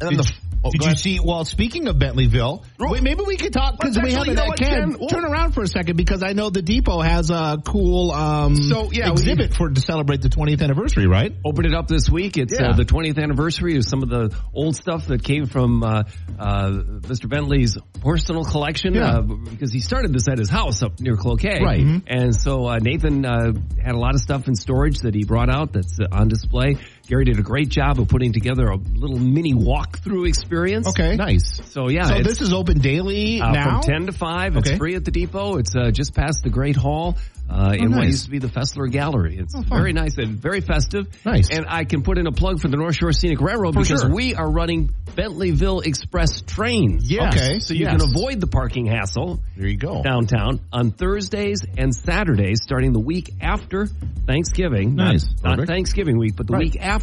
And 0.00 0.10
then 0.10 0.16
Did, 0.16 0.26
the, 0.26 0.32
oh, 0.64 0.70
did 0.70 0.80
you 0.82 0.86
ahead. 0.86 0.98
see? 0.98 1.20
Well, 1.20 1.44
speaking 1.44 1.88
of 1.88 1.96
Bentleyville, 1.96 2.64
wait, 2.78 3.02
maybe 3.02 3.22
we 3.26 3.36
could 3.36 3.52
talk 3.52 3.78
because 3.78 3.98
we 3.98 4.12
haven't. 4.12 4.28
you 4.30 4.34
know 4.34 4.42
uh, 4.44 4.46
what, 4.48 4.58
Ken, 4.58 4.70
Ken? 4.92 4.96
Well- 4.98 5.08
turn 5.08 5.24
around 5.24 5.52
for 5.52 5.62
a 5.62 5.66
second 5.66 5.96
because 5.96 6.22
I 6.22 6.32
know 6.32 6.50
the 6.50 6.62
depot 6.62 7.00
has 7.00 7.30
a 7.30 7.58
cool 7.64 8.10
um, 8.12 8.56
So, 8.56 8.90
yeah, 8.92 9.06
we- 9.06 9.12
exhibit 9.12 9.54
for 9.54 9.68
to 9.70 9.80
celebrate 9.80 10.22
the 10.22 10.28
20th 10.28 10.62
anniversary, 10.62 11.06
right? 11.06 11.34
opened 11.44 11.66
it 11.66 11.74
up 11.74 11.88
this 11.88 12.08
week. 12.10 12.36
It's 12.36 12.54
Yeah. 12.58 12.70
uh, 12.70 12.72
the 12.76 12.84
20th 12.84 13.18
anniversary 13.22 13.76
of 13.76 13.84
some 13.84 14.02
of 14.02 14.08
the 14.08 14.36
old 14.54 14.76
stuff 14.76 15.06
that 15.06 15.22
came 15.24 15.46
from 15.46 15.82
uh, 15.82 16.02
uh, 16.38 16.70
Mr. 17.00 17.28
Bentley's 17.28 17.76
personal 18.00 18.44
collection 18.44 18.94
Yeah. 18.94 19.18
uh, 19.18 19.20
because 19.22 19.72
he 19.72 19.80
started 19.80 20.12
this 20.12 20.28
at 20.28 20.38
his 20.38 20.48
house 20.50 20.82
up 20.82 21.00
near 21.00 21.16
Cloquet. 21.16 21.60
Right. 21.62 21.80
Mhm. 21.80 22.02
And 22.06 22.34
so 22.34 22.66
uh, 22.66 22.78
Nathan 22.80 23.24
uh, 23.24 23.52
had 23.82 23.94
a 23.94 23.98
lot 23.98 24.14
of 24.14 24.20
stuff 24.20 24.48
in 24.48 24.54
storage 24.54 24.98
that 25.00 25.14
he 25.14 25.24
brought 25.24 25.50
out 25.50 25.72
that's 25.72 25.98
uh, 26.00 26.06
on 26.12 26.28
display. 26.28 26.76
Gary 27.10 27.24
did 27.24 27.40
a 27.40 27.42
great 27.42 27.68
job 27.68 27.98
of 27.98 28.06
putting 28.06 28.32
together 28.32 28.68
a 28.68 28.76
little 28.76 29.18
mini 29.18 29.52
walkthrough 29.52 30.28
experience. 30.28 30.86
Okay. 30.88 31.16
nice. 31.16 31.60
So 31.72 31.88
yeah, 31.88 32.04
So 32.04 32.22
this 32.22 32.40
is 32.40 32.52
open 32.52 32.78
daily 32.78 33.40
uh, 33.40 33.50
now. 33.50 33.80
from 33.82 33.90
10 33.92 34.06
to 34.06 34.12
5. 34.12 34.56
It's 34.58 34.70
free 34.70 34.94
at 34.94 35.04
the 35.04 35.10
depot. 35.10 35.56
It's 35.56 35.74
uh, 35.74 35.90
just 35.90 36.14
past 36.14 36.44
the 36.44 36.50
Great 36.50 36.76
Hall 36.76 37.16
uh, 37.50 37.74
in 37.76 37.90
what 37.90 38.02
nice. 38.02 38.06
used 38.12 38.24
to 38.26 38.30
be 38.30 38.38
the 38.38 38.46
Fessler 38.46 38.88
Gallery. 38.88 39.36
It's 39.36 39.58
very 39.58 39.92
nice 39.92 40.18
and 40.18 40.38
very 40.40 40.60
festive. 40.60 41.08
Nice. 41.26 41.50
And 41.50 41.66
I 41.68 41.82
can 41.82 42.04
put 42.04 42.16
in 42.16 42.28
a 42.28 42.32
plug 42.32 42.60
for 42.60 42.68
the 42.68 42.76
North 42.76 42.94
Shore 42.94 43.12
Scenic 43.12 43.40
Railroad 43.40 43.74
For 43.74 43.80
because 43.80 44.02
sure. 44.02 44.14
we 44.14 44.36
are 44.36 44.48
running 44.48 44.90
Bentleyville 45.16 45.84
Express 45.84 46.42
trains. 46.42 47.10
Yes. 47.10 47.34
Okay. 47.34 47.58
So 47.58 47.74
you 47.74 47.86
Yes. 47.86 48.00
can 48.00 48.08
avoid 48.08 48.40
the 48.40 48.46
parking 48.46 48.86
hassle 48.86 49.40
There 49.56 49.66
you 49.66 49.76
go. 49.76 50.00
downtown 50.04 50.60
on 50.72 50.92
Thursdays 50.92 51.66
and 51.76 51.92
Saturdays 51.92 52.60
starting 52.62 52.92
the 52.92 53.00
week 53.00 53.30
after 53.40 53.88
Thanksgiving. 54.26 54.94
Nice. 54.94 55.26
Not, 55.42 55.56
Perfect. 55.56 55.68
Thanksgiving 55.70 56.18
week, 56.18 56.36
but 56.36 56.46
the 56.46 56.52
Right. 56.52 56.60
week 56.66 56.76
after. 56.80 56.99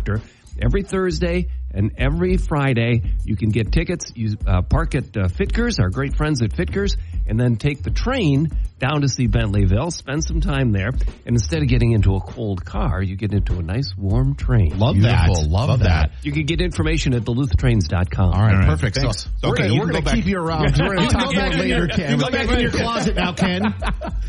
Every 0.61 0.83
Thursday 0.83 1.47
and 1.71 1.91
every 1.97 2.37
Friday, 2.37 3.03
you 3.23 3.35
can 3.35 3.49
get 3.49 3.71
tickets. 3.71 4.11
You 4.15 4.37
uh, 4.47 4.63
park 4.63 4.95
at 4.95 5.15
uh, 5.15 5.27
Fitger's, 5.27 5.79
our 5.79 5.89
great 5.89 6.15
friends 6.15 6.41
at 6.41 6.51
Fitger's, 6.51 6.97
and 7.27 7.39
then 7.39 7.57
take 7.57 7.83
the 7.83 7.91
train 7.91 8.49
down 8.79 9.01
to 9.01 9.07
see 9.09 9.27
Bentleyville. 9.27 9.91
Spend 9.91 10.23
some 10.23 10.41
time 10.41 10.71
there, 10.71 10.89
and 10.89 11.35
instead 11.35 11.61
of 11.63 11.67
getting 11.67 11.91
into 11.93 12.15
a 12.15 12.19
cold 12.21 12.63
car, 12.65 13.01
you 13.01 13.15
get 13.15 13.33
into 13.33 13.57
a 13.57 13.63
nice 13.63 13.93
warm 13.97 14.35
train. 14.35 14.77
Love 14.77 14.95
Beautiful. 14.95 15.35
that. 15.43 15.49
Love, 15.49 15.79
that. 15.79 16.11
You 16.23 16.31
can 16.31 16.45
get 16.45 16.61
information 16.61 17.13
at 17.13 17.23
DuluthTrains.com. 17.23 18.25
All 18.25 18.31
right, 18.41 18.53
All 18.53 18.59
right, 18.59 18.67
perfect. 18.67 18.97
thanks. 18.97 19.23
So 19.41 19.49
we're 19.49 19.49
Okay, 19.53 19.67
gonna, 19.69 19.79
we're 19.79 19.91
gonna 19.91 20.11
keep 20.15 20.25
you 20.25 20.37
around. 20.39 20.75
We're 20.79 20.95
gonna 20.95 21.07
talk 21.09 21.21
go 21.21 21.25
more 21.31 21.33
back 21.33 21.53
in 21.53 21.59
later, 21.59 21.77
your- 21.77 21.87
Ken. 21.87 22.11
You 22.11 22.17
go 22.17 22.29
back 22.29 22.51
in 22.51 22.59
your 22.59 22.71
closet 22.71 23.15
now, 23.15 23.33
Ken. 23.33 23.63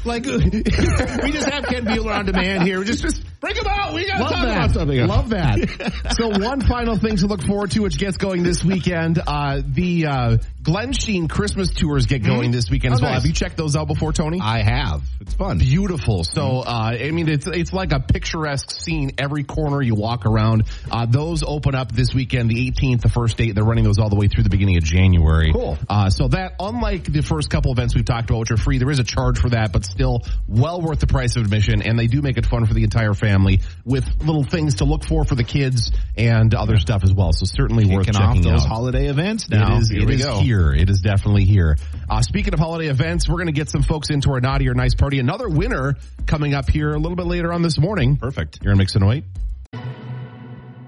Like 0.05 0.25
we 1.23 1.33
just 1.33 1.49
have 1.49 1.65
Ken 1.65 1.85
Buehler 1.85 2.15
on 2.17 2.27
demand 2.27 2.63
here. 2.63 2.83
Just, 2.85 3.03
just 3.03 3.23
bring 3.41 3.57
him 3.57 3.67
out. 3.67 3.95
We 3.95 4.07
got 4.07 4.17
to 4.19 4.23
Love 4.23 4.33
talk 4.33 4.45
that. 4.45 4.57
about 4.57 4.71
something. 4.73 5.07
Love 5.07 5.29
that. 5.31 6.15
so 6.19 6.29
one 6.29 6.61
final 6.63 6.97
thing 6.97 7.17
to 7.17 7.27
look 7.27 7.43
forward 7.43 7.71
to, 7.73 7.81
which 7.83 7.99
gets 7.99 8.17
going 8.17 8.43
this 8.43 8.65
weekend. 8.65 9.19
Uh, 9.27 9.61
the 9.67 10.07
uh, 10.07 10.37
Glensheen 10.68 11.28
Christmas 11.31 11.70
tours 11.70 12.07
get 12.07 12.22
going 12.22 12.50
this 12.50 12.68
weekend 12.70 12.94
as 12.94 13.00
Oh, 13.00 13.04
well. 13.04 13.12
nice. 13.12 13.22
Have 13.22 13.26
you 13.28 13.33
checked 13.35 13.57
those 13.57 13.74
out 13.74 13.87
before, 13.88 14.12
Tony? 14.12 14.38
I 14.42 14.62
have. 14.62 15.02
It's 15.20 15.33
fun. 15.35 15.59
Beautiful. 15.59 16.24
So, 16.24 16.61
uh, 16.61 16.94
I 17.00 17.11
mean, 17.11 17.28
it's 17.28 17.46
it's 17.46 17.72
like 17.72 17.92
a 17.92 18.00
picturesque 18.00 18.70
scene 18.70 19.12
every 19.18 19.44
corner 19.44 19.81
you 19.81 19.94
walk 19.94 20.26
around. 20.26 20.64
Uh, 20.90 21.07
those 21.07 21.42
open 21.42 21.74
up 21.74 21.90
this 21.92 22.14
weekend, 22.14 22.50
the 22.50 22.70
18th, 22.70 23.00
the 23.00 23.09
first 23.09 23.37
date. 23.38 23.54
They're 23.54 23.64
running 23.64 23.85
those 23.85 23.98
all 23.98 24.11
the 24.11 24.16
way 24.16 24.28
through 24.28 24.42
the 24.44 24.50
beginning 24.50 24.76
of 24.76 24.85
January. 24.85 25.52
Cool. 25.52 25.78
Uh, 25.88 26.11
so 26.11 26.28
that, 26.28 26.54
unlike 26.61 27.04
the 27.04 27.22
first 27.22 27.48
couple 27.50 27.72
events 27.72 27.94
we've 27.94 28.04
talked 28.04 28.28
about, 28.28 28.40
which 28.40 28.50
are 28.50 28.57
free, 28.59 28.78
there 28.78 28.90
is 28.90 28.98
a 28.98 29.04
charge 29.04 29.38
for 29.38 29.50
that, 29.50 29.72
but 29.72 29.85
still 29.85 30.22
well 30.46 30.83
worth 30.83 31.00
the 31.00 31.07
price 31.07 31.37
of 31.37 31.44
admission. 31.44 31.83
And 31.83 31.98
they 31.98 32.07
do 32.09 32.20
make 32.22 32.37
it 32.37 32.44
fun 32.46 32.66
for 32.66 32.74
the 32.74 32.85
entire 32.85 33.14
family 33.14 33.61
with 33.85 34.07
little 34.20 34.44
things 34.44 34.76
to 34.76 34.85
look 34.85 35.04
for 35.04 35.24
for 35.24 35.35
the 35.35 35.44
kids 35.44 35.90
and 36.16 36.54
other 36.54 36.76
stuff 36.78 37.04
as 37.04 37.12
well. 37.12 37.33
So 37.33 37.46
certainly 37.46 37.87
worth 37.87 38.07
Kicking 38.07 38.20
off 38.20 38.35
checking 38.37 38.50
those 38.50 38.62
out. 38.62 38.68
holiday 38.68 39.07
events 39.09 39.48
now. 39.48 39.76
It 39.76 39.81
is, 39.81 39.88
Here 39.90 40.02
it 40.02 40.07
we 40.07 40.14
is 40.16 40.24
go. 40.24 40.40
here. 40.40 40.58
It 40.59 40.90
is 40.90 41.01
definitely 41.01 41.44
here. 41.44 41.77
Uh, 42.09 42.21
speaking 42.23 42.53
of 42.55 42.61
holiday 42.61 42.88
events, 42.88 43.29
we're 43.29 43.37
going 43.37 43.47
to 43.47 43.53
get 43.53 43.68
some 43.68 43.83
folks 43.83 44.11
into 44.11 44.31
our 44.31 44.40
naughty 44.40 44.68
or 44.68 44.75
nice 44.75 44.94
party. 44.94 45.18
Another 45.18 45.49
winner 45.49 45.97
coming 46.27 46.55
up 46.55 46.68
here 46.68 46.92
a 46.92 46.99
little 46.99 47.16
bit 47.16 47.27
later 47.27 47.53
on 47.53 47.62
this 47.62 47.79
morning. 47.79 48.16
Perfect. 48.16 48.59
You're 48.62 48.73
in 48.73 48.79
Mix 48.79 48.94
108. 48.94 49.25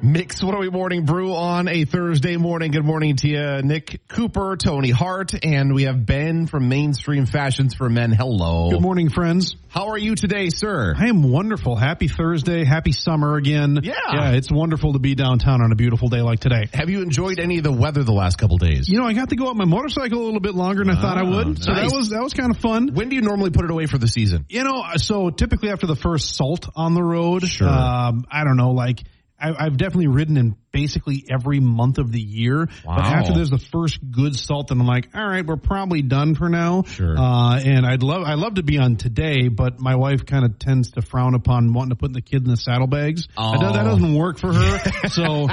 Mix 0.03 0.43
108 0.43 0.73
Morning 0.73 1.05
Brew 1.05 1.35
on 1.35 1.69
a 1.69 1.85
Thursday 1.85 2.39
morning. 2.39 2.71
Good 2.71 2.87
morning 2.87 3.17
to 3.17 3.29
you, 3.29 3.61
Nick 3.63 4.01
Cooper, 4.09 4.57
Tony 4.57 4.89
Hart, 4.91 5.33
and 5.45 5.75
we 5.75 5.83
have 5.83 6.07
Ben 6.07 6.47
from 6.47 6.71
Mainstream 6.71 7.27
Fashions 7.27 7.75
for 7.75 7.91
Men. 7.91 8.11
Hello. 8.11 8.71
Good 8.71 8.81
morning, 8.81 9.11
friends. 9.11 9.57
How 9.69 9.89
are 9.89 9.99
you 9.99 10.15
today, 10.15 10.49
sir? 10.49 10.95
I 10.97 11.09
am 11.09 11.23
wonderful. 11.23 11.77
Happy 11.77 12.09
Thursday. 12.09 12.65
Happy 12.65 12.93
summer 12.93 13.37
again. 13.37 13.81
Yeah. 13.83 13.93
Yeah, 14.11 14.31
it's 14.31 14.51
wonderful 14.51 14.95
to 14.95 14.99
be 14.99 15.15
downtown 15.15 15.61
on 15.63 15.71
a 15.71 15.75
beautiful 15.77 16.09
day 16.09 16.23
like 16.23 16.41
today. 16.41 16.69
Have 16.73 16.89
you 16.89 17.03
enjoyed 17.03 17.39
any 17.39 17.59
of 17.59 17.65
the 17.65 17.73
weather 17.73 18.03
the 18.03 18.13
last 18.15 18.39
couple 18.39 18.57
days? 18.57 18.89
You 18.89 18.99
know, 19.01 19.07
I 19.07 19.13
got 19.13 19.29
to 19.29 19.37
go 19.37 19.51
out 19.51 19.57
my 19.57 19.67
motorcycle 19.67 20.23
a 20.23 20.25
little 20.25 20.41
bit 20.41 20.55
longer 20.55 20.83
than 20.83 20.97
I 20.97 20.99
thought 21.01 21.19
I 21.19 21.25
would. 21.25 21.63
So 21.63 21.73
nice. 21.73 21.91
that 21.91 21.95
was 21.97 22.09
that 22.09 22.23
was 22.23 22.33
kind 22.33 22.51
of 22.51 22.57
fun. 22.57 22.95
When 22.95 23.11
do 23.11 23.17
you 23.17 23.23
normally 23.23 23.51
put 23.51 23.67
it 23.67 23.71
away 23.71 23.85
for 23.85 23.99
the 23.99 24.09
season? 24.09 24.47
You 24.49 24.65
know, 24.65 24.83
so 24.97 25.29
typically 25.29 25.69
after 25.71 25.87
the 25.87 25.95
first 25.95 26.35
salt 26.37 26.71
on 26.75 26.95
the 26.95 27.03
road, 27.03 27.47
Sure. 27.47 27.69
um, 27.69 28.25
I 28.33 28.45
don't 28.45 28.57
know, 28.57 28.71
like 28.71 29.03
I, 29.41 29.67
I've 29.67 29.77
definitely 29.77 30.09
ridden 30.09 30.37
in 30.37 30.57
basically 30.73 31.25
every 31.31 31.61
month 31.61 31.99
of 31.99 32.13
the 32.13 32.21
year. 32.21 32.69
Wow. 32.85 32.97
But 32.97 33.07
after 33.07 33.35
there's 33.35 33.51
the 33.51 33.59
first 33.59 33.99
good 34.11 34.37
salt, 34.37 34.69
then 34.69 34.81
I'm 34.81 34.87
like, 34.87 35.09
all 35.15 35.27
right, 35.27 35.45
we're 35.45 35.57
probably 35.57 36.03
done 36.03 36.35
for 36.35 36.49
now. 36.49 36.83
Sure. 36.83 37.17
Uh, 37.19 37.59
and 37.59 37.87
I'd 37.87 38.03
love, 38.03 38.23
I 38.25 38.35
love 38.35 38.55
to 38.55 38.63
be 38.63 38.79
on 38.79 38.97
today, 38.97 39.49
but 39.49 39.81
my 39.81 39.97
wife 39.97 40.27
kind 40.27 40.45
of 40.45 40.59
tends 40.59 40.93
to 40.93 41.03
frown 41.03 41.35
upon 41.35 41.73
wanting 41.73 41.91
to 41.91 41.97
put 41.97 42.13
the 42.13 42.23
kid 42.23 42.45
in 42.45 42.51
the 42.51 42.57
saddlebags. 42.57 43.27
Oh. 43.37 43.59
That, 43.59 43.73
that 43.73 43.85
doesn't 43.85 44.15
work 44.15 44.39
for 44.39 44.53
her. 44.53 45.09
so 45.09 45.49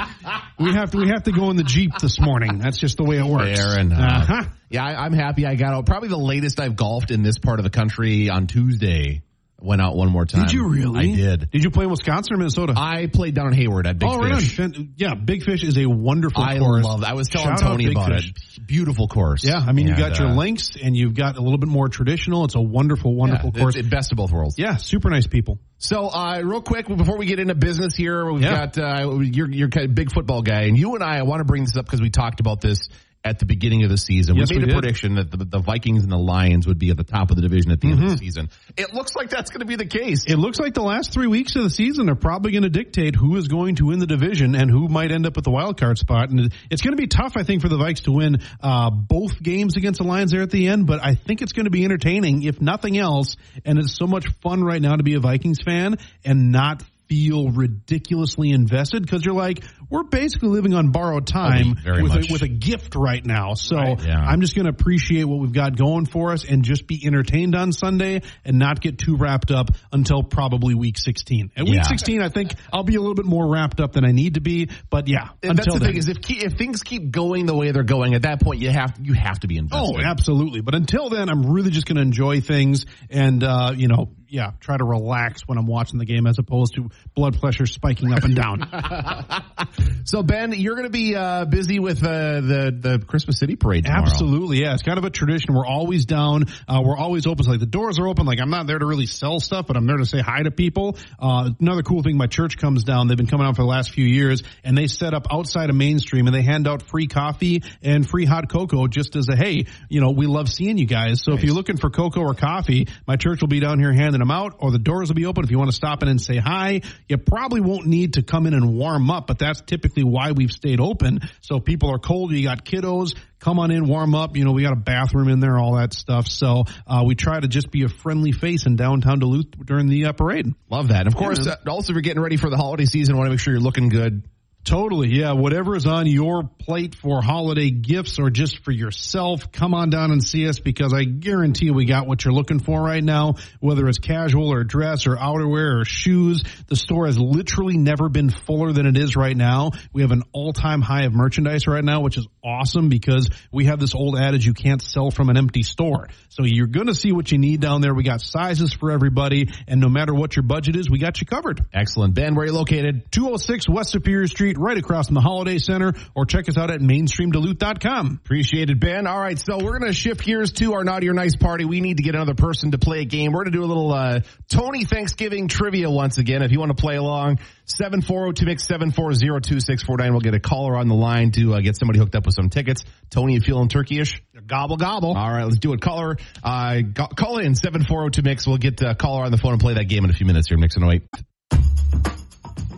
we 0.58 0.72
have 0.72 0.90
to, 0.92 0.98
we 0.98 1.08
have 1.08 1.24
to 1.24 1.32
go 1.32 1.50
in 1.50 1.56
the 1.56 1.64
Jeep 1.64 1.92
this 2.00 2.20
morning. 2.20 2.58
That's 2.58 2.78
just 2.78 2.96
the 2.96 3.04
way 3.04 3.18
it 3.18 3.26
works. 3.26 3.58
Fair 3.58 3.78
enough. 3.78 4.30
Uh-huh. 4.30 4.44
Yeah, 4.70 4.84
I, 4.84 5.04
I'm 5.04 5.12
happy 5.12 5.46
I 5.46 5.54
got 5.54 5.72
out. 5.74 5.86
Probably 5.86 6.08
the 6.10 6.18
latest 6.18 6.60
I've 6.60 6.76
golfed 6.76 7.10
in 7.10 7.22
this 7.22 7.38
part 7.38 7.58
of 7.58 7.64
the 7.64 7.70
country 7.70 8.28
on 8.28 8.46
Tuesday. 8.46 9.22
Went 9.60 9.82
out 9.82 9.96
one 9.96 10.08
more 10.10 10.24
time. 10.24 10.44
Did 10.44 10.52
you 10.52 10.68
really? 10.68 11.00
I 11.12 11.16
did. 11.16 11.50
Did 11.50 11.64
you 11.64 11.70
play 11.72 11.82
in 11.84 11.90
Wisconsin 11.90 12.34
or 12.34 12.36
Minnesota? 12.36 12.74
I 12.76 13.06
played 13.08 13.34
down 13.34 13.48
in 13.48 13.54
Hayward 13.54 13.88
at 13.88 13.98
Big 13.98 14.08
oh, 14.08 14.16
right 14.20 14.30
on. 14.34 14.38
Fish. 14.40 14.56
Fan- 14.56 14.92
Yeah, 14.96 15.14
Big 15.16 15.42
Fish 15.42 15.64
is 15.64 15.76
a 15.76 15.86
wonderful 15.86 16.44
I 16.44 16.58
course. 16.60 16.84
love. 16.84 17.02
I 17.02 17.14
was 17.14 17.26
telling 17.28 17.48
Shout 17.48 17.58
Tony 17.58 17.90
about 17.90 18.12
Fish. 18.12 18.32
it. 18.56 18.66
Beautiful 18.68 19.08
course. 19.08 19.42
Yeah, 19.42 19.56
I 19.58 19.72
mean, 19.72 19.86
you 19.88 19.94
And, 19.94 20.00
got 20.00 20.18
your 20.20 20.28
uh, 20.28 20.34
links 20.34 20.76
and 20.80 20.96
you've 20.96 21.14
got 21.14 21.36
a 21.38 21.40
little 21.40 21.58
bit 21.58 21.68
more 21.68 21.88
traditional. 21.88 22.44
It's 22.44 22.54
a 22.54 22.60
wonderful, 22.60 23.12
wonderful 23.16 23.50
yeah, 23.52 23.60
course. 23.60 23.74
it- 23.74 23.86
it- 23.86 23.90
best 23.90 24.12
of 24.12 24.18
both 24.18 24.30
worlds. 24.30 24.54
yeah, 24.60 24.76
super 24.76 25.10
nice 25.10 25.26
people. 25.26 25.58
So, 25.78 26.06
uh, 26.08 26.40
real 26.44 26.62
quick, 26.62 26.86
before 26.86 27.18
we 27.18 27.26
get 27.26 27.40
into 27.40 27.56
business 27.56 27.96
here, 27.96 28.30
we've 28.30 28.42
Yeah. 28.42 28.66
got, 28.66 28.78
uh, 28.78 29.18
you're, 29.20 29.50
you're 29.50 29.68
kind 29.70 29.86
of 29.86 29.90
a 29.90 29.94
big 29.94 30.12
football 30.12 30.42
guy, 30.42 30.62
and 30.62 30.78
you 30.78 30.94
and 30.94 31.02
I, 31.02 31.18
I 31.18 31.22
want 31.22 31.40
to 31.40 31.44
bring 31.44 31.64
this 31.64 31.76
up 31.76 31.84
because 31.84 32.00
we 32.00 32.10
talked 32.10 32.38
about 32.38 32.60
this 32.60 32.88
at 33.24 33.40
the 33.40 33.46
beginning 33.46 33.82
of 33.82 33.90
the 33.90 33.96
season. 33.96 34.36
Yes, 34.36 34.48
we 34.50 34.56
made 34.58 34.66
we 34.66 34.70
a 34.70 34.74
did. 34.74 34.80
prediction 34.80 35.14
that 35.16 35.30
the, 35.30 35.44
the 35.44 35.58
Vikings 35.58 36.04
and 36.04 36.10
the 36.12 36.16
Lions 36.16 36.66
would 36.68 36.78
be 36.78 36.90
at 36.90 36.96
the 36.96 37.04
top 37.04 37.30
of 37.30 37.36
the 37.36 37.42
division 37.42 37.72
at 37.72 37.80
the 37.80 37.88
end 37.88 37.94
of 37.94 38.00
the 38.00 38.06
Mm-hmm. 38.14 38.16
season. 38.16 38.50
It 38.76 38.94
looks 38.94 39.16
like 39.16 39.28
that's 39.28 39.50
going 39.50 39.60
to 39.60 39.66
be 39.66 39.74
the 39.76 39.86
case. 39.86 40.24
It 40.26 40.36
looks 40.38 40.58
like 40.60 40.72
the 40.74 40.82
last 40.82 41.12
three 41.12 41.26
weeks 41.26 41.56
of 41.56 41.64
the 41.64 41.70
season 41.70 42.08
are 42.08 42.14
probably 42.14 42.52
going 42.52 42.62
to 42.62 42.70
dictate 42.70 43.16
who 43.16 43.36
is 43.36 43.48
going 43.48 43.74
to 43.76 43.86
win 43.86 43.98
the 43.98 44.06
division 44.06 44.54
and 44.54 44.70
who 44.70 44.88
might 44.88 45.10
end 45.10 45.26
up 45.26 45.34
with 45.36 45.44
the 45.44 45.50
wild 45.50 45.78
card 45.78 45.98
spot. 45.98 46.30
And 46.30 46.52
it's 46.70 46.80
going 46.80 46.96
to 46.96 47.00
be 47.00 47.08
tough, 47.08 47.32
I 47.36 47.42
think, 47.42 47.60
for 47.60 47.68
the 47.68 47.76
Vikes 47.76 48.04
to 48.04 48.12
win 48.12 48.38
uh, 48.62 48.90
both 48.90 49.42
games 49.42 49.76
against 49.76 49.98
the 50.00 50.06
Lions 50.06 50.30
there 50.30 50.42
at 50.42 50.50
the 50.50 50.68
end. 50.68 50.86
But 50.86 51.04
I 51.04 51.14
think 51.16 51.42
it's 51.42 51.52
going 51.52 51.66
to 51.66 51.70
be 51.70 51.84
entertaining, 51.84 52.44
if 52.44 52.60
nothing 52.60 52.96
else. 52.96 53.36
And 53.64 53.78
it's 53.78 53.96
so 53.96 54.06
much 54.06 54.26
fun 54.42 54.62
right 54.62 54.80
now 54.80 54.94
to 54.96 55.02
be 55.02 55.14
a 55.14 55.20
Vikings 55.20 55.58
fan 55.60 55.96
and 56.24 56.52
not 56.52 56.82
feel 57.08 57.48
ridiculously 57.50 58.50
invested 58.50 59.00
because 59.02 59.24
you're 59.24 59.34
like, 59.34 59.64
we're 59.90 60.04
basically 60.04 60.48
living 60.50 60.74
on 60.74 60.90
borrowed 60.90 61.26
time 61.26 61.76
Oh, 61.86 62.02
with 62.02 62.12
a, 62.12 62.26
with 62.32 62.42
a 62.42 62.48
gift 62.48 62.94
right 62.94 63.24
now. 63.24 63.54
So 63.54 63.76
yeah. 63.76 64.18
I'm 64.20 64.40
just 64.40 64.54
going 64.54 64.64
to 64.66 64.70
appreciate 64.70 65.24
what 65.24 65.38
we've 65.40 65.52
got 65.52 65.76
going 65.76 66.06
for 66.06 66.32
us 66.32 66.44
and 66.44 66.62
just 66.64 66.86
be 66.86 67.00
entertained 67.06 67.54
on 67.54 67.72
Sunday 67.72 68.22
and 68.44 68.58
not 68.58 68.80
get 68.80 68.98
too 68.98 69.16
wrapped 69.16 69.50
up 69.50 69.70
until 69.92 70.22
probably 70.22 70.74
week 70.74 70.98
16. 70.98 71.52
At 71.56 71.64
week 71.64 71.74
Yeah. 71.76 71.82
16, 71.82 72.20
I 72.22 72.28
think 72.28 72.52
I'll 72.72 72.84
be 72.84 72.96
a 72.96 73.00
little 73.00 73.14
bit 73.14 73.24
more 73.26 73.50
wrapped 73.50 73.80
up 73.80 73.92
than 73.92 74.04
I 74.04 74.12
need 74.12 74.34
to 74.34 74.40
be. 74.40 74.68
But 74.90 75.08
yeah, 75.08 75.28
And 75.42 75.56
that's 75.58 75.66
until 75.66 75.74
the 75.74 75.80
then. 75.80 75.88
thing 75.92 75.98
is, 75.98 76.08
if 76.08 76.18
if 76.30 76.58
things 76.58 76.82
keep 76.82 77.10
going 77.10 77.46
the 77.46 77.54
way 77.56 77.70
they're 77.72 77.82
going, 77.82 78.14
at 78.14 78.22
that 78.22 78.40
point 78.42 78.60
you 78.60 78.70
have 78.70 78.94
you 79.00 79.14
have 79.14 79.40
to 79.40 79.48
be 79.48 79.56
invested. 79.56 79.96
Oh, 79.96 80.00
absolutely. 80.04 80.60
But 80.60 80.74
until 80.74 81.08
then, 81.08 81.28
I'm 81.30 81.46
really 81.52 81.70
just 81.70 81.86
going 81.86 81.96
to 81.96 82.02
enjoy 82.02 82.40
things 82.40 82.84
and, 83.10 83.42
uh, 83.42 83.72
you 83.74 83.88
know, 83.88 84.10
yeah, 84.30 84.50
try 84.60 84.76
to 84.76 84.84
relax 84.84 85.48
when 85.48 85.56
I'm 85.56 85.66
watching 85.66 85.98
the 85.98 86.04
game 86.04 86.26
as 86.26 86.38
opposed 86.38 86.74
to 86.74 86.90
blood 87.14 87.40
pressure 87.40 87.64
spiking 87.64 88.12
up 88.12 88.24
and 88.24 88.34
down. 88.36 88.60
So 90.08 90.22
Ben, 90.22 90.52
you're 90.52 90.74
going 90.74 90.86
to 90.86 90.90
be 90.90 91.14
uh, 91.14 91.44
busy 91.44 91.80
with 91.80 92.02
uh, 92.02 92.40
the 92.40 92.74
the 92.74 93.04
Christmas 93.06 93.38
City 93.38 93.56
parade 93.56 93.84
tomorrow. 93.84 94.04
Absolutely, 94.04 94.62
yeah. 94.62 94.72
It's 94.72 94.82
kind 94.82 94.96
of 94.96 95.04
a 95.04 95.10
tradition. 95.10 95.52
We're 95.54 95.66
always 95.66 96.06
down. 96.06 96.44
Uh, 96.66 96.80
we're 96.82 96.96
always 96.96 97.26
open. 97.26 97.44
So 97.44 97.50
like 97.50 97.60
the 97.60 97.66
doors 97.66 97.98
are 97.98 98.08
open. 98.08 98.24
Like 98.24 98.40
I'm 98.40 98.48
not 98.48 98.66
there 98.66 98.78
to 98.78 98.86
really 98.86 99.04
sell 99.04 99.38
stuff, 99.38 99.66
but 99.66 99.76
I'm 99.76 99.86
there 99.86 99.98
to 99.98 100.06
say 100.06 100.20
hi 100.20 100.44
to 100.44 100.50
people. 100.50 100.96
Uh, 101.18 101.50
another 101.60 101.82
cool 101.82 102.02
thing, 102.02 102.16
my 102.16 102.26
church 102.26 102.56
comes 102.56 102.84
down. 102.84 103.08
They've 103.08 103.18
been 103.18 103.26
coming 103.26 103.46
out 103.46 103.56
for 103.56 103.60
the 103.60 103.68
last 103.68 103.90
few 103.90 104.06
years, 104.06 104.42
and 104.64 104.78
they 104.78 104.86
set 104.86 105.12
up 105.12 105.26
outside 105.30 105.68
of 105.68 105.76
Mainstream, 105.76 106.26
and 106.26 106.34
they 106.34 106.40
hand 106.40 106.66
out 106.66 106.80
free 106.80 107.06
coffee 107.06 107.62
and 107.82 108.08
free 108.08 108.24
hot 108.24 108.48
cocoa 108.48 108.86
just 108.86 109.14
as 109.14 109.28
a 109.28 109.36
hey, 109.36 109.66
you 109.90 110.00
know, 110.00 110.12
we 110.12 110.24
love 110.24 110.48
seeing 110.48 110.78
you 110.78 110.86
guys. 110.86 111.22
So 111.22 111.34
if 111.34 111.44
you're 111.44 111.54
looking 111.54 111.76
for 111.76 111.90
cocoa 111.90 112.22
or 112.22 112.32
coffee, 112.32 112.88
my 113.06 113.16
church 113.16 113.42
will 113.42 113.48
be 113.48 113.60
down 113.60 113.78
here 113.78 113.92
handing 113.92 114.20
them 114.20 114.30
out, 114.30 114.54
or 114.58 114.70
the 114.70 114.78
doors 114.78 115.10
will 115.10 115.16
be 115.16 115.26
open 115.26 115.44
if 115.44 115.50
you 115.50 115.58
want 115.58 115.68
to 115.68 115.76
stop 115.76 116.02
in 116.02 116.08
and 116.08 116.18
say 116.18 116.38
hi. 116.38 116.80
You 117.08 117.18
probably 117.18 117.60
won't 117.60 117.86
need 117.86 118.14
to 118.14 118.22
come 118.22 118.46
in 118.46 118.54
and 118.54 118.74
warm 118.74 119.10
up, 119.10 119.26
but 119.26 119.38
that's 119.48 119.62
typically 119.62 120.04
why 120.04 120.32
we've 120.32 120.52
stayed 120.52 120.80
open. 120.80 121.20
So 121.40 121.58
people 121.58 121.90
are 121.90 121.98
cold, 121.98 122.32
you 122.32 122.44
got 122.44 122.64
kiddos, 122.64 123.16
come 123.40 123.58
on 123.58 123.70
in, 123.70 123.88
warm 123.88 124.14
up. 124.14 124.36
You 124.36 124.44
know, 124.44 124.52
we 124.52 124.62
got 124.62 124.72
a 124.72 124.76
bathroom 124.76 125.28
in 125.28 125.40
there, 125.40 125.58
all 125.58 125.76
that 125.76 125.94
stuff. 125.94 126.28
So 126.28 126.64
uh, 126.86 127.02
we 127.06 127.14
try 127.14 127.40
to 127.40 127.48
just 127.48 127.70
be 127.70 127.84
a 127.84 127.88
friendly 127.88 128.32
face 128.32 128.66
in 128.66 128.76
downtown 128.76 129.18
Duluth 129.18 129.50
during 129.64 129.88
the 129.88 130.06
uh, 130.06 130.12
parade. 130.12 130.54
Love 130.70 130.88
that. 130.88 131.00
And 131.00 131.08
of 131.08 131.16
course, 131.16 131.46
uh, 131.46 131.56
also 131.66 131.92
if 131.92 131.94
you're 131.94 132.02
getting 132.02 132.22
ready 132.22 132.36
for 132.36 132.50
the 132.50 132.56
holiday 132.56 132.84
season, 132.84 133.16
want 133.16 133.26
to 133.26 133.30
make 133.30 133.40
sure 133.40 133.52
you're 133.52 133.62
looking 133.62 133.88
good. 133.88 134.22
Totally, 134.68 135.08
yeah. 135.08 135.32
Whatever 135.32 135.76
is 135.76 135.86
on 135.86 136.06
your 136.06 136.42
plate 136.42 136.94
for 136.94 137.22
holiday 137.22 137.70
gifts 137.70 138.18
or 138.18 138.28
just 138.28 138.62
for 138.64 138.70
yourself, 138.70 139.50
come 139.50 139.72
on 139.72 139.88
down 139.88 140.12
and 140.12 140.22
see 140.22 140.46
us 140.46 140.60
because 140.60 140.92
I 140.92 141.04
guarantee 141.04 141.70
we 141.70 141.86
got 141.86 142.06
what 142.06 142.22
you're 142.22 142.34
looking 142.34 142.60
for 142.60 142.78
right 142.78 143.02
now. 143.02 143.36
Whether 143.60 143.88
it's 143.88 143.98
casual 143.98 144.52
or 144.52 144.64
dress 144.64 145.06
or 145.06 145.16
outerwear 145.16 145.80
or 145.80 145.84
shoes, 145.86 146.42
the 146.66 146.76
store 146.76 147.06
has 147.06 147.18
literally 147.18 147.78
never 147.78 148.10
been 148.10 148.28
fuller 148.28 148.72
than 148.72 148.84
it 148.84 148.98
is 148.98 149.16
right 149.16 149.34
now. 149.34 149.70
We 149.94 150.02
have 150.02 150.10
an 150.10 150.24
all-time 150.32 150.82
high 150.82 151.04
of 151.04 151.14
merchandise 151.14 151.66
right 151.66 151.82
now, 151.82 152.02
which 152.02 152.18
is 152.18 152.28
awesome 152.44 152.90
because 152.90 153.30
we 153.50 153.64
have 153.64 153.80
this 153.80 153.94
old 153.94 154.18
adage 154.18 154.44
you 154.44 154.52
can't 154.52 154.82
sell 154.82 155.10
from 155.10 155.30
an 155.30 155.38
empty 155.38 155.62
store. 155.62 156.08
So 156.28 156.44
you're 156.44 156.66
going 156.66 156.88
to 156.88 156.94
see 156.94 157.12
what 157.12 157.32
you 157.32 157.38
need 157.38 157.62
down 157.62 157.80
there. 157.80 157.94
We 157.94 158.02
got 158.02 158.20
sizes 158.20 158.74
for 158.74 158.90
everybody, 158.90 159.48
and 159.66 159.80
no 159.80 159.88
matter 159.88 160.12
what 160.12 160.36
your 160.36 160.42
budget 160.42 160.76
is, 160.76 160.90
we 160.90 160.98
got 160.98 161.22
you 161.22 161.26
covered. 161.26 161.62
Excellent. 161.72 162.12
Ben, 162.12 162.34
where 162.34 162.44
are 162.44 162.48
you 162.48 162.52
located? 162.52 163.10
206 163.12 163.66
West 163.66 163.92
Superior 163.92 164.26
Street, 164.26 164.57
right 164.58 164.76
across 164.76 165.06
from 165.06 165.14
the 165.14 165.20
Holiday 165.20 165.58
Center, 165.58 165.94
or 166.14 166.26
check 166.26 166.48
us 166.48 166.58
out 166.58 166.70
at 166.70 166.80
mainstreamduluth.com. 166.80 168.20
Appreciate 168.24 168.70
it, 168.70 168.80
Ben. 168.80 169.06
All 169.06 169.18
right, 169.18 169.38
so 169.38 169.56
we're 169.56 169.78
going 169.78 169.90
to 169.90 169.96
shift 169.96 170.24
gears 170.24 170.52
to 170.52 170.74
our 170.74 170.84
Naughty 170.84 171.08
or 171.08 171.14
Nice 171.14 171.36
party. 171.36 171.64
We 171.64 171.80
need 171.80 171.98
to 171.98 172.02
get 172.02 172.14
another 172.14 172.34
person 172.34 172.72
to 172.72 172.78
play 172.78 173.00
a 173.00 173.04
game. 173.04 173.32
We're 173.32 173.44
going 173.44 173.52
to 173.52 173.58
do 173.58 173.64
a 173.64 173.66
little 173.66 173.92
uh, 173.92 174.20
Tony 174.48 174.84
Thanksgiving 174.84 175.48
trivia 175.48 175.90
once 175.90 176.18
again. 176.18 176.42
If 176.42 176.52
you 176.52 176.58
want 176.58 176.76
to 176.76 176.80
play 176.80 176.96
along, 176.96 177.38
740 177.66 178.44
mix 178.44 178.66
7402649. 178.66 180.10
We'll 180.10 180.20
get 180.20 180.34
a 180.34 180.40
caller 180.40 180.76
on 180.76 180.88
the 180.88 180.94
line 180.94 181.30
to 181.32 181.54
uh, 181.54 181.60
get 181.60 181.76
somebody 181.76 181.98
hooked 181.98 182.14
up 182.14 182.26
with 182.26 182.34
some 182.34 182.48
tickets. 182.50 182.84
Tony, 183.10 183.34
you 183.34 183.40
feeling 183.40 183.68
turkeyish? 183.68 184.20
Gobble, 184.46 184.76
gobble. 184.76 185.16
All 185.16 185.30
right, 185.30 185.44
let's 185.44 185.58
do 185.58 185.72
it. 185.72 185.80
Caller, 185.80 186.16
uh, 186.42 186.80
go- 186.80 187.08
call 187.08 187.38
in 187.38 187.54
740 187.54 188.22
mix. 188.22 188.46
We'll 188.46 188.58
get 188.58 188.80
a 188.82 188.94
caller 188.94 189.24
on 189.24 189.30
the 189.30 189.38
phone 189.38 189.52
and 189.52 189.60
play 189.60 189.74
that 189.74 189.84
game 189.84 190.04
in 190.04 190.10
a 190.10 190.14
few 190.14 190.26
minutes 190.26 190.48
here. 190.48 190.58
Mix 190.58 190.76
and 190.76 190.86
wait. 190.86 191.02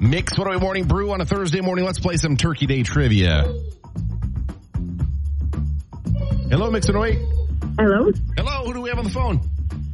Mix 0.00 0.38
What 0.38 0.46
Are 0.48 0.52
We 0.54 0.58
Morning 0.60 0.84
Brew 0.84 1.12
on 1.12 1.20
a 1.20 1.26
Thursday 1.26 1.60
morning. 1.60 1.84
Let's 1.84 2.00
play 2.00 2.16
some 2.16 2.36
Turkey 2.36 2.66
Day 2.66 2.82
trivia. 2.82 3.52
Hello, 6.48 6.70
Mix 6.70 6.88
and 6.88 6.98
wait. 6.98 7.18
Hello, 7.78 8.10
Hello, 8.36 8.64
who 8.64 8.72
do 8.74 8.80
we 8.80 8.88
have 8.88 8.98
on 8.98 9.04
the 9.04 9.10
phone? 9.10 9.40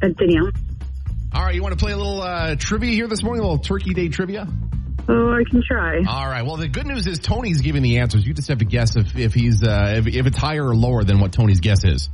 uh, 0.01 0.07
Danielle. 0.17 0.51
All 1.33 1.43
right, 1.43 1.53
you 1.53 1.61
want 1.61 1.77
to 1.77 1.83
play 1.83 1.91
a 1.91 1.97
little 1.97 2.21
uh, 2.21 2.55
trivia 2.55 2.91
here 2.91 3.07
this 3.07 3.21
morning? 3.21 3.43
A 3.43 3.47
little 3.47 3.59
Turkey 3.63 3.93
Day 3.93 4.07
trivia? 4.07 4.47
Oh, 5.09 5.31
I 5.31 5.43
can 5.49 5.61
try. 5.65 5.97
All 6.07 6.27
right. 6.27 6.43
Well, 6.45 6.57
the 6.57 6.67
good 6.67 6.85
news 6.85 7.07
is 7.07 7.19
Tony's 7.19 7.61
giving 7.61 7.81
the 7.81 7.99
answers. 7.99 8.25
You 8.25 8.33
just 8.33 8.49
have 8.49 8.57
to 8.57 8.65
guess 8.65 8.95
if, 8.97 9.15
if 9.15 9.33
he's 9.33 9.63
uh, 9.63 9.95
if, 9.97 10.07
if 10.07 10.25
it's 10.25 10.37
higher 10.37 10.65
or 10.67 10.75
lower 10.75 11.03
than 11.05 11.19
what 11.21 11.31
Tony's 11.31 11.61
guess 11.61 11.85
is. 11.85 12.09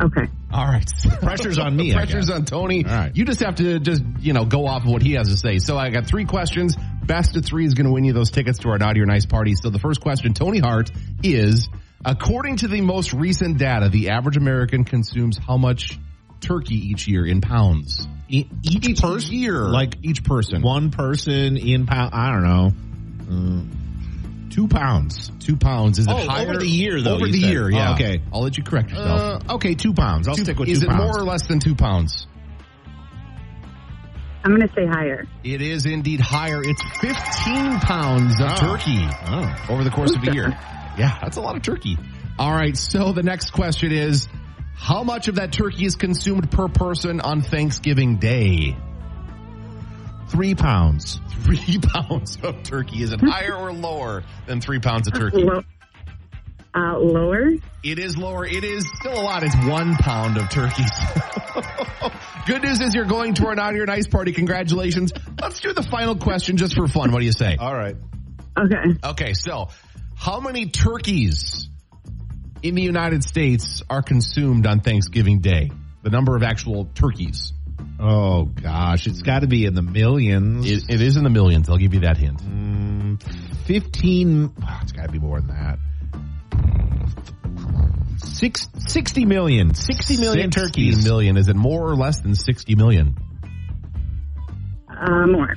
Okay. 0.00 0.28
All 0.52 0.64
right. 0.66 0.88
Pressure's 1.20 1.58
on 1.58 1.74
me, 1.76 1.92
I 1.92 1.96
Pressure's 1.98 2.28
guess. 2.28 2.36
on 2.36 2.44
Tony. 2.44 2.84
All 2.86 2.90
right. 2.92 3.16
You 3.16 3.24
just 3.24 3.40
have 3.40 3.56
to 3.56 3.78
just, 3.80 4.02
you 4.20 4.32
know, 4.32 4.44
go 4.44 4.66
off 4.66 4.84
of 4.84 4.90
what 4.90 5.02
he 5.02 5.12
has 5.14 5.28
to 5.28 5.36
say. 5.36 5.58
So 5.58 5.76
I 5.76 5.90
got 5.90 6.06
three 6.06 6.24
questions. 6.24 6.76
Best 7.04 7.36
of 7.36 7.44
three 7.44 7.66
is 7.66 7.74
going 7.74 7.86
to 7.86 7.92
win 7.92 8.04
you 8.04 8.12
those 8.12 8.30
tickets 8.30 8.58
to 8.60 8.68
our 8.68 8.78
Naughty 8.78 9.00
or 9.00 9.06
Nice 9.06 9.26
party. 9.26 9.54
So 9.54 9.70
the 9.70 9.78
first 9.78 10.00
question, 10.00 10.34
Tony 10.34 10.58
Hart, 10.60 10.90
is 11.22 11.68
according 12.04 12.58
to 12.58 12.68
the 12.68 12.80
most 12.80 13.12
recent 13.12 13.58
data, 13.58 13.88
the 13.88 14.10
average 14.10 14.36
American 14.36 14.84
consumes 14.84 15.36
how 15.38 15.56
much 15.56 15.98
turkey 16.40 16.76
each 16.76 17.08
year 17.08 17.26
in 17.26 17.40
pounds? 17.40 18.06
E- 18.28 18.46
each 18.62 19.00
person, 19.00 19.32
year. 19.34 19.62
like 19.68 19.96
each 20.02 20.22
person. 20.22 20.62
one 20.62 20.90
person 20.90 21.56
in 21.56 21.86
pound. 21.86 22.10
I 22.14 22.30
don't 22.30 22.44
know, 22.44 22.72
uh, 23.30 23.62
two 24.50 24.68
pounds. 24.68 25.30
Two 25.40 25.56
pounds. 25.56 25.98
Is 25.98 26.06
it 26.06 26.10
Oh, 26.12 26.26
higher? 26.28 26.48
over 26.50 26.58
the 26.58 26.66
year, 26.68 27.00
though, 27.00 27.14
Over 27.16 27.26
the 27.26 27.40
said. 27.40 27.50
year, 27.50 27.70
yeah. 27.70 27.90
Oh, 27.90 27.94
okay. 27.94 28.22
I'll 28.32 28.42
let 28.42 28.56
you 28.56 28.64
correct 28.64 28.90
yourself. 28.90 29.42
Uh, 29.48 29.54
okay, 29.54 29.74
two 29.74 29.92
pounds. 29.94 30.28
I'll 30.28 30.34
Two- 30.34 30.44
stick 30.44 30.58
with 30.58 30.68
is 30.68 30.80
two 30.80 30.86
it 30.86 30.88
pounds. 30.90 31.02
more 31.04 31.18
or 31.18 31.24
less 31.24 31.46
than 31.46 31.60
two 31.60 31.74
pounds? 31.74 32.26
I'm 34.44 34.54
going 34.54 34.66
to 34.66 34.74
say 34.74 34.86
higher. 34.86 35.26
It 35.44 35.60
is 35.60 35.84
indeed 35.84 36.20
higher. 36.20 36.62
It's 36.62 36.82
15 37.00 37.80
pounds 37.80 38.40
of 38.40 38.54
turkey 38.56 39.04
over 39.68 39.84
the 39.84 39.90
course 39.90 40.14
of 40.14 40.22
a 40.24 40.32
year. 40.32 40.58
Yeah, 40.98 41.16
that's 41.22 41.36
a 41.36 41.40
lot 41.40 41.54
of 41.54 41.62
turkey. 41.62 41.96
All 42.40 42.50
right, 42.50 42.76
so 42.76 43.12
the 43.12 43.22
next 43.22 43.52
question 43.52 43.92
is 43.92 44.26
how 44.74 45.04
much 45.04 45.28
of 45.28 45.36
that 45.36 45.52
turkey 45.52 45.84
is 45.84 45.94
consumed 45.94 46.50
per 46.50 46.66
person 46.66 47.20
on 47.20 47.40
Thanksgiving 47.42 48.16
Day? 48.16 48.76
Three 50.28 50.54
pounds. 50.54 51.20
Three 51.44 51.78
pounds 51.82 52.38
of 52.42 52.62
turkey. 52.62 53.02
Is 53.02 53.12
it 53.12 53.20
higher 53.20 53.54
or 53.54 53.72
lower 53.72 54.24
than 54.46 54.60
three 54.60 54.78
pounds 54.78 55.08
of 55.08 55.14
turkey? 55.14 55.44
Low, 55.44 55.62
uh, 56.74 56.98
lower. 56.98 57.50
It 57.82 57.98
is 57.98 58.16
lower. 58.16 58.44
It 58.44 58.64
is 58.64 58.84
still 59.00 59.18
a 59.18 59.22
lot. 59.22 59.42
It's 59.42 59.56
one 59.66 59.96
pound 59.96 60.36
of 60.36 60.50
turkey. 60.50 60.84
Good 62.46 62.62
news 62.62 62.80
is 62.80 62.94
you're 62.94 63.04
going 63.04 63.34
to 63.34 63.46
our 63.46 63.54
Naughty 63.54 63.78
or 63.78 63.86
Nice 63.86 64.06
party. 64.06 64.32
Congratulations. 64.32 65.12
Let's 65.40 65.60
do 65.60 65.72
the 65.72 65.82
final 65.82 66.16
question 66.16 66.56
just 66.56 66.74
for 66.74 66.86
fun. 66.86 67.12
What 67.12 67.20
do 67.20 67.26
you 67.26 67.32
say? 67.32 67.56
All 67.56 67.74
right. 67.74 67.96
Okay. 68.58 68.98
Okay, 69.04 69.34
so 69.34 69.68
how 70.16 70.40
many 70.40 70.66
turkeys 70.66 71.68
in 72.62 72.74
the 72.74 72.82
United 72.82 73.22
States 73.22 73.82
are 73.88 74.02
consumed 74.02 74.66
on 74.66 74.80
Thanksgiving 74.80 75.40
Day? 75.40 75.70
The 76.02 76.10
number 76.10 76.36
of 76.36 76.42
actual 76.42 76.86
turkeys. 76.94 77.52
Oh 78.00 78.44
gosh, 78.44 79.06
it's 79.06 79.22
got 79.22 79.40
to 79.40 79.48
be 79.48 79.64
in 79.64 79.74
the 79.74 79.82
millions. 79.82 80.70
It, 80.70 80.84
it 80.88 81.00
is 81.00 81.16
in 81.16 81.24
the 81.24 81.30
millions. 81.30 81.68
I'll 81.68 81.78
give 81.78 81.94
you 81.94 82.00
that 82.00 82.16
hint. 82.16 82.38
Mm, 82.40 83.22
Fifteen. 83.64 84.52
oh, 84.62 84.78
it's 84.82 84.92
got 84.92 85.06
to 85.06 85.12
be 85.12 85.18
more 85.18 85.40
than 85.40 85.48
that. 85.48 85.78
Six, 88.18 88.68
60 88.78 89.24
million. 89.24 89.74
60 89.74 90.16
million 90.18 90.52
60 90.52 90.60
turkeys. 90.60 91.04
million. 91.04 91.36
Is 91.36 91.48
it 91.48 91.56
more 91.56 91.88
or 91.90 91.96
less 91.96 92.20
than 92.20 92.34
60 92.34 92.74
million? 92.76 93.16
Uh, 94.88 95.26
more. 95.26 95.54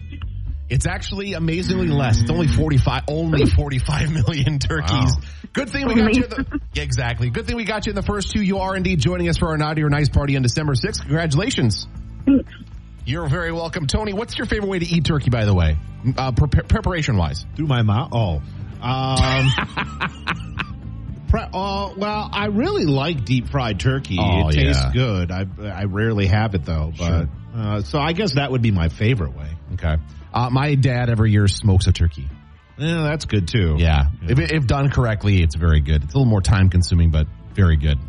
It's 0.69 0.85
actually 0.87 1.33
amazingly 1.33 1.89
less. 1.89 2.21
It's 2.21 2.31
only 2.31 2.47
45, 2.47 3.03
only 3.07 3.45
45 3.55 4.11
million 4.11 4.57
turkeys. 4.57 4.91
Wow. 4.91 5.21
Good 5.53 5.69
thing 5.69 5.87
we 5.87 5.95
got 5.95 6.15
you. 6.15 6.23
In 6.23 6.29
the, 6.29 6.59
yeah, 6.73 6.83
exactly. 6.83 7.29
Good 7.29 7.45
thing 7.45 7.55
we 7.55 7.65
got 7.65 7.85
you 7.85 7.91
in 7.91 7.95
the 7.95 8.01
first 8.03 8.31
two. 8.31 8.41
You 8.41 8.59
are 8.59 8.75
indeed 8.75 8.99
joining 8.99 9.27
us 9.27 9.37
for 9.37 9.49
our 9.49 9.57
Naughty 9.57 9.83
or 9.83 9.89
Nice 9.89 10.09
party 10.09 10.35
on 10.37 10.41
December 10.43 10.73
6th. 10.73 11.01
Congratulations. 11.01 11.87
You're 13.05 13.27
very 13.27 13.51
welcome. 13.51 13.87
Tony, 13.87 14.13
what's 14.13 14.37
your 14.37 14.45
favorite 14.45 14.69
way 14.69 14.79
to 14.79 14.85
eat 14.85 15.05
turkey, 15.05 15.29
by 15.29 15.45
the 15.45 15.53
way? 15.53 15.77
Uh, 16.17 16.31
pre- 16.31 16.63
preparation 16.63 17.17
wise. 17.17 17.45
Through 17.55 17.67
my 17.67 17.81
mouth. 17.81 18.09
Oh. 18.13 18.41
Um, 18.81 19.49
pre- 21.29 21.41
uh, 21.41 21.93
well, 21.97 22.29
I 22.31 22.47
really 22.51 22.85
like 22.85 23.25
deep 23.25 23.49
fried 23.49 23.79
turkey. 23.79 24.17
Oh, 24.19 24.49
it 24.49 24.53
tastes 24.53 24.81
yeah. 24.83 24.91
good. 24.93 25.31
I 25.31 25.45
I 25.63 25.83
rarely 25.85 26.27
have 26.27 26.55
it 26.55 26.65
though, 26.65 26.91
but 26.97 27.27
uh, 27.55 27.81
so 27.81 27.99
I 27.99 28.13
guess 28.13 28.35
that 28.35 28.51
would 28.51 28.61
be 28.61 28.71
my 28.71 28.89
favorite 28.89 29.35
way. 29.35 29.49
Okay. 29.73 29.97
Uh, 30.33 30.49
my 30.49 30.75
dad 30.75 31.09
every 31.09 31.31
year 31.31 31.47
smokes 31.47 31.87
a 31.87 31.91
turkey. 31.91 32.27
Yeah, 32.77 33.03
that's 33.03 33.25
good 33.25 33.47
too. 33.47 33.75
Yeah. 33.77 34.05
If, 34.23 34.39
if 34.39 34.65
done 34.65 34.89
correctly, 34.89 35.43
it's 35.43 35.55
very 35.55 35.81
good. 35.81 36.03
It's 36.03 36.13
a 36.13 36.17
little 36.17 36.29
more 36.29 36.41
time 36.41 36.69
consuming, 36.69 37.11
but 37.11 37.27
very 37.53 37.77
good. 37.77 37.99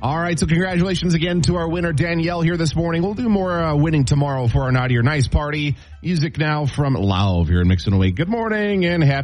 All 0.00 0.16
right. 0.16 0.38
So 0.38 0.46
congratulations 0.46 1.14
again 1.14 1.40
to 1.42 1.56
our 1.56 1.68
winner, 1.68 1.92
Danielle, 1.92 2.40
here 2.40 2.56
this 2.56 2.76
morning. 2.76 3.02
We'll 3.02 3.14
do 3.14 3.28
more 3.28 3.58
uh, 3.58 3.74
winning 3.74 4.04
tomorrow 4.04 4.46
for 4.46 4.62
our 4.62 4.70
Naughty 4.70 4.96
or 4.96 5.02
Nice 5.02 5.26
party. 5.26 5.74
Music 6.02 6.38
now 6.38 6.66
from 6.66 6.94
Lauv 6.94 7.48
here 7.48 7.60
in 7.60 7.66
Mix 7.66 7.84
Away. 7.88 8.12
Good 8.12 8.28
morning 8.28 8.84
and 8.84 9.02
happy 9.02 9.16